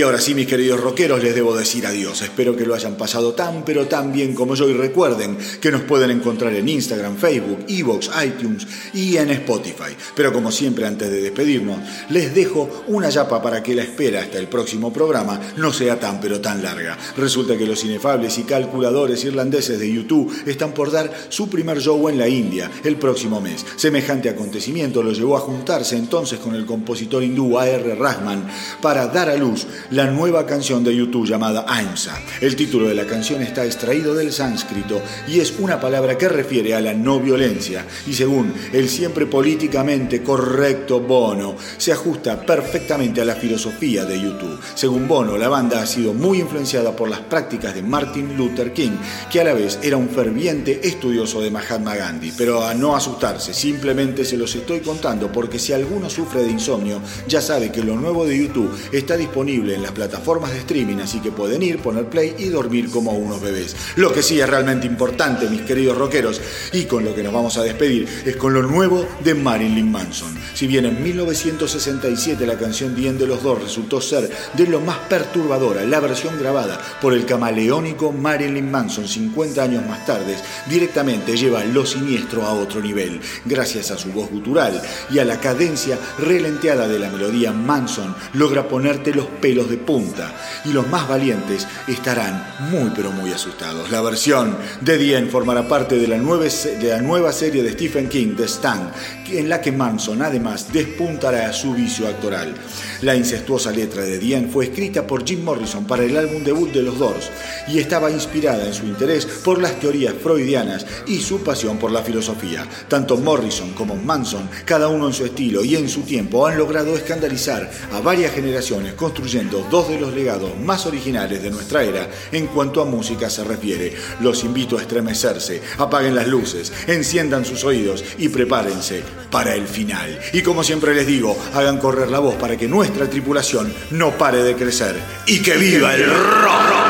Y 0.00 0.02
ahora 0.02 0.18
sí, 0.18 0.34
mis 0.34 0.46
queridos 0.46 0.80
rockeros, 0.80 1.22
les 1.22 1.34
debo 1.34 1.54
decir 1.54 1.84
adiós. 1.84 2.22
Espero 2.22 2.56
que 2.56 2.64
lo 2.64 2.74
hayan 2.74 2.96
pasado 2.96 3.34
tan 3.34 3.66
pero 3.66 3.86
tan 3.86 4.10
bien 4.14 4.34
como 4.34 4.54
yo 4.54 4.66
y 4.66 4.72
recuerden 4.72 5.36
que 5.60 5.70
nos 5.70 5.82
pueden 5.82 6.10
encontrar 6.10 6.54
en 6.54 6.70
Instagram, 6.70 7.18
Facebook, 7.18 7.66
Evox, 7.68 8.08
iTunes 8.24 8.66
y 8.94 9.18
en 9.18 9.28
Spotify. 9.28 9.94
Pero 10.16 10.32
como 10.32 10.50
siempre, 10.50 10.86
antes 10.86 11.10
de 11.10 11.20
despedirnos, 11.20 11.80
les 12.08 12.34
dejo 12.34 12.84
una 12.86 13.10
yapa 13.10 13.42
para 13.42 13.62
que 13.62 13.74
la 13.74 13.82
espera 13.82 14.22
hasta 14.22 14.38
el 14.38 14.48
próximo 14.48 14.90
programa 14.90 15.38
no 15.58 15.70
sea 15.70 16.00
tan 16.00 16.18
pero 16.18 16.40
tan 16.40 16.62
larga. 16.62 16.96
Resulta 17.18 17.58
que 17.58 17.66
los 17.66 17.84
inefables 17.84 18.38
y 18.38 18.44
calculadores 18.44 19.22
irlandeses 19.24 19.78
de 19.78 19.92
YouTube 19.92 20.34
están 20.46 20.72
por 20.72 20.90
dar 20.90 21.12
su 21.28 21.50
primer 21.50 21.78
show 21.78 22.08
en 22.08 22.16
la 22.16 22.26
India 22.26 22.70
el 22.84 22.96
próximo 22.96 23.38
mes. 23.42 23.66
Semejante 23.76 24.30
acontecimiento 24.30 25.02
lo 25.02 25.12
llevó 25.12 25.36
a 25.36 25.40
juntarse 25.40 25.98
entonces 25.98 26.38
con 26.38 26.54
el 26.54 26.64
compositor 26.64 27.22
hindú 27.22 27.58
A.R. 27.58 27.96
Rahman 27.96 28.48
para 28.80 29.06
dar 29.08 29.28
a 29.28 29.36
luz 29.36 29.66
la 29.90 30.06
nueva 30.06 30.46
canción 30.46 30.84
de 30.84 30.94
YouTube 30.94 31.26
llamada 31.26 31.64
Aimsa. 31.66 32.16
El 32.40 32.54
título 32.54 32.88
de 32.88 32.94
la 32.94 33.06
canción 33.06 33.42
está 33.42 33.64
extraído 33.64 34.14
del 34.14 34.32
sánscrito 34.32 35.02
y 35.26 35.40
es 35.40 35.54
una 35.58 35.80
palabra 35.80 36.16
que 36.16 36.28
refiere 36.28 36.74
a 36.74 36.80
la 36.80 36.94
no 36.94 37.18
violencia 37.18 37.84
y 38.06 38.12
según 38.12 38.54
el 38.72 38.88
siempre 38.88 39.26
políticamente 39.26 40.22
correcto 40.22 41.00
Bono, 41.00 41.56
se 41.76 41.92
ajusta 41.92 42.40
perfectamente 42.40 43.20
a 43.20 43.24
la 43.24 43.34
filosofía 43.34 44.04
de 44.04 44.20
YouTube. 44.20 44.60
Según 44.74 45.08
Bono, 45.08 45.36
la 45.36 45.48
banda 45.48 45.82
ha 45.82 45.86
sido 45.86 46.14
muy 46.14 46.38
influenciada 46.38 46.94
por 46.94 47.08
las 47.08 47.20
prácticas 47.20 47.74
de 47.74 47.82
Martin 47.82 48.36
Luther 48.36 48.72
King, 48.72 48.96
que 49.30 49.40
a 49.40 49.44
la 49.44 49.54
vez 49.54 49.78
era 49.82 49.96
un 49.96 50.08
ferviente 50.08 50.80
estudioso 50.86 51.40
de 51.40 51.50
Mahatma 51.50 51.96
Gandhi. 51.96 52.32
Pero 52.36 52.64
a 52.64 52.74
no 52.74 52.94
asustarse, 52.94 53.52
simplemente 53.52 54.24
se 54.24 54.36
los 54.36 54.54
estoy 54.54 54.80
contando 54.80 55.32
porque 55.32 55.58
si 55.58 55.72
alguno 55.72 56.08
sufre 56.08 56.42
de 56.42 56.50
insomnio, 56.50 57.00
ya 57.26 57.40
sabe 57.40 57.72
que 57.72 57.82
lo 57.82 57.96
nuevo 57.96 58.24
de 58.24 58.38
YouTube 58.38 58.72
está 58.92 59.16
disponible 59.16 59.74
en 59.74 59.79
las 59.82 59.92
plataformas 59.92 60.52
de 60.52 60.58
streaming, 60.58 60.98
así 60.98 61.20
que 61.20 61.32
pueden 61.32 61.62
ir, 61.62 61.78
poner 61.78 62.06
play 62.06 62.34
y 62.38 62.48
dormir 62.48 62.90
como 62.90 63.12
unos 63.12 63.40
bebés. 63.40 63.76
Lo 63.96 64.12
que 64.12 64.22
sí 64.22 64.40
es 64.40 64.48
realmente 64.48 64.86
importante, 64.86 65.48
mis 65.48 65.62
queridos 65.62 65.96
rockeros, 65.96 66.40
y 66.72 66.84
con 66.84 67.04
lo 67.04 67.14
que 67.14 67.22
nos 67.22 67.32
vamos 67.32 67.56
a 67.56 67.62
despedir, 67.62 68.08
es 68.24 68.36
con 68.36 68.52
lo 68.52 68.62
nuevo 68.62 69.06
de 69.24 69.34
Marilyn 69.34 69.90
Manson. 69.90 70.36
Si 70.54 70.66
bien 70.66 70.86
en 70.86 71.02
1967 71.02 72.46
la 72.46 72.58
canción 72.58 72.94
The 72.94 73.08
End 73.08 73.20
de 73.20 73.26
los 73.26 73.42
dos 73.42 73.62
resultó 73.62 74.00
ser 74.00 74.30
de 74.54 74.66
lo 74.66 74.80
más 74.80 74.98
perturbadora, 75.08 75.84
la 75.84 76.00
versión 76.00 76.38
grabada 76.38 76.78
por 77.00 77.14
el 77.14 77.24
camaleónico 77.24 78.12
Marilyn 78.12 78.70
Manson 78.70 79.08
50 79.08 79.62
años 79.62 79.86
más 79.86 80.04
tarde, 80.04 80.36
directamente 80.68 81.36
lleva 81.36 81.64
lo 81.64 81.86
siniestro 81.86 82.42
a 82.42 82.52
otro 82.52 82.80
nivel. 82.80 83.20
Gracias 83.44 83.90
a 83.90 83.98
su 83.98 84.12
voz 84.12 84.30
gutural 84.30 84.80
y 85.10 85.18
a 85.18 85.24
la 85.24 85.40
cadencia 85.40 85.98
relenteada 86.18 86.88
de 86.88 86.98
la 86.98 87.10
melodía, 87.10 87.52
Manson 87.52 88.14
logra 88.34 88.68
ponerte 88.68 89.14
los 89.14 89.26
pelos 89.26 89.69
de 89.70 89.78
punta 89.78 90.34
y 90.64 90.72
los 90.72 90.86
más 90.88 91.08
valientes 91.08 91.66
estarán 91.88 92.44
muy 92.70 92.90
pero 92.94 93.10
muy 93.12 93.32
asustados. 93.32 93.90
La 93.90 94.00
versión 94.02 94.56
de 94.80 95.16
End 95.16 95.30
formará 95.30 95.66
parte 95.66 95.96
de 95.96 96.06
la, 96.06 96.18
nueva, 96.18 96.44
de 96.44 96.88
la 96.88 97.00
nueva 97.00 97.32
serie 97.32 97.62
de 97.62 97.72
Stephen 97.72 98.08
King, 98.08 98.34
The 98.36 98.48
Stand, 98.48 98.92
en 99.30 99.48
la 99.48 99.60
que 99.60 99.72
Manson 99.72 100.22
además 100.22 100.72
despuntará 100.72 101.52
su 101.52 101.72
vicio 101.72 102.08
actoral. 102.08 102.54
La 103.02 103.14
incestuosa 103.14 103.70
letra 103.70 104.02
de 104.02 104.16
End 104.16 104.50
fue 104.50 104.66
escrita 104.66 105.06
por 105.06 105.24
Jim 105.24 105.42
Morrison 105.42 105.86
para 105.86 106.04
el 106.04 106.16
álbum 106.16 106.44
debut 106.44 106.70
de 106.72 106.82
los 106.82 106.98
Doors 106.98 107.30
y 107.68 107.78
estaba 107.78 108.10
inspirada 108.10 108.66
en 108.66 108.74
su 108.74 108.84
interés 108.84 109.24
por 109.26 109.60
las 109.60 109.78
teorías 109.78 110.14
freudianas 110.14 110.86
y 111.06 111.20
su 111.20 111.42
pasión 111.42 111.78
por 111.78 111.90
la 111.90 112.02
filosofía. 112.02 112.66
Tanto 112.88 113.16
Morrison 113.16 113.72
como 113.72 113.96
Manson, 113.96 114.48
cada 114.64 114.88
uno 114.88 115.06
en 115.06 115.14
su 115.14 115.24
estilo 115.24 115.64
y 115.64 115.76
en 115.76 115.88
su 115.88 116.02
tiempo, 116.02 116.46
han 116.46 116.58
logrado 116.58 116.94
escandalizar 116.96 117.70
a 117.92 118.00
varias 118.00 118.32
generaciones 118.32 118.94
construyendo 118.94 119.59
dos 119.68 119.88
de 119.88 120.00
los 120.00 120.14
legados 120.14 120.56
más 120.58 120.86
originales 120.86 121.42
de 121.42 121.50
nuestra 121.50 121.82
era 121.82 122.08
en 122.32 122.46
cuanto 122.46 122.80
a 122.80 122.84
música 122.84 123.28
se 123.28 123.44
refiere. 123.44 123.94
Los 124.20 124.44
invito 124.44 124.78
a 124.78 124.82
estremecerse, 124.82 125.60
apaguen 125.78 126.14
las 126.14 126.28
luces, 126.28 126.72
enciendan 126.86 127.44
sus 127.44 127.64
oídos 127.64 128.04
y 128.18 128.28
prepárense 128.28 129.02
para 129.30 129.54
el 129.54 129.66
final. 129.66 130.18
Y 130.32 130.42
como 130.42 130.62
siempre 130.62 130.94
les 130.94 131.06
digo, 131.06 131.36
hagan 131.54 131.78
correr 131.78 132.10
la 132.10 132.18
voz 132.18 132.36
para 132.36 132.56
que 132.56 132.68
nuestra 132.68 133.08
tripulación 133.08 133.72
no 133.90 134.16
pare 134.16 134.42
de 134.42 134.54
crecer. 134.54 134.96
¡Y 135.26 135.42
que 135.42 135.56
viva 135.56 135.94
el 135.94 136.06
rock! 136.06 136.89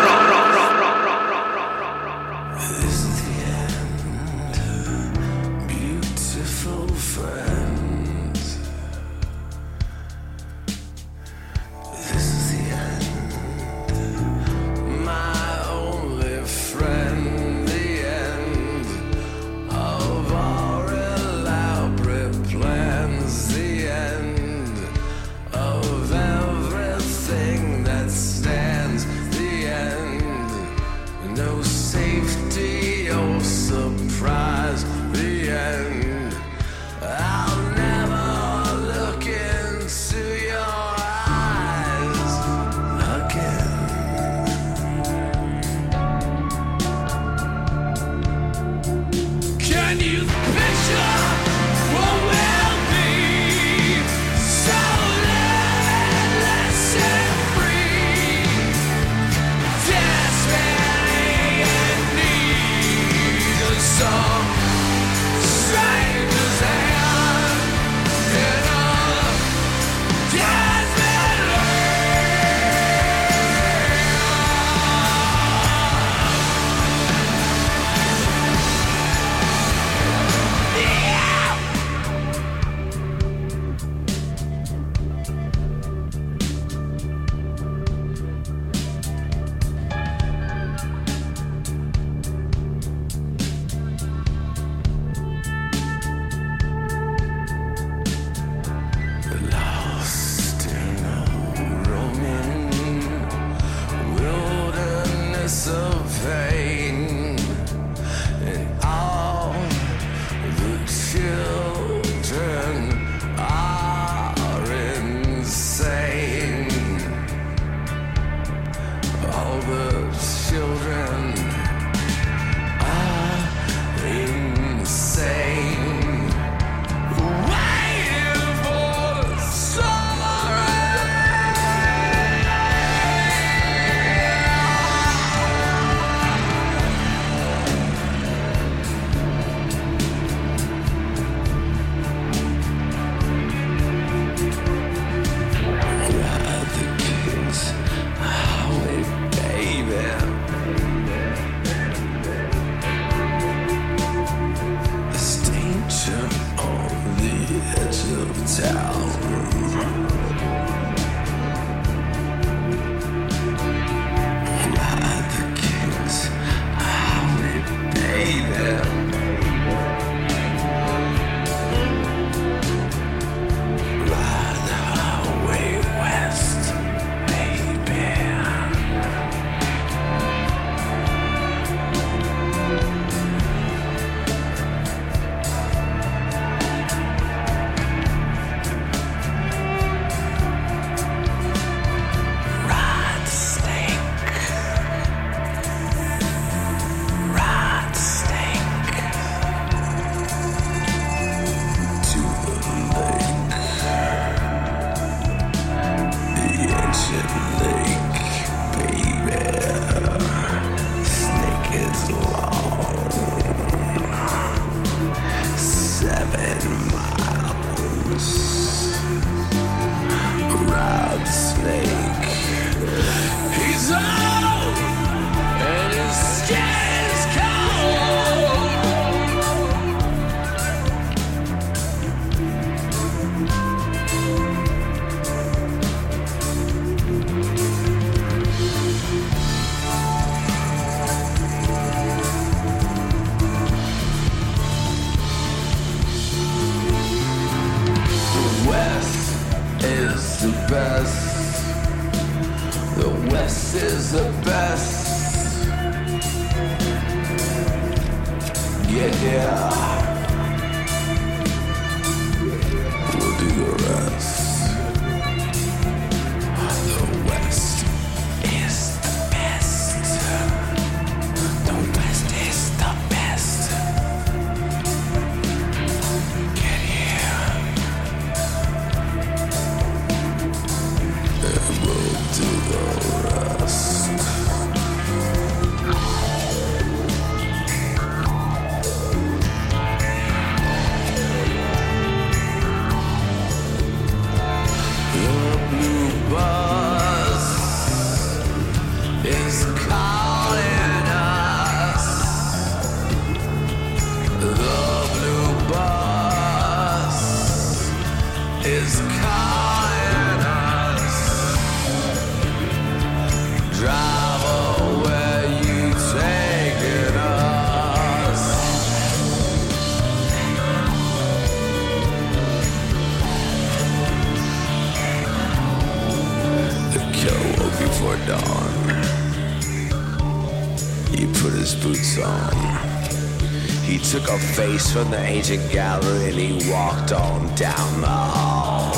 face 334.61 334.93
from 334.93 335.11
the 335.11 335.19
ancient 335.19 335.73
gallery 335.73 336.29
and 336.29 336.35
he 336.35 336.71
walked 336.71 337.13
on 337.13 337.39
down 337.55 338.01
the 338.03 338.07
hall. 338.07 338.93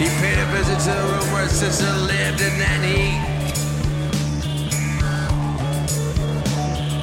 He 0.00 0.08
paid 0.20 0.38
a 0.44 0.46
visit 0.56 0.78
to 0.86 0.92
the 0.98 1.06
room 1.12 1.32
where 1.32 1.44
his 1.44 1.52
sister 1.52 1.92
lived 2.12 2.40
and 2.48 2.60
then 2.60 2.80
he. 2.90 3.02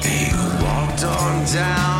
He 0.06 0.18
walked 0.62 1.02
on 1.04 1.46
down. 1.46 1.93